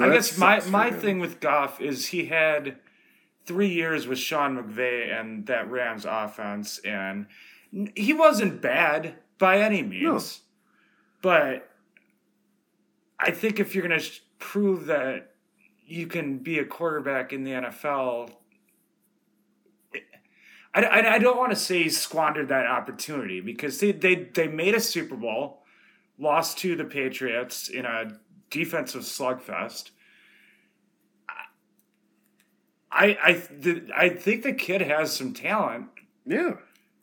So 0.00 0.06
I 0.06 0.14
guess 0.14 0.38
my, 0.38 0.60
my 0.70 0.90
thing 0.90 1.18
with 1.18 1.40
Goff 1.40 1.78
is 1.78 2.06
he 2.06 2.24
had 2.24 2.78
three 3.44 3.68
years 3.68 4.06
with 4.06 4.18
Sean 4.18 4.56
McVay 4.56 5.12
and 5.14 5.46
that 5.46 5.70
Rams 5.70 6.06
offense, 6.08 6.78
and 6.78 7.26
he 7.94 8.14
wasn't 8.14 8.62
bad 8.62 9.16
by 9.36 9.58
any 9.58 9.82
means. 9.82 10.02
But 11.20 11.68
I 13.18 13.30
think 13.30 13.60
if 13.60 13.74
you're 13.74 13.86
going 13.86 13.98
to 13.98 14.04
sh- 14.06 14.22
prove 14.38 14.86
that 14.86 15.34
you 15.84 16.06
can 16.06 16.38
be 16.38 16.58
a 16.58 16.64
quarterback 16.64 17.34
in 17.34 17.44
the 17.44 17.50
NFL, 17.50 18.30
eh, 19.94 19.98
I, 20.72 20.82
I, 20.82 21.14
I 21.16 21.18
don't 21.18 21.36
want 21.36 21.50
to 21.50 21.56
say 21.56 21.82
he 21.82 21.90
squandered 21.90 22.48
that 22.48 22.64
opportunity 22.64 23.42
because 23.42 23.80
they, 23.80 23.92
they, 23.92 24.14
they 24.14 24.48
made 24.48 24.74
a 24.74 24.80
Super 24.80 25.16
Bowl, 25.16 25.62
lost 26.18 26.56
to 26.58 26.74
the 26.74 26.84
Patriots 26.86 27.68
in 27.68 27.84
a 27.84 28.18
defensive 28.50 29.02
slugfest. 29.02 29.90
I 32.92 33.16
I 33.22 33.32
th- 33.62 33.90
I 33.96 34.08
think 34.08 34.42
the 34.42 34.52
kid 34.52 34.80
has 34.82 35.14
some 35.14 35.32
talent. 35.32 35.86
Yeah. 36.26 36.54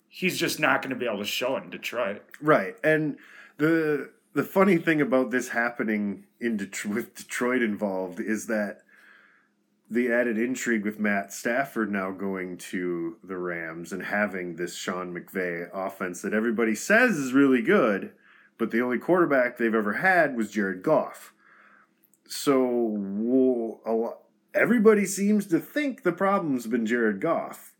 He's 0.09 0.37
just 0.37 0.59
not 0.59 0.81
going 0.81 0.89
to 0.89 0.95
be 0.95 1.05
able 1.05 1.19
to 1.19 1.25
show 1.25 1.57
it 1.57 1.63
in 1.63 1.69
Detroit. 1.69 2.23
Right. 2.41 2.75
And 2.83 3.17
the 3.57 4.11
the 4.33 4.43
funny 4.43 4.77
thing 4.77 5.01
about 5.01 5.31
this 5.31 5.49
happening 5.49 6.25
in 6.39 6.57
Detroit, 6.57 6.95
with 6.95 7.15
Detroit 7.15 7.61
involved 7.61 8.19
is 8.19 8.47
that 8.47 8.81
the 9.89 10.11
added 10.11 10.37
intrigue 10.37 10.83
with 10.83 10.99
Matt 10.99 11.31
Stafford 11.31 11.91
now 11.91 12.11
going 12.11 12.57
to 12.57 13.17
the 13.23 13.37
Rams 13.37 13.93
and 13.93 14.03
having 14.03 14.55
this 14.55 14.75
Sean 14.75 15.13
McVay 15.13 15.69
offense 15.73 16.21
that 16.21 16.33
everybody 16.33 16.75
says 16.75 17.17
is 17.17 17.31
really 17.31 17.61
good, 17.61 18.11
but 18.57 18.71
the 18.71 18.81
only 18.81 18.97
quarterback 18.97 19.57
they've 19.57 19.73
ever 19.73 19.93
had 19.93 20.35
was 20.35 20.51
Jared 20.51 20.83
Goff. 20.83 21.33
So 22.27 22.65
well, 22.91 23.81
a 23.85 23.91
lot, 23.93 24.19
everybody 24.53 25.05
seems 25.05 25.47
to 25.47 25.59
think 25.59 26.03
the 26.03 26.11
problem's 26.11 26.67
been 26.67 26.85
Jared 26.85 27.21
Goff. 27.21 27.73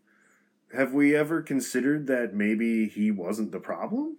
Have 0.74 0.92
we 0.92 1.14
ever 1.16 1.40
considered 1.42 2.06
that 2.08 2.34
maybe 2.34 2.88
he 2.88 3.10
wasn't 3.10 3.52
the 3.52 3.60
problem? 3.60 4.16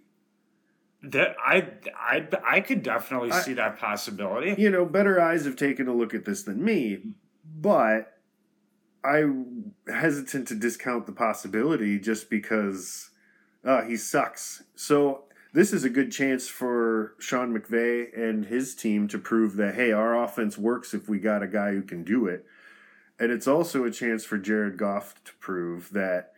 That 1.02 1.34
I 1.44 1.68
I 1.96 2.28
I 2.44 2.60
could 2.60 2.82
definitely 2.82 3.30
I- 3.32 3.40
see 3.40 3.54
that 3.54 3.78
possibility. 3.78 4.60
you 4.60 4.70
know, 4.70 4.84
better 4.84 5.20
eyes 5.20 5.44
have 5.44 5.56
taken 5.56 5.88
a 5.88 5.94
look 5.94 6.12
at 6.14 6.24
this 6.24 6.42
than 6.42 6.62
me, 6.62 7.14
but 7.44 8.18
I'm 9.02 9.72
hesitant 9.88 10.48
to 10.48 10.54
discount 10.54 11.06
the 11.06 11.12
possibility 11.12 11.98
just 11.98 12.28
because 12.28 13.10
uh, 13.64 13.82
he 13.82 13.96
sucks. 13.96 14.62
So 14.74 15.24
this 15.52 15.72
is 15.72 15.84
a 15.84 15.90
good 15.90 16.12
chance 16.12 16.48
for 16.48 17.14
Sean 17.18 17.56
McVay 17.56 18.16
and 18.16 18.46
his 18.46 18.74
team 18.74 19.08
to 19.08 19.18
prove 19.18 19.56
that 19.56 19.74
hey, 19.74 19.92
our 19.92 20.22
offense 20.22 20.56
works 20.56 20.94
if 20.94 21.08
we 21.08 21.18
got 21.18 21.42
a 21.42 21.48
guy 21.48 21.72
who 21.72 21.82
can 21.82 22.04
do 22.04 22.26
it, 22.26 22.44
and 23.18 23.30
it's 23.30 23.48
also 23.48 23.84
a 23.84 23.90
chance 23.90 24.24
for 24.24 24.38
Jared 24.38 24.76
Goff 24.76 25.14
to 25.24 25.32
prove 25.34 25.90
that 25.90 26.32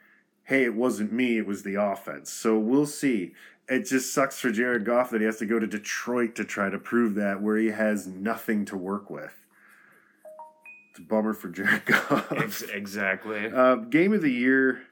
hey, 0.44 0.64
it 0.64 0.74
wasn't 0.74 1.12
me, 1.12 1.38
it 1.38 1.46
was 1.46 1.62
the 1.62 1.76
offense. 1.76 2.30
So 2.30 2.58
we'll 2.58 2.86
see. 2.86 3.32
It 3.68 3.86
just 3.86 4.12
sucks 4.12 4.38
for 4.40 4.50
Jared 4.50 4.84
Goff 4.84 5.10
that 5.10 5.20
he 5.20 5.24
has 5.24 5.38
to 5.38 5.46
go 5.46 5.58
to 5.58 5.66
Detroit 5.66 6.34
to 6.34 6.44
try 6.44 6.68
to 6.68 6.78
prove 6.78 7.14
that 7.14 7.40
where 7.40 7.56
he 7.56 7.68
has 7.68 8.06
nothing 8.06 8.64
to 8.66 8.76
work 8.76 9.08
with. 9.08 9.46
It's 10.90 10.98
a 10.98 11.02
bummer 11.02 11.32
for 11.32 11.48
Jared 11.48 11.84
Goff. 11.86 12.62
Exactly. 12.70 13.46
Uh, 13.46 13.76
game 13.76 14.12
of 14.12 14.20
the 14.20 14.32
year. 14.32 14.82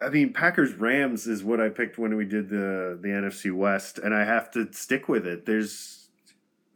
I 0.00 0.10
mean, 0.10 0.32
Packers 0.32 0.74
Rams 0.74 1.26
is 1.26 1.42
what 1.42 1.60
I 1.60 1.68
picked 1.70 1.98
when 1.98 2.14
we 2.16 2.24
did 2.24 2.48
the 2.50 2.98
the 3.00 3.08
NFC 3.08 3.52
West, 3.52 3.98
and 3.98 4.14
I 4.14 4.24
have 4.24 4.50
to 4.52 4.72
stick 4.72 5.08
with 5.08 5.26
it. 5.26 5.44
There's 5.46 6.08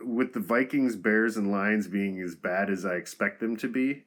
with 0.00 0.32
the 0.32 0.40
Vikings, 0.40 0.96
Bears, 0.96 1.36
and 1.36 1.50
Lions 1.52 1.86
being 1.86 2.20
as 2.20 2.34
bad 2.34 2.68
as 2.70 2.84
I 2.84 2.94
expect 2.94 3.38
them 3.40 3.56
to 3.58 3.68
be. 3.68 4.04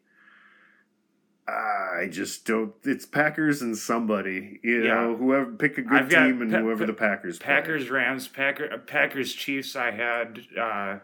I 1.48 2.08
just 2.12 2.46
don't. 2.46 2.74
It's 2.84 3.06
Packers 3.06 3.62
and 3.62 3.78
somebody, 3.78 4.60
you 4.64 4.84
Yeah. 4.84 4.94
know, 4.96 5.16
whoever 5.16 5.52
pick 5.54 5.78
a 5.78 5.84
good 5.84 6.10
team 6.10 6.42
and 6.42 6.52
Pa- 6.52 6.60
whoever 6.60 6.86
the 6.86 6.94
Packers. 6.94 7.38
play. 7.38 7.46
Packers 7.48 7.90
Rams 7.90 8.28
Packer 8.28 8.78
Packers 8.80 9.32
Chiefs. 9.34 9.76
I 9.76 9.92
had 9.92 10.40
uh, 10.60 11.00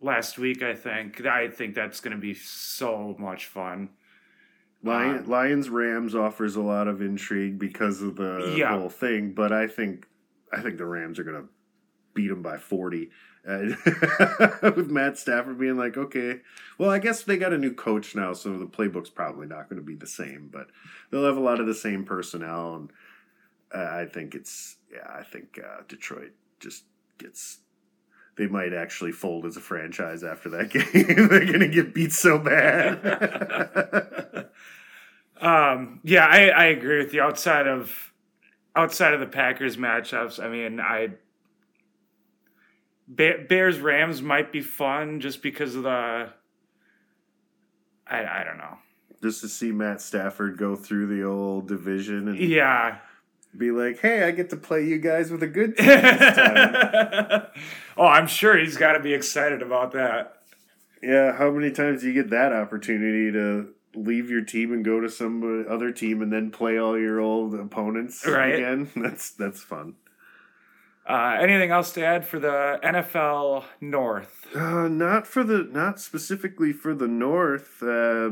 last 0.00 0.38
week. 0.38 0.62
I 0.62 0.74
think 0.74 1.24
I 1.26 1.48
think 1.48 1.74
that's 1.74 2.00
going 2.00 2.16
to 2.16 2.20
be 2.20 2.34
so 2.34 3.14
much 3.18 3.46
fun. 3.46 3.90
Lion, 4.84 5.18
Um, 5.18 5.26
Lions 5.28 5.68
Rams 5.70 6.14
offers 6.14 6.56
a 6.56 6.62
lot 6.62 6.86
of 6.88 7.00
intrigue 7.00 7.58
because 7.58 8.02
of 8.02 8.16
the 8.16 8.54
Yeah. 8.58 8.78
whole 8.78 8.90
thing, 8.90 9.32
but 9.32 9.50
I 9.52 9.66
think 9.66 10.06
I 10.52 10.60
think 10.60 10.78
the 10.78 10.86
Rams 10.86 11.18
are 11.18 11.24
going 11.24 11.42
to 11.42 11.48
beat 12.14 12.28
them 12.28 12.42
by 12.42 12.58
forty. 12.58 13.10
Uh, 13.46 13.74
with 14.74 14.90
Matt 14.90 15.18
Stafford 15.18 15.58
being 15.58 15.76
like, 15.76 15.96
okay, 15.98 16.40
well, 16.78 16.88
I 16.88 16.98
guess 16.98 17.22
they 17.24 17.36
got 17.36 17.52
a 17.52 17.58
new 17.58 17.74
coach 17.74 18.14
now, 18.14 18.32
so 18.32 18.56
the 18.56 18.66
playbook's 18.66 19.10
probably 19.10 19.46
not 19.46 19.68
going 19.68 19.78
to 19.78 19.84
be 19.84 19.94
the 19.96 20.06
same, 20.06 20.48
but 20.50 20.68
they'll 21.10 21.26
have 21.26 21.36
a 21.36 21.40
lot 21.40 21.60
of 21.60 21.66
the 21.66 21.74
same 21.74 22.04
personnel, 22.04 22.74
and 22.76 22.90
uh, 23.74 23.86
I 24.00 24.06
think 24.06 24.34
it's 24.34 24.76
yeah, 24.92 25.06
I 25.12 25.22
think 25.24 25.58
uh, 25.62 25.82
Detroit 25.88 26.32
just 26.60 26.84
gets. 27.18 27.58
They 28.36 28.46
might 28.48 28.72
actually 28.72 29.12
fold 29.12 29.46
as 29.46 29.56
a 29.56 29.60
franchise 29.60 30.24
after 30.24 30.48
that 30.50 30.70
game. 30.72 30.84
They're 31.28 31.44
going 31.46 31.60
to 31.60 31.68
get 31.68 31.94
beat 31.94 32.12
so 32.12 32.38
bad. 32.38 33.00
Um, 35.40 36.00
yeah, 36.04 36.24
I, 36.26 36.48
I 36.48 36.64
agree 36.66 36.98
with 36.98 37.12
you. 37.12 37.20
Outside 37.20 37.66
of 37.66 38.12
outside 38.74 39.12
of 39.12 39.20
the 39.20 39.26
Packers 39.26 39.76
matchups, 39.76 40.42
I 40.42 40.48
mean, 40.48 40.80
I 40.80 41.08
Bears 43.08 43.78
Rams 43.80 44.22
might 44.22 44.52
be 44.52 44.62
fun 44.62 45.20
just 45.20 45.42
because 45.42 45.74
of 45.74 45.82
the. 45.82 46.30
I 48.06 48.24
I 48.24 48.44
don't 48.44 48.56
know. 48.58 48.78
just 49.22 49.40
to 49.42 49.48
see 49.48 49.70
Matt 49.72 50.00
Stafford 50.00 50.56
go 50.56 50.76
through 50.76 51.08
the 51.08 51.24
old 51.24 51.68
division 51.68 52.28
and 52.28 52.38
Yeah. 52.38 52.98
Be 53.58 53.70
like, 53.70 54.00
"Hey, 54.00 54.24
I 54.24 54.30
get 54.30 54.50
to 54.50 54.56
play 54.56 54.84
you 54.84 54.98
guys 54.98 55.30
with 55.30 55.42
a 55.42 55.46
good 55.46 55.76
team 55.76 55.86
this 55.86 56.36
time." 56.36 57.42
oh, 57.96 58.06
I'm 58.06 58.26
sure 58.26 58.58
he's 58.58 58.76
got 58.76 58.92
to 58.94 59.00
be 59.00 59.14
excited 59.14 59.62
about 59.62 59.92
that. 59.92 60.36
yeah, 61.02 61.36
how 61.36 61.50
many 61.50 61.70
times 61.70 62.00
do 62.02 62.08
you 62.08 62.14
get 62.14 62.30
that 62.30 62.52
opportunity 62.52 63.30
to 63.32 63.68
leave 63.94 64.28
your 64.30 64.42
team 64.42 64.72
and 64.72 64.84
go 64.84 64.98
to 65.00 65.08
some 65.08 65.66
other 65.68 65.92
team 65.92 66.20
and 66.20 66.32
then 66.32 66.50
play 66.50 66.76
all 66.78 66.98
your 66.98 67.20
old 67.20 67.54
opponents 67.54 68.26
Right. 68.26 68.54
again? 68.54 68.90
That's 68.96 69.30
that's 69.30 69.62
fun. 69.62 69.94
Uh, 71.06 71.36
anything 71.38 71.70
else 71.70 71.92
to 71.92 72.02
add 72.02 72.26
for 72.26 72.38
the 72.38 72.80
NFL 72.82 73.64
North? 73.80 74.46
Uh, 74.56 74.88
not 74.88 75.26
for 75.26 75.44
the 75.44 75.68
not 75.70 76.00
specifically 76.00 76.72
for 76.72 76.94
the 76.94 77.06
North. 77.06 77.82
Uh, 77.82 78.30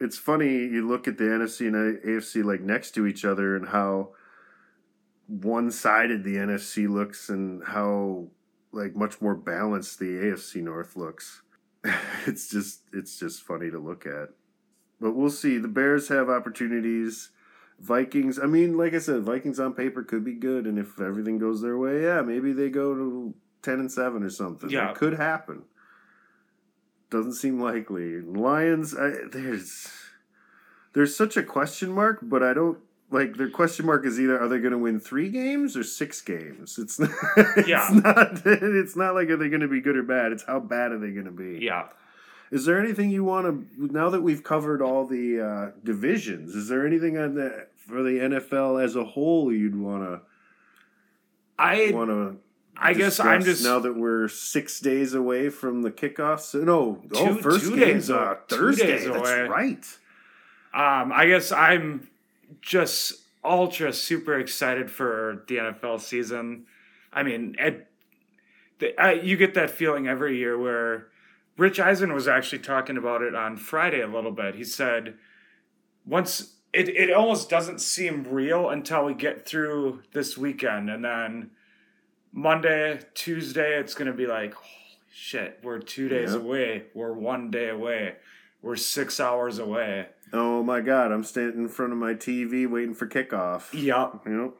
it's 0.00 0.18
funny 0.18 0.48
you 0.66 0.86
look 0.86 1.06
at 1.06 1.16
the 1.16 1.22
NFC 1.24 1.68
and 1.68 1.76
AFC 2.04 2.42
like 2.42 2.60
next 2.60 2.90
to 2.96 3.06
each 3.06 3.24
other 3.24 3.54
and 3.54 3.68
how 3.68 4.10
one-sided 5.26 6.24
the 6.24 6.36
NFC 6.36 6.88
looks 6.88 7.28
and 7.28 7.62
how 7.64 8.28
like 8.72 8.96
much 8.96 9.20
more 9.20 9.34
balanced 9.34 9.98
the 9.98 10.06
AFC 10.06 10.62
North 10.62 10.96
looks. 10.96 11.42
it's 12.26 12.48
just 12.48 12.82
it's 12.92 13.18
just 13.18 13.42
funny 13.42 13.70
to 13.70 13.78
look 13.78 14.06
at. 14.06 14.30
But 15.00 15.12
we'll 15.12 15.30
see. 15.30 15.58
The 15.58 15.68
Bears 15.68 16.08
have 16.08 16.30
opportunities. 16.30 17.30
Vikings, 17.80 18.38
I 18.38 18.46
mean, 18.46 18.76
like 18.76 18.94
I 18.94 19.00
said, 19.00 19.22
Vikings 19.22 19.58
on 19.58 19.74
paper 19.74 20.04
could 20.04 20.24
be 20.24 20.34
good, 20.34 20.66
and 20.66 20.78
if 20.78 21.00
everything 21.00 21.38
goes 21.38 21.60
their 21.60 21.76
way, 21.76 22.02
yeah, 22.02 22.22
maybe 22.22 22.52
they 22.52 22.68
go 22.68 22.94
to 22.94 23.34
ten 23.62 23.80
and 23.80 23.90
seven 23.90 24.22
or 24.22 24.30
something. 24.30 24.70
Yeah. 24.70 24.92
Could 24.92 25.14
happen. 25.14 25.64
Doesn't 27.10 27.34
seem 27.34 27.60
likely. 27.60 28.20
Lions, 28.20 28.94
I, 28.94 29.12
there's 29.30 29.88
there's 30.92 31.16
such 31.16 31.36
a 31.36 31.42
question 31.42 31.90
mark, 31.90 32.20
but 32.22 32.42
I 32.42 32.54
don't 32.54 32.78
like 33.12 33.36
their 33.36 33.50
question 33.50 33.86
mark 33.86 34.04
is 34.06 34.18
either 34.20 34.40
are 34.40 34.48
they 34.48 34.58
going 34.58 34.72
to 34.72 34.78
win 34.78 34.98
three 35.00 35.28
games 35.28 35.76
or 35.76 35.84
six 35.84 36.20
games? 36.20 36.78
It's 36.78 36.98
not. 36.98 37.10
It's 37.56 37.68
Yeah. 37.68 37.88
not. 37.92 38.42
It's 38.44 38.96
not 38.96 39.14
like 39.14 39.28
are 39.30 39.36
they 39.36 39.48
going 39.48 39.60
to 39.60 39.68
be 39.68 39.80
good 39.80 39.96
or 39.96 40.02
bad. 40.02 40.32
It's 40.32 40.44
how 40.44 40.60
bad 40.60 40.92
are 40.92 40.98
they 40.98 41.10
going 41.10 41.26
to 41.26 41.30
be? 41.30 41.58
Yeah. 41.64 41.88
Is 42.50 42.64
there 42.66 42.78
anything 42.78 43.10
you 43.10 43.24
want 43.24 43.46
to 43.78 43.86
now 43.92 44.10
that 44.10 44.20
we've 44.22 44.42
covered 44.42 44.82
all 44.82 45.06
the 45.06 45.40
uh, 45.40 45.70
divisions? 45.84 46.54
Is 46.54 46.68
there 46.68 46.86
anything 46.86 47.16
on 47.18 47.34
the 47.34 47.66
for 47.76 48.02
the 48.02 48.18
NFL 48.18 48.82
as 48.82 48.94
a 48.96 49.04
whole 49.04 49.52
you'd 49.52 49.74
want 49.76 50.02
to 50.04 50.20
I 51.58 51.90
want 51.92 52.10
to? 52.10 52.36
I 52.76 52.94
guess 52.94 53.20
I'm 53.20 53.42
just 53.42 53.62
now 53.62 53.78
that 53.80 53.96
we're 53.96 54.28
six 54.28 54.80
days 54.80 55.14
away 55.14 55.50
from 55.50 55.82
the 55.82 55.90
kickoffs. 55.90 56.54
No, 56.62 57.02
oh, 57.14 57.34
Two- 57.34 57.40
first 57.42 57.64
two 57.66 57.76
game's 57.76 58.06
days 58.08 58.10
uh, 58.10 58.36
Thursday. 58.48 58.86
days 58.86 59.04
That's 59.04 59.16
away. 59.18 59.40
right. 59.42 59.86
Um, 60.74 61.12
I 61.12 61.26
guess 61.26 61.52
I'm 61.52 62.08
just 62.62 63.14
ultra 63.44 63.92
super 63.92 64.38
excited 64.38 64.90
for 64.90 65.44
the 65.48 65.56
NFL 65.56 66.00
season. 66.00 66.64
I 67.12 67.22
mean, 67.22 67.56
it, 67.58 67.88
the, 68.78 68.98
I, 69.00 69.12
you 69.12 69.36
get 69.36 69.54
that 69.54 69.70
feeling 69.70 70.06
every 70.08 70.38
year 70.38 70.56
where 70.56 71.08
Rich 71.58 71.78
Eisen 71.80 72.12
was 72.14 72.26
actually 72.28 72.60
talking 72.60 72.96
about 72.96 73.20
it 73.22 73.34
on 73.34 73.56
Friday 73.56 74.00
a 74.00 74.06
little 74.06 74.30
bit. 74.32 74.54
He 74.54 74.64
said 74.64 75.14
once 76.06 76.54
it, 76.72 76.88
it 76.88 77.12
almost 77.12 77.50
doesn't 77.50 77.80
seem 77.80 78.24
real 78.24 78.70
until 78.70 79.04
we 79.04 79.12
get 79.14 79.44
through 79.46 80.02
this 80.12 80.38
weekend 80.38 80.88
and 80.88 81.04
then 81.04 81.50
Monday, 82.32 82.98
Tuesday, 83.12 83.78
it's 83.78 83.92
going 83.94 84.06
to 84.10 84.16
be 84.16 84.26
like, 84.26 84.54
holy 84.54 84.98
shit, 85.12 85.58
we're 85.62 85.78
two 85.80 86.08
days 86.08 86.32
Yep. 86.32 86.40
away. 86.40 86.84
We're 86.94 87.12
one 87.12 87.50
day 87.50 87.68
away. 87.68 88.14
We're 88.62 88.76
six 88.76 89.20
hours 89.20 89.58
away. 89.58 90.06
Oh 90.32 90.62
my 90.62 90.80
God! 90.80 91.12
I'm 91.12 91.24
standing 91.24 91.60
in 91.60 91.68
front 91.68 91.92
of 91.92 91.98
my 91.98 92.14
TV 92.14 92.68
waiting 92.68 92.94
for 92.94 93.06
kickoff. 93.06 93.72
You 94.24 94.32
know, 94.32 94.54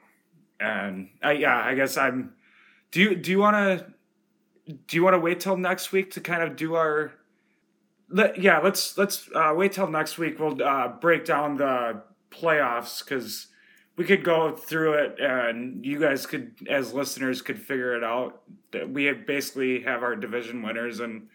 And 0.61 1.09
uh, 1.25 1.31
yeah, 1.31 1.57
I 1.65 1.75
guess 1.75 1.97
I'm. 1.97 2.35
Do 2.91 3.01
you 3.01 3.17
do 3.17 3.31
you 3.31 3.39
want 3.39 3.57
to 3.57 4.75
do 4.87 4.97
you 4.97 5.03
want 5.03 5.15
to 5.15 5.21
wait 5.21 5.41
till 5.41 5.57
next 5.57 5.93
week 5.93 6.11
to 6.13 6.21
kind 6.21 6.43
of 6.43 6.57
do 6.57 6.75
our? 6.75 7.13
Let, 8.11 8.39
yeah, 8.39 8.59
let's 8.59 8.99
let's 8.99 9.29
uh, 9.35 9.55
wait 9.57 9.73
till 9.73 9.89
next 9.89 10.19
week. 10.19 10.39
We'll 10.39 10.63
uh, 10.63 10.89
break 10.89 11.25
down 11.25 11.57
the 11.57 12.03
playoffs 12.31 13.03
because 13.03 13.47
we 13.97 14.05
could 14.05 14.25
go 14.25 14.55
through 14.55 14.95
it 14.95 15.21
and 15.21 15.85
you 15.85 16.01
guys 16.01 16.27
could, 16.27 16.55
as 16.69 16.93
listeners, 16.93 17.43
could 17.43 17.61
figure 17.61 17.95
it 17.97 18.05
out. 18.05 18.43
We 18.89 19.05
have 19.05 19.27
basically 19.27 19.83
have 19.83 20.03
our 20.03 20.17
division 20.17 20.63
winners 20.63 21.01
and 21.01 21.29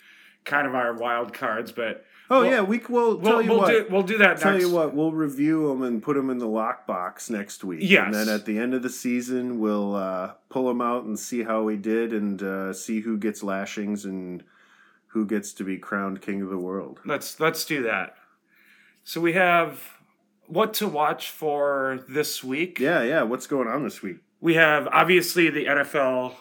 kind 0.44 0.68
of 0.68 0.74
our 0.76 0.94
wild 0.94 1.34
cards, 1.34 1.72
but 1.72 2.06
Oh 2.30 2.42
Well- 2.42 2.52
yeah, 2.52 2.62
we 2.62 2.80
will 2.90 3.18
we'll 3.18 3.22
tell 3.22 3.42
you 3.42 3.50
we'll 3.50 3.58
what. 3.60 3.68
do 3.70 3.88
we'll 3.90 4.04
do 4.04 4.18
that 4.18 4.38
tell 4.40 4.52
next. 4.54 4.66
you 4.66 4.72
what, 4.72 4.94
we'll 4.94 5.12
review 5.14 5.68
them 5.70 5.82
and 5.84 6.02
put 6.04 6.16
them 6.16 6.30
in 6.30 6.38
the 6.40 6.46
lockbox 6.48 7.30
next 7.30 7.64
week. 7.64 7.80
Yes. 7.82 8.06
And 8.08 8.14
then 8.14 8.30
at 8.30 8.46
the 8.46 8.58
end 8.60 8.74
of 8.74 8.84
the 8.84 8.90
season, 8.90 9.60
we'll 9.60 9.96
uh, 9.96 10.34
pull 10.50 10.68
them 10.68 10.82
out 10.82 11.06
and 11.06 11.18
see 11.18 11.44
how 11.44 11.64
we 11.64 11.78
did 11.78 12.12
and 12.14 12.42
uh, 12.44 12.74
see 12.74 13.00
who 13.02 13.18
gets 13.18 13.44
lashings 13.44 14.04
and 14.06 14.44
who 15.08 15.26
gets 15.26 15.54
to 15.54 15.64
be 15.64 15.78
crowned 15.78 16.22
king 16.22 16.42
of 16.42 16.50
the 16.50 16.58
world. 16.58 17.00
Let's 17.06 17.40
let's 17.40 17.64
do 17.66 17.84
that. 17.84 18.16
So 19.04 19.22
we 19.22 19.34
have 19.34 19.82
what 20.48 20.74
to 20.76 20.88
watch 20.88 21.30
for 21.32 22.04
this 22.10 22.44
week. 22.44 22.80
Yeah, 22.80 23.04
yeah. 23.04 23.22
What's 23.24 23.48
going 23.48 23.68
on 23.70 23.84
this 23.84 24.02
week? 24.02 24.18
We 24.42 24.56
have 24.56 24.88
obviously 24.92 25.50
the 25.50 25.66
NFL 25.66 26.34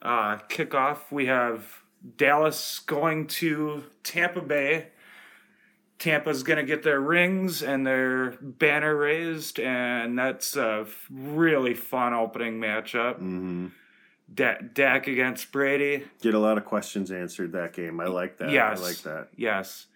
uh, 0.00 0.38
kickoff. 0.48 0.98
We 1.10 1.26
have 1.26 1.66
Dallas 2.16 2.78
going 2.78 3.26
to 3.26 3.84
Tampa 4.04 4.40
Bay. 4.40 4.88
Tampa's 6.06 6.42
going 6.42 6.56
to 6.58 6.64
get 6.64 6.82
their 6.82 7.00
rings 7.00 7.62
and 7.62 7.86
their 7.86 8.32
banner 8.40 8.96
raised, 8.96 9.60
and 9.60 10.18
that's 10.18 10.56
a 10.56 10.84
really 11.08 11.74
fun 11.74 12.12
opening 12.12 12.58
matchup. 12.58 13.18
hmm 13.18 13.68
Da- 14.34 14.58
Dak 14.72 15.06
against 15.06 15.52
Brady. 15.52 16.04
Get 16.20 16.34
a 16.34 16.38
lot 16.40 16.58
of 16.58 16.64
questions 16.64 17.12
answered 17.12 17.52
that 17.52 17.72
game. 17.72 18.00
I 18.00 18.06
like 18.06 18.38
that. 18.38 18.50
Yes. 18.50 18.80
I 18.80 18.82
like 18.82 18.96
that. 19.02 19.28
Yes. 19.36 19.86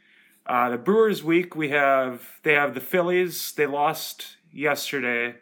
Uh, 0.46 0.70
the 0.70 0.78
Brewers 0.78 1.24
week 1.24 1.56
we 1.56 1.70
have 1.70 2.22
they 2.44 2.52
have 2.52 2.74
the 2.74 2.80
Phillies. 2.80 3.50
They 3.52 3.66
lost 3.66 4.36
yesterday. 4.52 5.34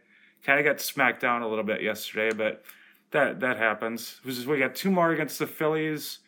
Kind 0.45 0.61
of 0.61 0.65
got 0.65 0.81
smacked 0.81 1.21
down 1.21 1.43
a 1.43 1.49
little 1.49 1.65
bit 1.65 1.83
yesterday, 1.83 2.35
but 2.35 2.65
that 3.11 3.41
that 3.41 3.59
happens. 3.59 4.19
It 4.23 4.27
was 4.27 4.37
just- 4.37 4.49
We 4.49 4.59
got 4.59 4.75
two 4.75 4.91
more 4.91 5.11
against 5.11 5.39
the 5.41 5.47
Phillies. 5.47 6.21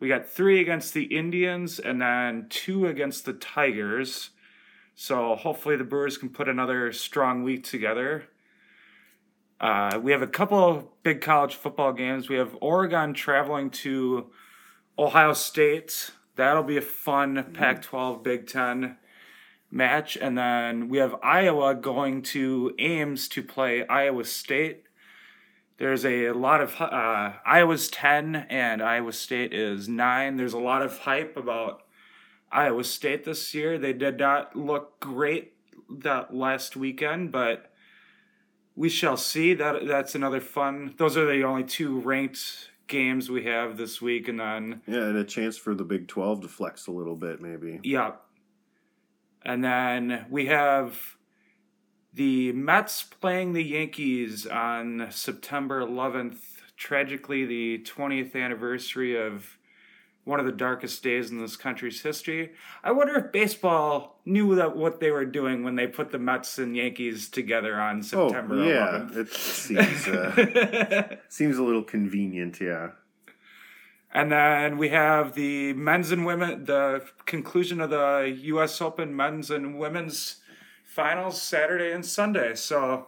We 0.00 0.08
got 0.08 0.28
three 0.28 0.60
against 0.60 0.94
the 0.94 1.04
Indians, 1.04 1.78
and 1.78 2.00
then 2.00 2.46
two 2.48 2.86
against 2.86 3.24
the 3.24 3.32
Tigers. 3.32 4.30
So 4.94 5.34
hopefully 5.34 5.76
the 5.76 5.84
Brewers 5.84 6.18
can 6.18 6.28
put 6.28 6.48
another 6.48 6.92
strong 6.92 7.42
week 7.42 7.64
together. 7.64 8.24
Uh, 9.60 9.98
we 10.02 10.12
have 10.12 10.22
a 10.22 10.26
couple 10.26 10.92
big 11.02 11.20
college 11.20 11.56
football 11.56 11.92
games. 11.92 12.28
We 12.28 12.36
have 12.36 12.56
Oregon 12.60 13.12
traveling 13.12 13.70
to 13.70 14.30
Ohio 14.98 15.32
State. 15.32 16.12
That'll 16.36 16.62
be 16.62 16.76
a 16.76 16.82
fun 16.82 17.52
Pac 17.52 17.82
12 17.82 18.22
Big 18.22 18.46
Ten 18.46 18.96
match. 19.70 20.16
And 20.16 20.38
then 20.38 20.88
we 20.88 20.98
have 20.98 21.16
Iowa 21.22 21.74
going 21.74 22.22
to 22.22 22.74
Ames 22.78 23.28
to 23.28 23.42
play 23.42 23.86
Iowa 23.86 24.24
State. 24.24 24.84
There's 25.78 26.04
a 26.04 26.32
lot 26.32 26.60
of 26.60 26.80
uh, 26.80 27.32
Iowa's 27.46 27.88
10 27.88 28.34
and 28.50 28.82
Iowa 28.82 29.12
State 29.12 29.54
is 29.54 29.88
9. 29.88 30.36
There's 30.36 30.52
a 30.52 30.58
lot 30.58 30.82
of 30.82 30.98
hype 30.98 31.36
about 31.36 31.82
Iowa 32.50 32.82
State 32.82 33.24
this 33.24 33.54
year. 33.54 33.78
They 33.78 33.92
did 33.92 34.18
not 34.18 34.56
look 34.56 34.98
great 34.98 35.52
that 35.88 36.34
last 36.34 36.76
weekend, 36.76 37.30
but 37.30 37.70
we 38.74 38.88
shall 38.88 39.16
see. 39.16 39.54
That 39.54 39.86
that's 39.86 40.14
another 40.14 40.40
fun. 40.40 40.94
Those 40.98 41.16
are 41.16 41.26
the 41.26 41.42
only 41.44 41.64
two 41.64 42.00
ranked 42.00 42.70
games 42.88 43.30
we 43.30 43.44
have 43.44 43.76
this 43.76 44.00
week, 44.02 44.28
and 44.28 44.40
then 44.40 44.82
Yeah, 44.86 45.04
and 45.04 45.16
a 45.16 45.24
chance 45.24 45.56
for 45.56 45.74
the 45.74 45.84
Big 45.84 46.08
Twelve 46.08 46.40
to 46.42 46.48
flex 46.48 46.86
a 46.86 46.90
little 46.90 47.16
bit, 47.16 47.40
maybe. 47.40 47.80
yeah, 47.82 48.12
and 49.44 49.62
then 49.64 50.26
we 50.30 50.46
have 50.46 51.16
the 52.18 52.50
Mets 52.50 53.04
playing 53.04 53.52
the 53.52 53.62
Yankees 53.62 54.44
on 54.44 55.06
September 55.10 55.80
11th. 55.80 56.38
Tragically, 56.76 57.44
the 57.44 57.78
20th 57.84 58.34
anniversary 58.34 59.16
of 59.16 59.56
one 60.24 60.40
of 60.40 60.46
the 60.46 60.52
darkest 60.52 61.00
days 61.04 61.30
in 61.30 61.40
this 61.40 61.56
country's 61.56 62.02
history. 62.02 62.50
I 62.82 62.90
wonder 62.90 63.16
if 63.16 63.30
baseball 63.30 64.20
knew 64.24 64.56
that 64.56 64.76
what 64.76 64.98
they 64.98 65.12
were 65.12 65.24
doing 65.24 65.62
when 65.62 65.76
they 65.76 65.86
put 65.86 66.10
the 66.10 66.18
Mets 66.18 66.58
and 66.58 66.76
Yankees 66.76 67.28
together 67.28 67.80
on 67.80 68.02
September 68.02 68.56
oh 68.56 68.68
yeah, 68.68 69.06
11th. 69.10 69.16
it 69.16 69.32
seems 69.32 70.08
uh, 70.08 71.16
seems 71.28 71.56
a 71.56 71.62
little 71.62 71.84
convenient. 71.84 72.60
Yeah. 72.60 72.90
And 74.12 74.32
then 74.32 74.76
we 74.76 74.88
have 74.88 75.34
the 75.34 75.72
men's 75.74 76.10
and 76.10 76.26
women, 76.26 76.64
the 76.64 77.04
conclusion 77.26 77.80
of 77.80 77.90
the 77.90 78.36
U.S. 78.42 78.80
Open 78.80 79.14
men's 79.14 79.52
and 79.52 79.78
women's 79.78 80.38
finals 80.98 81.40
Saturday 81.40 81.92
and 81.92 82.04
Sunday. 82.04 82.56
So 82.56 83.06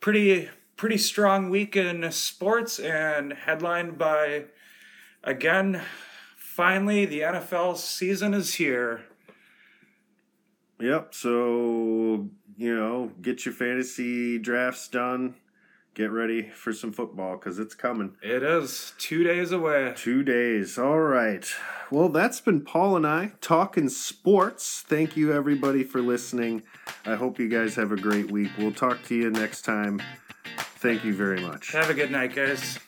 pretty 0.00 0.48
pretty 0.78 0.96
strong 0.96 1.50
week 1.50 1.76
in 1.76 2.10
sports 2.10 2.78
and 2.78 3.34
headlined 3.34 3.98
by 3.98 4.44
again 5.22 5.82
finally 6.38 7.04
the 7.04 7.20
NFL 7.20 7.76
season 7.76 8.32
is 8.32 8.54
here. 8.54 9.02
Yep. 10.80 11.12
So 11.12 12.30
you 12.56 12.74
know, 12.74 13.12
get 13.20 13.44
your 13.44 13.52
fantasy 13.52 14.38
drafts 14.38 14.88
done. 14.88 15.34
Get 15.98 16.12
ready 16.12 16.48
for 16.50 16.72
some 16.72 16.92
football 16.92 17.36
because 17.36 17.58
it's 17.58 17.74
coming. 17.74 18.12
It 18.22 18.44
is 18.44 18.92
2 18.98 19.24
days 19.24 19.50
away. 19.50 19.94
Two 19.96 20.22
days. 20.22 20.78
All 20.78 21.00
right. 21.00 21.44
Well, 21.90 22.08
that's 22.08 22.40
been 22.40 22.60
Paul 22.60 22.94
and 22.94 23.04
I 23.04 23.32
talking 23.40 23.88
sports. 23.88 24.84
Thank 24.86 25.16
you, 25.16 25.32
everybody, 25.32 25.82
for 25.82 26.00
listening. 26.00 26.62
I 27.04 27.16
hope 27.16 27.40
you 27.40 27.48
guys 27.48 27.74
have 27.74 27.90
a 27.90 27.96
great 27.96 28.30
week. 28.30 28.50
We'll 28.56 28.70
talk 28.70 29.02
to 29.06 29.16
you 29.16 29.28
next 29.30 29.62
time. 29.62 30.00
Thank 30.76 31.04
you 31.04 31.12
very 31.12 31.40
much. 31.40 31.72
Have 31.72 31.90
a 31.90 31.94
good 31.94 32.12
night 32.12 32.32
guys. 32.32 32.78